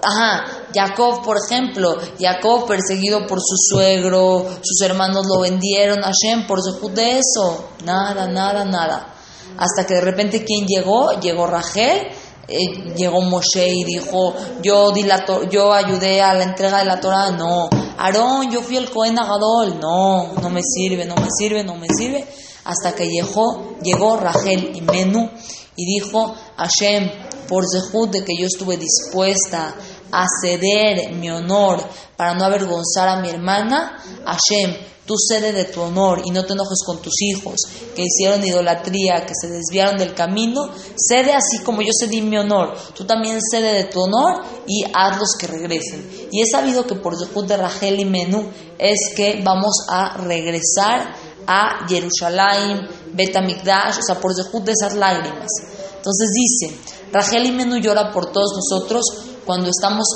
Ajá, 0.03 0.45
Jacob, 0.75 1.25
por 1.25 1.39
ejemplo, 1.39 1.97
Jacob 2.19 2.67
perseguido 2.67 3.27
por 3.27 3.39
su 3.41 3.57
suegro, 3.57 4.47
sus 4.61 4.81
hermanos 4.83 5.27
lo 5.27 5.41
vendieron 5.41 6.05
a 6.05 6.11
Shem 6.13 6.47
por 6.47 6.61
su 6.61 6.89
de 6.91 7.19
eso, 7.19 7.71
nada, 7.85 8.27
nada, 8.27 8.65
nada. 8.65 9.15
Hasta 9.57 9.87
que 9.87 9.95
de 9.95 10.01
repente, 10.01 10.45
¿quién 10.45 10.67
llegó? 10.67 11.19
Llegó 11.21 11.47
Rachel, 11.47 12.09
eh, 12.49 12.95
llegó 12.97 13.21
Moshe 13.21 13.69
y 13.69 13.85
dijo, 13.85 14.35
yo, 14.63 14.91
di 14.93 15.03
la 15.03 15.25
yo 15.51 15.73
ayudé 15.73 16.23
a 16.23 16.35
la 16.35 16.45
entrega 16.45 16.79
de 16.79 16.85
la 16.85 17.01
Torah, 17.01 17.31
no, 17.31 17.69
Aarón, 18.01 18.51
yo 18.51 18.63
fui 18.63 18.79
el 18.79 18.91
Cohen 18.91 19.19
Agadol. 19.19 19.79
No, 19.79 20.33
no 20.33 20.49
me 20.49 20.63
sirve, 20.63 21.05
no 21.05 21.17
me 21.17 21.29
sirve, 21.39 21.63
no 21.63 21.77
me 21.77 21.87
sirve. 21.89 22.27
Hasta 22.65 22.95
que 22.95 23.07
llegó, 23.07 23.77
llegó 23.83 24.17
Rachel 24.17 24.73
y 24.75 24.81
Menú 24.81 25.29
y 25.77 25.85
dijo, 25.85 26.35
Hashem, 26.57 27.11
por 27.47 27.65
Zehut 27.71 28.11
de 28.11 28.25
que 28.25 28.33
yo 28.39 28.47
estuve 28.47 28.79
dispuesta 28.79 29.75
a 30.13 30.25
ceder 30.43 31.13
mi 31.13 31.31
honor 31.31 31.83
para 32.17 32.35
no 32.35 32.45
avergonzar 32.45 33.09
a 33.09 33.21
mi 33.21 33.31
hermana, 33.31 33.99
Hashem, 34.25 34.77
tú 35.11 35.17
cede 35.17 35.53
de 35.53 35.65
tu 35.65 35.81
honor 35.81 36.23
y 36.25 36.31
no 36.31 36.45
te 36.45 36.53
enojes 36.53 36.85
con 36.87 37.03
tus 37.03 37.15
hijos 37.23 37.57
que 37.97 38.05
hicieron 38.05 38.47
idolatría, 38.47 39.27
que 39.27 39.35
se 39.35 39.49
desviaron 39.49 39.99
del 39.99 40.15
camino, 40.15 40.71
cede 40.97 41.33
así 41.33 41.65
como 41.65 41.83
yo 41.83 41.91
cedí 41.99 42.23
mi 42.23 42.37
honor, 42.39 42.77
tú 42.95 43.05
también 43.05 43.41
cede 43.43 43.73
de 43.73 43.85
tu 43.85 44.03
honor 44.03 44.45
y 44.69 44.85
hazlos 44.95 45.31
que 45.37 45.49
regresen. 45.49 46.29
Y 46.31 46.43
he 46.43 46.47
sabido 46.47 46.87
que 46.87 46.95
por 46.95 47.17
Zehut 47.19 47.47
de 47.47 47.57
Rachel 47.57 47.99
y 47.99 48.05
Menú 48.05 48.51
es 48.79 49.13
que 49.17 49.41
vamos 49.43 49.85
a 49.89 50.17
regresar 50.19 51.13
a 51.45 51.89
Jerusalén, 51.89 52.87
Betamikdash, 53.13 53.99
o 53.99 54.03
sea, 54.03 54.21
por 54.21 54.33
Zehut 54.33 54.63
de 54.63 54.73
esas 54.73 54.95
lágrimas. 54.95 55.49
Entonces 55.97 56.29
dice, 56.33 56.77
Rachel 57.13 57.47
y 57.47 57.53
Menú 57.53 57.79
llora 57.79 58.13
por 58.13 58.31
todos 58.33 58.53
nosotros 58.55 59.05
cuando 59.45 59.69
estamos 59.69 60.07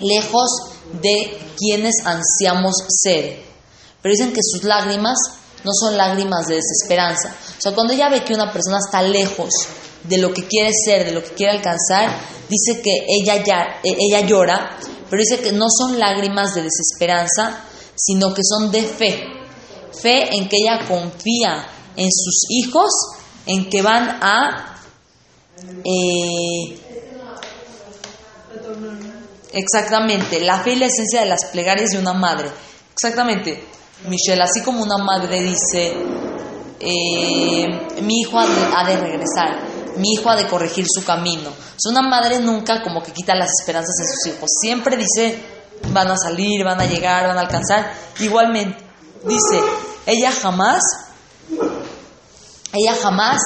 lejos 0.00 0.50
de 1.00 1.38
quienes 1.56 1.94
ansiamos 2.04 2.74
ser. 2.88 3.44
Pero 4.02 4.12
dicen 4.12 4.32
que 4.32 4.40
sus 4.42 4.64
lágrimas 4.64 5.16
no 5.64 5.72
son 5.72 5.96
lágrimas 5.96 6.46
de 6.46 6.56
desesperanza. 6.56 7.34
O 7.58 7.60
sea, 7.60 7.74
cuando 7.74 7.92
ella 7.92 8.08
ve 8.08 8.24
que 8.24 8.34
una 8.34 8.52
persona 8.52 8.78
está 8.78 9.02
lejos 9.02 9.50
de 10.04 10.18
lo 10.18 10.32
que 10.32 10.46
quiere 10.46 10.70
ser, 10.72 11.04
de 11.04 11.12
lo 11.12 11.22
que 11.22 11.34
quiere 11.34 11.52
alcanzar, 11.52 12.16
dice 12.48 12.80
que 12.82 13.06
ella, 13.08 13.42
ya, 13.44 13.80
e, 13.82 13.96
ella 13.98 14.20
llora, 14.20 14.78
pero 15.10 15.20
dice 15.20 15.40
que 15.40 15.52
no 15.52 15.66
son 15.70 15.98
lágrimas 15.98 16.54
de 16.54 16.62
desesperanza, 16.62 17.64
sino 17.96 18.32
que 18.32 18.42
son 18.44 18.70
de 18.70 18.82
fe. 18.82 19.24
Fe 19.92 20.36
en 20.36 20.48
que 20.48 20.56
ella 20.58 20.86
confía 20.86 21.66
en 21.96 22.10
sus 22.12 22.44
hijos, 22.50 22.90
en 23.46 23.68
que 23.68 23.82
van 23.82 24.18
a... 24.22 24.75
Eh, 25.84 26.78
exactamente, 29.52 30.40
la 30.40 30.60
fe 30.60 30.72
y 30.72 30.76
la 30.76 30.86
esencia 30.86 31.20
de 31.20 31.26
las 31.26 31.46
plegarias 31.46 31.90
de 31.90 31.98
una 31.98 32.12
madre. 32.12 32.50
Exactamente. 32.92 33.64
Michelle, 34.08 34.42
así 34.42 34.62
como 34.62 34.82
una 34.82 34.98
madre 34.98 35.40
dice, 35.42 35.94
eh, 36.80 38.02
mi 38.02 38.20
hijo 38.20 38.38
ha 38.38 38.84
de, 38.84 38.96
regresar, 38.98 39.58
mi 39.96 40.12
hijo 40.12 40.28
ha 40.28 40.36
de 40.36 40.46
corregir 40.46 40.84
su 40.86 41.04
camino. 41.04 41.48
O 41.48 41.90
una 41.90 42.02
madre 42.02 42.38
nunca 42.40 42.82
como 42.82 43.02
que 43.02 43.12
quita 43.12 43.34
las 43.34 43.50
esperanzas 43.60 43.94
en 43.98 44.06
sus 44.06 44.26
hijos, 44.34 44.50
siempre 44.60 44.96
dice, 44.96 45.38
van 45.92 46.10
a 46.10 46.16
salir, 46.16 46.62
van 46.62 46.80
a 46.80 46.86
llegar, 46.86 47.26
van 47.26 47.38
a 47.38 47.40
alcanzar. 47.40 47.92
Igualmente, 48.20 48.78
dice, 49.24 49.60
ella 50.04 50.30
jamás, 50.30 50.82
ella 52.72 52.94
jamás 53.00 53.40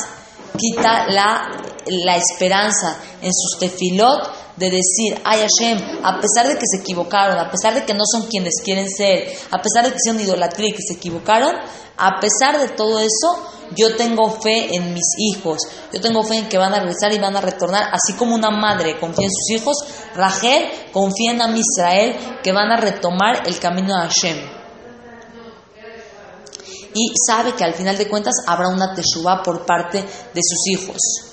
quita 0.57 1.07
la, 1.09 1.49
la 1.87 2.17
esperanza 2.17 2.99
en 3.23 3.33
sus 3.33 3.59
tefilot 3.59 4.41
de 4.57 4.71
decir, 4.71 5.19
ay 5.25 5.41
Hashem, 5.41 5.79
a 6.05 6.21
pesar 6.21 6.47
de 6.47 6.55
que 6.55 6.67
se 6.67 6.83
equivocaron, 6.83 7.39
a 7.39 7.51
pesar 7.51 7.75
de 7.75 7.85
que 7.85 7.95
no 7.95 8.05
son 8.05 8.27
quienes 8.27 8.55
quieren 8.63 8.91
ser, 8.91 9.33
a 9.51 9.63
pesar 9.63 9.85
de 9.85 9.93
que 9.93 9.99
son 10.05 10.21
idolatría 10.21 10.69
y 10.69 10.73
que 10.73 10.83
se 10.87 10.95
equivocaron, 10.95 11.57
a 11.97 12.21
pesar 12.21 12.59
de 12.59 12.69
todo 12.69 12.99
eso, 12.99 13.47
yo 13.75 13.97
tengo 13.97 14.31
fe 14.41 14.75
en 14.75 14.93
mis 14.93 15.15
hijos, 15.17 15.61
yo 15.93 16.01
tengo 16.01 16.23
fe 16.25 16.37
en 16.37 16.49
que 16.49 16.59
van 16.59 16.75
a 16.75 16.81
regresar 16.81 17.13
y 17.13 17.19
van 17.19 17.37
a 17.37 17.41
retornar, 17.41 17.85
así 17.93 18.15
como 18.19 18.35
una 18.35 18.51
madre 18.51 18.99
confía 18.99 19.27
en 19.27 19.33
sus 19.33 19.51
hijos, 19.51 19.77
Rachel 20.15 20.69
confía 20.93 21.33
en 21.33 21.57
Israel 21.57 22.17
que 22.43 22.53
van 22.53 22.71
a 22.71 22.77
retomar 22.77 23.47
el 23.47 23.59
camino 23.59 23.95
de 23.95 24.09
Hashem. 24.09 24.61
Y 26.93 27.13
sabe 27.27 27.55
que 27.55 27.65
al 27.65 27.75
final 27.75 27.97
de 27.97 28.09
cuentas 28.09 28.35
habrá 28.47 28.69
una 28.69 28.95
teshuva 28.95 29.43
por 29.43 29.65
parte 29.65 29.99
de 29.99 30.41
sus 30.43 30.67
hijos. 30.67 31.30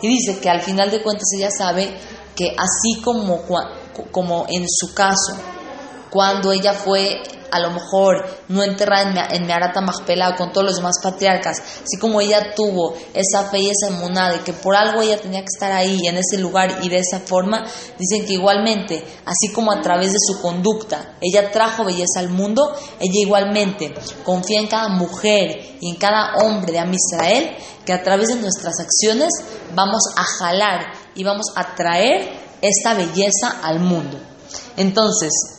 Y 0.00 0.08
dice 0.08 0.38
que 0.40 0.48
al 0.48 0.60
final 0.60 0.90
de 0.90 1.02
cuentas 1.02 1.28
ella 1.36 1.50
sabe 1.50 1.92
que 2.36 2.54
así 2.56 3.02
como, 3.02 3.44
como 4.12 4.46
en 4.48 4.64
su 4.68 4.94
caso, 4.94 5.34
cuando 6.10 6.52
ella 6.52 6.72
fue 6.72 7.20
a 7.50 7.60
lo 7.60 7.70
mejor 7.70 8.24
no 8.48 8.62
enterrada 8.62 9.28
en, 9.30 9.46
Meharata 9.46 9.80
Majpela 9.80 10.36
con 10.36 10.52
todos 10.52 10.66
los 10.66 10.76
demás 10.76 10.96
patriarcas, 11.02 11.58
así 11.58 11.98
como 11.98 12.20
ella 12.20 12.54
tuvo 12.54 12.94
esa 13.14 13.44
fe 13.50 13.60
y 13.60 13.70
esa 13.70 13.88
emuná 13.88 14.30
de 14.30 14.40
que 14.40 14.52
por 14.52 14.76
algo 14.76 15.00
ella 15.02 15.20
tenía 15.20 15.40
que 15.40 15.48
estar 15.52 15.72
ahí, 15.72 16.06
en 16.06 16.16
ese 16.16 16.38
lugar 16.38 16.80
y 16.82 16.88
de 16.88 16.98
esa 16.98 17.20
forma, 17.20 17.64
dicen 17.98 18.26
que 18.26 18.34
igualmente, 18.34 19.04
así 19.24 19.52
como 19.52 19.72
a 19.72 19.80
través 19.80 20.12
de 20.12 20.18
su 20.18 20.40
conducta, 20.40 21.16
ella 21.20 21.50
trajo 21.50 21.84
belleza 21.84 22.20
al 22.20 22.28
mundo, 22.28 22.72
ella 23.00 23.20
igualmente 23.20 23.94
confía 24.24 24.60
en 24.60 24.66
cada 24.66 24.88
mujer 24.88 25.76
y 25.80 25.90
en 25.90 25.96
cada 25.96 26.36
hombre 26.36 26.72
de 26.72 26.78
Am 26.78 26.92
Israel, 26.92 27.56
que 27.84 27.92
a 27.92 28.02
través 28.02 28.28
de 28.28 28.36
nuestras 28.36 28.74
acciones 28.80 29.30
vamos 29.74 30.02
a 30.16 30.24
jalar 30.38 30.92
y 31.14 31.24
vamos 31.24 31.46
a 31.56 31.74
traer 31.74 32.28
esta 32.60 32.94
belleza 32.94 33.60
al 33.62 33.80
mundo. 33.80 34.18
Entonces, 34.76 35.57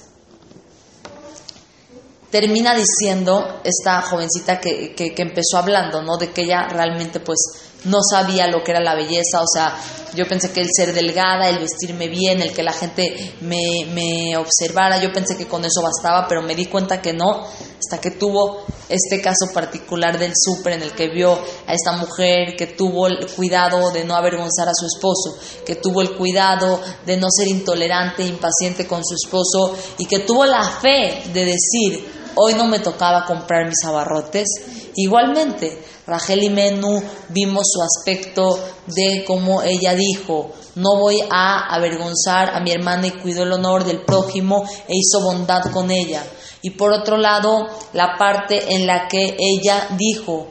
termina 2.29 2.75
diciendo 2.75 3.61
esta 3.63 4.01
jovencita 4.01 4.59
que, 4.59 4.93
que, 4.93 5.13
empezó 5.17 5.57
hablando, 5.57 6.01
¿no? 6.01 6.17
De 6.17 6.31
que 6.31 6.41
ella 6.41 6.67
realmente 6.69 7.19
pues 7.19 7.39
no 7.85 7.99
sabía 8.03 8.47
lo 8.47 8.63
que 8.63 8.71
era 8.71 8.81
la 8.81 8.93
belleza, 8.93 9.41
o 9.41 9.47
sea, 9.47 9.79
yo 10.13 10.27
pensé 10.27 10.51
que 10.51 10.61
el 10.61 10.67
ser 10.75 10.93
delgada, 10.93 11.47
el 11.47 11.59
vestirme 11.59 12.07
bien, 12.07 12.41
el 12.41 12.53
que 12.53 12.61
la 12.61 12.73
gente 12.73 13.35
me, 13.41 13.85
me 13.93 14.35
observara, 14.37 15.01
yo 15.01 15.13
pensé 15.13 15.37
que 15.37 15.47
con 15.47 15.63
eso 15.63 15.81
bastaba, 15.81 16.27
pero 16.27 16.41
me 16.41 16.55
di 16.55 16.65
cuenta 16.65 17.01
que 17.01 17.13
no, 17.13 17.45
hasta 17.79 18.01
que 18.01 18.11
tuvo 18.11 18.65
este 18.89 19.21
caso 19.21 19.53
particular 19.53 20.17
del 20.17 20.33
súper 20.35 20.73
en 20.73 20.81
el 20.81 20.91
que 20.91 21.09
vio 21.09 21.39
a 21.67 21.73
esta 21.73 21.93
mujer 21.93 22.55
que 22.57 22.67
tuvo 22.67 23.07
el 23.07 23.27
cuidado 23.27 23.91
de 23.91 24.03
no 24.03 24.15
avergonzar 24.15 24.67
a 24.67 24.73
su 24.73 24.85
esposo, 24.85 25.37
que 25.65 25.75
tuvo 25.75 26.01
el 26.01 26.17
cuidado 26.17 26.81
de 27.05 27.17
no 27.17 27.27
ser 27.29 27.47
intolerante, 27.47 28.23
impaciente 28.23 28.85
con 28.87 29.03
su 29.05 29.15
esposo 29.15 29.75
y 29.97 30.05
que 30.05 30.19
tuvo 30.19 30.45
la 30.45 30.63
fe 30.63 31.23
de 31.31 31.45
decir, 31.45 32.18
hoy 32.35 32.53
no 32.53 32.67
me 32.67 32.79
tocaba 32.79 33.25
comprar 33.25 33.67
mis 33.67 33.83
abarrotes. 33.85 34.47
Igualmente, 34.95 35.83
Rachel 36.05 36.43
y 36.43 36.49
Menú 36.49 37.01
vimos 37.29 37.67
su 37.71 37.81
aspecto 37.81 38.59
de 38.87 39.23
cómo 39.25 39.61
ella 39.61 39.93
dijo, 39.93 40.51
no 40.75 40.97
voy 40.97 41.19
a 41.29 41.73
avergonzar 41.73 42.55
a 42.55 42.59
mi 42.59 42.71
hermana 42.71 43.07
y 43.07 43.11
cuido 43.11 43.43
el 43.43 43.53
honor 43.53 43.83
del 43.83 44.01
prójimo 44.01 44.63
e 44.87 44.95
hizo 44.95 45.21
bondad 45.21 45.71
con 45.71 45.91
ella. 45.91 46.23
Y 46.61 46.71
por 46.71 46.91
otro 46.91 47.17
lado, 47.17 47.67
la 47.93 48.17
parte 48.17 48.73
en 48.73 48.85
la 48.85 49.07
que 49.07 49.37
ella 49.39 49.87
dijo, 49.97 50.47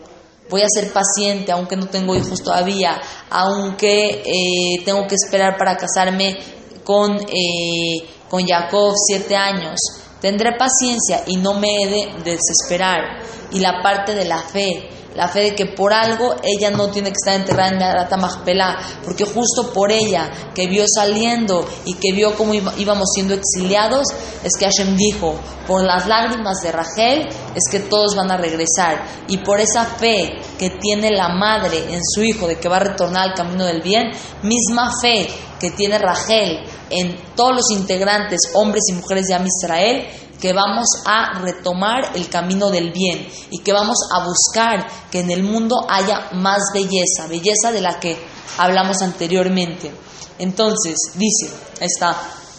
voy 0.49 0.63
a 0.63 0.69
ser 0.69 0.93
paciente, 0.93 1.53
aunque 1.53 1.77
no 1.77 1.87
tengo 1.87 2.15
hijos 2.15 2.43
todavía, 2.43 3.01
aunque 3.31 4.23
eh, 4.25 4.83
tengo 4.85 5.07
que 5.07 5.15
esperar 5.15 5.57
para 5.59 5.77
casarme 5.77 6.39
con, 6.85 7.17
eh, 7.17 8.07
con 8.31 8.47
Jacob 8.47 8.95
siete 8.97 9.37
años, 9.37 9.79
Tendré 10.21 10.57
paciencia 10.59 11.23
y 11.27 11.37
no 11.37 11.55
me 11.55 11.83
he 11.83 11.87
de 11.87 12.37
desesperar. 12.37 13.23
Y 13.53 13.61
la 13.61 13.83
parte 13.83 14.15
de 14.15 14.25
la 14.25 14.39
fe, 14.39 14.91
la 15.15 15.27
fe 15.27 15.41
de 15.41 15.55
que 15.55 15.67
por 15.67 15.93
algo 15.93 16.37
ella 16.43 16.71
no 16.71 16.91
tiene 16.91 17.11
que 17.11 17.17
estar 17.17 17.35
enterrada 17.35 18.09
en 18.09 18.21
Majpelá, 18.21 18.79
porque 19.05 19.25
justo 19.25 19.73
por 19.73 19.91
ella, 19.91 20.31
que 20.55 20.67
vio 20.67 20.85
saliendo 20.87 21.67
y 21.85 21.95
que 21.95 22.13
vio 22.13 22.37
cómo 22.37 22.55
íbamos 22.55 23.09
siendo 23.15 23.35
exiliados, 23.35 24.07
es 24.45 24.53
que 24.59 24.67
Hashem 24.67 24.97
dijo, 24.97 25.35
por 25.67 25.83
las 25.83 26.07
lágrimas 26.07 26.61
de 26.63 26.73
Rachel, 26.73 27.29
es 27.55 27.65
que 27.71 27.81
todos 27.81 28.15
van 28.15 28.31
a 28.31 28.37
regresar. 28.37 29.05
Y 29.29 29.39
por 29.39 29.61
esa 29.61 29.85
fe 29.85 30.37
que 30.59 30.71
tiene 30.71 31.11
la 31.11 31.31
madre 31.31 31.93
en 31.93 32.01
su 32.05 32.23
hijo 32.23 32.47
de 32.47 32.59
que 32.59 32.69
va 32.69 32.77
a 32.77 32.81
retornar 32.81 33.31
al 33.31 33.35
camino 33.35 33.65
del 33.65 33.83
bien, 33.83 34.13
misma 34.43 34.93
fe 35.01 35.29
que 35.59 35.73
tiene 35.73 35.99
Rachel 35.99 36.65
en 36.91 37.17
todos 37.35 37.55
los 37.55 37.71
integrantes, 37.71 38.41
hombres 38.55 38.83
y 38.89 38.95
mujeres 38.95 39.27
de 39.27 39.35
Am 39.35 39.47
Israel, 39.47 40.07
que 40.41 40.53
vamos 40.53 40.87
a 41.05 41.41
retomar 41.41 42.13
el 42.15 42.29
camino 42.29 42.71
del 42.71 42.93
bien 42.93 43.29
y 43.51 43.59
que 43.59 43.73
vamos 43.73 43.99
a 44.13 44.25
buscar 44.25 44.87
que 45.11 45.21
en 45.21 45.31
el 45.31 45.43
mundo 45.43 45.87
haya 45.89 46.31
más 46.33 46.61
belleza, 46.73 47.27
belleza 47.29 47.73
de 47.73 47.81
la 47.81 47.99
que 47.99 48.17
hablamos 48.59 49.03
anteriormente. 49.03 49.91
Entonces, 50.39 50.97
dice 51.15 51.51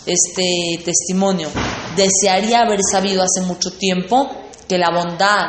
este 0.06 0.82
testimonio, 0.84 1.50
desearía 1.96 2.62
haber 2.62 2.82
sabido 2.84 3.24
hace 3.24 3.42
mucho 3.42 3.72
tiempo 3.72 4.30
que 4.68 4.78
la 4.78 4.92
bondad, 4.92 5.46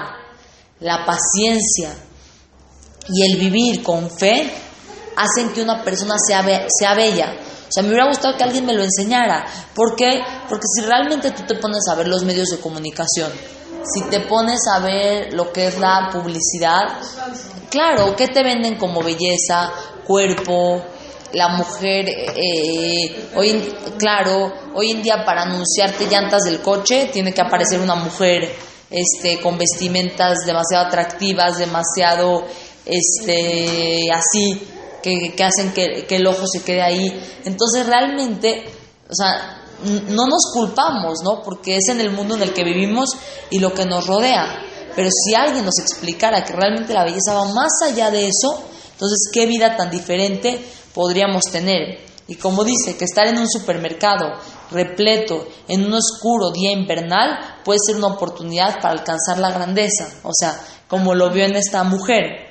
la 0.81 1.05
paciencia 1.05 1.95
y 3.09 3.23
el 3.23 3.39
vivir 3.39 3.83
con 3.83 4.09
fe 4.11 4.53
hacen 5.17 5.53
que 5.53 5.63
una 5.63 5.83
persona 5.83 6.15
sea, 6.19 6.45
sea 6.69 6.95
bella 6.95 7.35
o 7.71 7.73
sea, 7.73 7.85
me 7.85 7.91
hubiera 7.91 8.09
gustado 8.09 8.37
que 8.37 8.43
alguien 8.43 8.67
me 8.67 8.75
lo 8.75 8.83
enseñara. 8.83 9.47
¿Por 9.77 9.95
qué? 9.95 10.21
Porque 10.49 10.67
si 10.75 10.85
realmente 10.85 11.31
tú 11.31 11.45
te 11.45 11.55
pones 11.55 11.83
a 11.89 11.95
ver 11.95 12.09
los 12.09 12.25
medios 12.25 12.49
de 12.49 12.59
comunicación, 12.59 13.31
si 13.85 14.03
te 14.11 14.19
pones 14.23 14.59
a 14.75 14.81
ver 14.81 15.33
lo 15.35 15.53
que 15.53 15.69
es 15.69 15.79
la 15.79 16.11
publicidad, 16.13 16.99
claro, 17.71 18.17
¿qué 18.17 18.27
te 18.27 18.43
venden 18.43 18.75
como 18.75 19.05
belleza, 19.05 19.71
cuerpo? 20.05 20.83
La 21.33 21.51
mujer, 21.51 22.09
eh, 22.09 23.31
hoy, 23.37 23.73
claro, 23.97 24.53
hoy 24.75 24.91
en 24.91 25.03
día 25.03 25.25
para 25.25 25.43
anunciarte 25.43 26.09
llantas 26.09 26.43
del 26.43 26.61
coche 26.61 27.09
tiene 27.13 27.33
que 27.33 27.41
aparecer 27.41 27.81
una 27.81 27.95
mujer 27.95 28.53
este, 28.91 29.41
con 29.41 29.57
vestimentas 29.57 30.39
demasiado 30.45 30.87
atractivas, 30.87 31.59
demasiado 31.59 32.45
este, 32.85 34.09
así 34.13 34.61
que, 35.03 35.45
hacen 35.45 35.73
que, 35.73 36.07
el 36.09 36.27
ojo 36.27 36.45
se 36.47 36.63
quede 36.63 36.83
ahí. 36.83 37.09
Entonces 37.45 37.87
realmente, 37.87 38.65
o 39.09 39.15
sea, 39.15 39.63
no 40.09 40.27
nos 40.27 40.53
culpamos, 40.53 41.21
¿no? 41.25 41.43
Porque 41.43 41.77
es 41.77 41.89
en 41.89 42.01
el 42.01 42.11
mundo 42.11 42.37
en 42.37 42.43
el 42.43 42.53
que 42.53 42.65
vivimos 42.65 43.11
y 43.51 43.59
lo 43.59 43.73
que 43.73 43.87
nos 43.87 44.07
rodea. 44.07 44.63
Pero 44.95 45.09
si 45.11 45.35
alguien 45.35 45.65
nos 45.65 45.79
explicara 45.79 46.45
que 46.45 46.53
realmente 46.53 46.93
la 46.93 47.05
belleza 47.05 47.35
va 47.35 47.45
más 47.47 47.73
allá 47.85 48.11
de 48.11 48.27
eso, 48.27 48.63
entonces 48.93 49.31
qué 49.33 49.47
vida 49.47 49.77
tan 49.77 49.91
diferente 49.91 50.61
podríamos 50.95 51.45
tener. 51.45 52.11
Y 52.29 52.37
como 52.37 52.65
dice, 52.65 52.97
que 52.97 53.05
estar 53.05 53.27
en 53.27 53.39
un 53.39 53.49
supermercado 53.49 54.27
repleto 54.71 55.49
en 55.67 55.87
un 55.87 55.95
oscuro 55.95 56.51
día 56.53 56.71
invernal 56.71 57.39
puede 57.65 57.81
ser 57.85 57.97
una 57.97 58.09
oportunidad 58.09 58.77
para 58.81 58.93
alcanzar 58.93 59.39
la 59.39 59.51
grandeza. 59.51 60.09
O 60.23 60.31
sea, 60.33 60.61
como 60.87 61.15
lo 61.15 61.31
vio 61.31 61.45
en 61.45 61.57
esta 61.57 61.83
mujer 61.83 62.50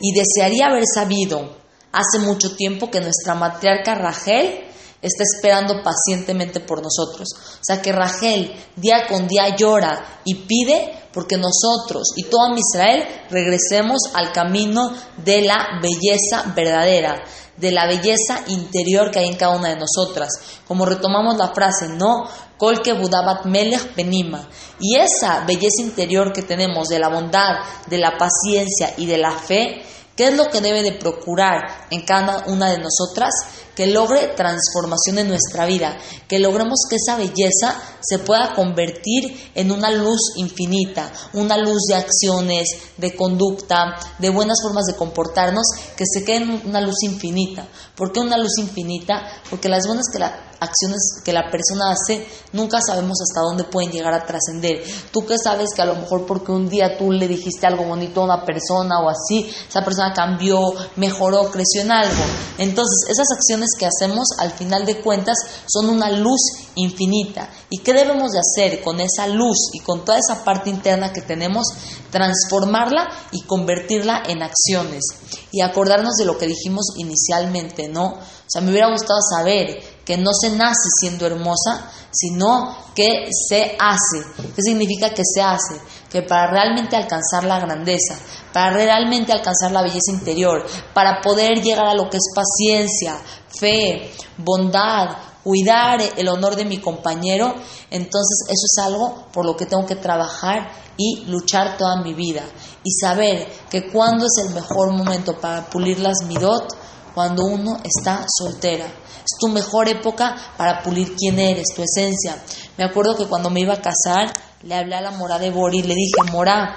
y 0.00 0.12
desearía 0.12 0.66
haber 0.66 0.84
sabido 0.86 1.56
hace 1.92 2.18
mucho 2.18 2.54
tiempo 2.56 2.90
que 2.90 3.00
nuestra 3.00 3.34
matriarca 3.34 3.94
Rachel 3.94 4.64
está 5.02 5.22
esperando 5.22 5.82
pacientemente 5.82 6.60
por 6.60 6.82
nosotros. 6.82 7.28
O 7.34 7.64
sea 7.64 7.80
que 7.80 7.92
Rachel 7.92 8.52
día 8.76 9.06
con 9.08 9.26
día 9.26 9.54
llora 9.56 10.20
y 10.24 10.34
pide 10.34 10.92
porque 11.12 11.36
nosotros 11.36 12.12
y 12.16 12.24
todo 12.24 12.54
Israel 12.56 13.04
regresemos 13.30 13.98
al 14.12 14.32
camino 14.32 14.92
de 15.16 15.42
la 15.42 15.80
belleza 15.80 16.52
verdadera, 16.54 17.24
de 17.56 17.70
la 17.70 17.86
belleza 17.86 18.42
interior 18.48 19.10
que 19.10 19.20
hay 19.20 19.28
en 19.28 19.36
cada 19.36 19.56
una 19.56 19.70
de 19.70 19.80
nosotras. 19.80 20.28
Como 20.66 20.84
retomamos 20.84 21.36
la 21.36 21.48
frase, 21.48 21.88
no, 21.88 22.28
Kolke 22.58 22.92
Budabat 22.92 23.46
Melech 23.46 23.94
Benima. 23.94 24.48
Y 24.80 24.96
esa 24.96 25.44
belleza 25.46 25.82
interior 25.82 26.32
que 26.32 26.42
tenemos 26.42 26.88
de 26.88 26.98
la 26.98 27.08
bondad, 27.08 27.60
de 27.86 27.98
la 27.98 28.16
paciencia 28.18 28.94
y 28.96 29.06
de 29.06 29.18
la 29.18 29.32
fe, 29.32 29.82
¿qué 30.16 30.28
es 30.28 30.36
lo 30.36 30.48
que 30.48 30.60
debe 30.60 30.82
de 30.82 30.92
procurar 30.92 31.86
en 31.90 32.02
cada 32.04 32.44
una 32.46 32.70
de 32.70 32.78
nosotras? 32.78 33.32
que 33.76 33.86
logre 33.86 34.28
transformación 34.28 35.18
en 35.18 35.28
nuestra 35.28 35.66
vida, 35.66 35.98
que 36.26 36.38
logremos 36.38 36.80
que 36.88 36.96
esa 36.96 37.18
belleza 37.18 37.78
se 38.00 38.18
pueda 38.18 38.54
convertir 38.54 39.50
en 39.54 39.70
una 39.70 39.90
luz 39.90 40.18
infinita, 40.36 41.12
una 41.34 41.58
luz 41.58 41.82
de 41.86 41.94
acciones, 41.94 42.68
de 42.96 43.14
conducta, 43.14 43.96
de 44.18 44.30
buenas 44.30 44.56
formas 44.62 44.86
de 44.86 44.96
comportarnos, 44.96 45.66
que 45.94 46.04
se 46.10 46.24
quede 46.24 46.36
en 46.36 46.62
una 46.64 46.80
luz 46.80 47.02
infinita. 47.02 47.68
¿Por 47.94 48.12
qué 48.12 48.20
una 48.20 48.38
luz 48.38 48.58
infinita? 48.58 49.22
Porque 49.50 49.68
las 49.68 49.86
buenas 49.86 50.06
que 50.10 50.20
la, 50.20 50.55
acciones 50.60 51.20
que 51.24 51.32
la 51.32 51.50
persona 51.50 51.90
hace, 51.90 52.26
nunca 52.52 52.78
sabemos 52.80 53.18
hasta 53.20 53.40
dónde 53.40 53.64
pueden 53.64 53.90
llegar 53.90 54.14
a 54.14 54.24
trascender. 54.24 54.82
Tú 55.12 55.26
que 55.26 55.36
sabes 55.38 55.70
que 55.74 55.82
a 55.82 55.86
lo 55.86 55.96
mejor 55.96 56.26
porque 56.26 56.52
un 56.52 56.68
día 56.68 56.96
tú 56.98 57.12
le 57.12 57.28
dijiste 57.28 57.66
algo 57.66 57.84
bonito 57.84 58.20
a 58.20 58.24
una 58.24 58.44
persona 58.44 59.00
o 59.00 59.08
así, 59.08 59.50
esa 59.68 59.84
persona 59.84 60.12
cambió, 60.12 60.72
mejoró, 60.96 61.50
creció 61.50 61.82
en 61.82 61.92
algo. 61.92 62.22
Entonces, 62.58 63.08
esas 63.10 63.26
acciones 63.36 63.70
que 63.78 63.86
hacemos 63.86 64.28
al 64.38 64.52
final 64.52 64.86
de 64.86 65.00
cuentas 65.00 65.36
son 65.66 65.88
una 65.88 66.10
luz 66.10 66.40
infinita. 66.74 67.50
¿Y 67.70 67.78
qué 67.78 67.92
debemos 67.92 68.32
de 68.32 68.38
hacer 68.38 68.82
con 68.82 69.00
esa 69.00 69.26
luz 69.26 69.70
y 69.72 69.80
con 69.80 70.04
toda 70.04 70.18
esa 70.18 70.44
parte 70.44 70.70
interna 70.70 71.12
que 71.12 71.22
tenemos? 71.22 71.66
Transformarla 72.10 73.08
y 73.32 73.42
convertirla 73.42 74.22
en 74.26 74.42
acciones. 74.42 75.04
Y 75.52 75.60
acordarnos 75.60 76.14
de 76.14 76.24
lo 76.24 76.38
que 76.38 76.46
dijimos 76.46 76.86
inicialmente, 76.96 77.88
¿no? 77.88 78.06
O 78.06 78.48
sea, 78.48 78.60
me 78.60 78.70
hubiera 78.70 78.90
gustado 78.90 79.20
saber 79.20 79.95
que 80.06 80.16
no 80.16 80.30
se 80.32 80.50
nace 80.50 80.88
siendo 81.00 81.26
hermosa, 81.26 81.90
sino 82.12 82.74
que 82.94 83.28
se 83.48 83.76
hace. 83.78 84.24
¿Qué 84.54 84.62
significa 84.62 85.10
que 85.10 85.22
se 85.24 85.42
hace? 85.42 85.80
Que 86.08 86.22
para 86.22 86.50
realmente 86.50 86.94
alcanzar 86.94 87.42
la 87.44 87.58
grandeza, 87.58 88.16
para 88.52 88.70
realmente 88.70 89.32
alcanzar 89.32 89.72
la 89.72 89.82
belleza 89.82 90.12
interior, 90.12 90.64
para 90.94 91.20
poder 91.20 91.60
llegar 91.60 91.86
a 91.86 91.94
lo 91.94 92.08
que 92.08 92.18
es 92.18 92.32
paciencia, 92.34 93.18
fe, 93.48 94.12
bondad, 94.38 95.08
cuidar 95.42 96.00
el 96.16 96.28
honor 96.28 96.54
de 96.54 96.64
mi 96.64 96.78
compañero, 96.78 97.54
entonces 97.90 98.46
eso 98.46 98.66
es 98.66 98.84
algo 98.84 99.26
por 99.32 99.44
lo 99.44 99.56
que 99.56 99.66
tengo 99.66 99.86
que 99.86 99.96
trabajar 99.96 100.70
y 100.96 101.24
luchar 101.26 101.76
toda 101.76 102.02
mi 102.02 102.14
vida. 102.14 102.42
Y 102.84 102.92
saber 102.92 103.46
que 103.68 103.90
cuando 103.90 104.26
es 104.26 104.44
el 104.46 104.54
mejor 104.54 104.92
momento 104.92 105.38
para 105.40 105.68
pulir 105.68 105.98
las 105.98 106.22
midot, 106.26 106.85
cuando 107.16 107.46
uno 107.46 107.78
está 107.82 108.26
soltera. 108.28 108.84
Es 108.84 109.38
tu 109.40 109.48
mejor 109.48 109.88
época 109.88 110.36
para 110.58 110.82
pulir 110.82 111.14
quién 111.16 111.38
eres, 111.38 111.64
tu 111.74 111.82
esencia. 111.82 112.44
Me 112.76 112.84
acuerdo 112.84 113.16
que 113.16 113.24
cuando 113.24 113.48
me 113.48 113.60
iba 113.60 113.72
a 113.72 113.80
casar, 113.80 114.30
le 114.62 114.74
hablé 114.74 114.96
a 114.96 115.00
la 115.00 115.12
mora 115.12 115.38
de 115.38 115.48
Bori 115.48 115.78
y 115.78 115.82
le 115.84 115.94
dije, 115.94 116.30
mora, 116.30 116.76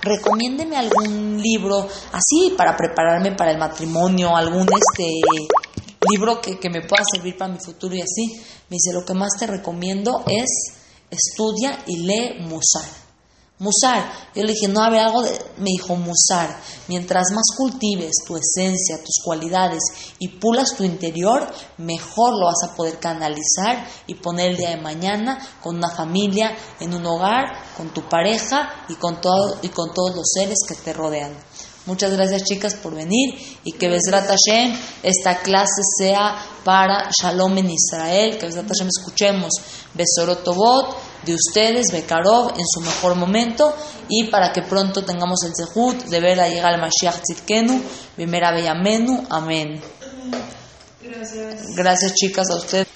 recomiéndeme 0.00 0.78
algún 0.78 1.42
libro 1.42 1.86
así 2.10 2.54
para 2.56 2.74
prepararme 2.74 3.32
para 3.32 3.50
el 3.50 3.58
matrimonio, 3.58 4.34
algún 4.34 4.62
este 4.62 5.10
libro 6.10 6.40
que, 6.40 6.58
que 6.58 6.70
me 6.70 6.80
pueda 6.80 7.04
servir 7.12 7.36
para 7.36 7.52
mi 7.52 7.58
futuro 7.60 7.94
y 7.94 8.00
así. 8.00 8.40
Me 8.70 8.76
dice, 8.76 8.94
lo 8.94 9.04
que 9.04 9.12
más 9.12 9.32
te 9.38 9.46
recomiendo 9.46 10.24
es 10.26 10.48
estudia 11.10 11.80
y 11.86 11.98
lee 11.98 12.40
Musar. 12.40 13.03
Musar. 13.58 14.12
Yo 14.34 14.42
le 14.42 14.52
dije, 14.52 14.66
no, 14.66 14.82
a 14.82 14.86
algo 14.86 15.22
de... 15.22 15.30
Me 15.58 15.70
dijo, 15.70 15.94
musar. 15.94 16.60
Mientras 16.88 17.30
más 17.32 17.44
cultives 17.56 18.16
tu 18.26 18.36
esencia, 18.36 18.98
tus 18.98 19.22
cualidades 19.24 19.80
y 20.18 20.26
pulas 20.26 20.70
tu 20.76 20.82
interior, 20.82 21.46
mejor 21.78 22.34
lo 22.34 22.46
vas 22.46 22.68
a 22.68 22.74
poder 22.74 22.98
canalizar 22.98 23.86
y 24.08 24.14
poner 24.14 24.50
el 24.50 24.56
día 24.56 24.70
de 24.70 24.82
mañana 24.82 25.38
con 25.62 25.76
una 25.76 25.88
familia, 25.88 26.56
en 26.80 26.94
un 26.94 27.06
hogar, 27.06 27.44
con 27.76 27.90
tu 27.90 28.08
pareja 28.08 28.86
y 28.88 28.96
con, 28.96 29.20
todo, 29.20 29.56
y 29.62 29.68
con 29.68 29.94
todos 29.94 30.16
los 30.16 30.26
seres 30.34 30.58
que 30.66 30.74
te 30.74 30.92
rodean. 30.92 31.32
Muchas 31.86 32.12
gracias 32.12 32.44
chicas 32.44 32.74
por 32.74 32.94
venir 32.94 33.34
y 33.62 33.72
que 33.72 33.88
Besrat 33.88 34.26
Hashem 34.26 34.74
esta 35.02 35.42
clase 35.42 35.82
sea 35.98 36.34
para 36.64 37.10
Shalom 37.10 37.58
en 37.58 37.70
Israel, 37.70 38.36
que 38.38 38.46
Besrat 38.46 38.66
Hashem 38.66 38.88
escuchemos 38.88 39.52
Besorotobot 39.92 41.13
de 41.24 41.34
ustedes, 41.34 41.86
Bekarov, 41.92 42.50
en 42.50 42.66
su 42.66 42.80
mejor 42.80 43.14
momento 43.14 43.74
y 44.08 44.24
para 44.24 44.52
que 44.52 44.62
pronto 44.62 45.04
tengamos 45.04 45.44
el 45.44 45.52
Zehut 45.54 46.04
de 46.04 46.20
ver 46.20 46.40
a 46.40 46.48
llegar 46.48 46.74
al 46.74 46.80
Mashiach 46.80 47.20
Tzidkenu, 47.22 47.82
Bimera 48.16 48.52
Beyamenu, 48.52 49.26
amén. 49.30 49.80
Gracias. 51.02 51.76
Gracias 51.76 52.14
chicas 52.14 52.50
a 52.50 52.56
ustedes. 52.56 52.86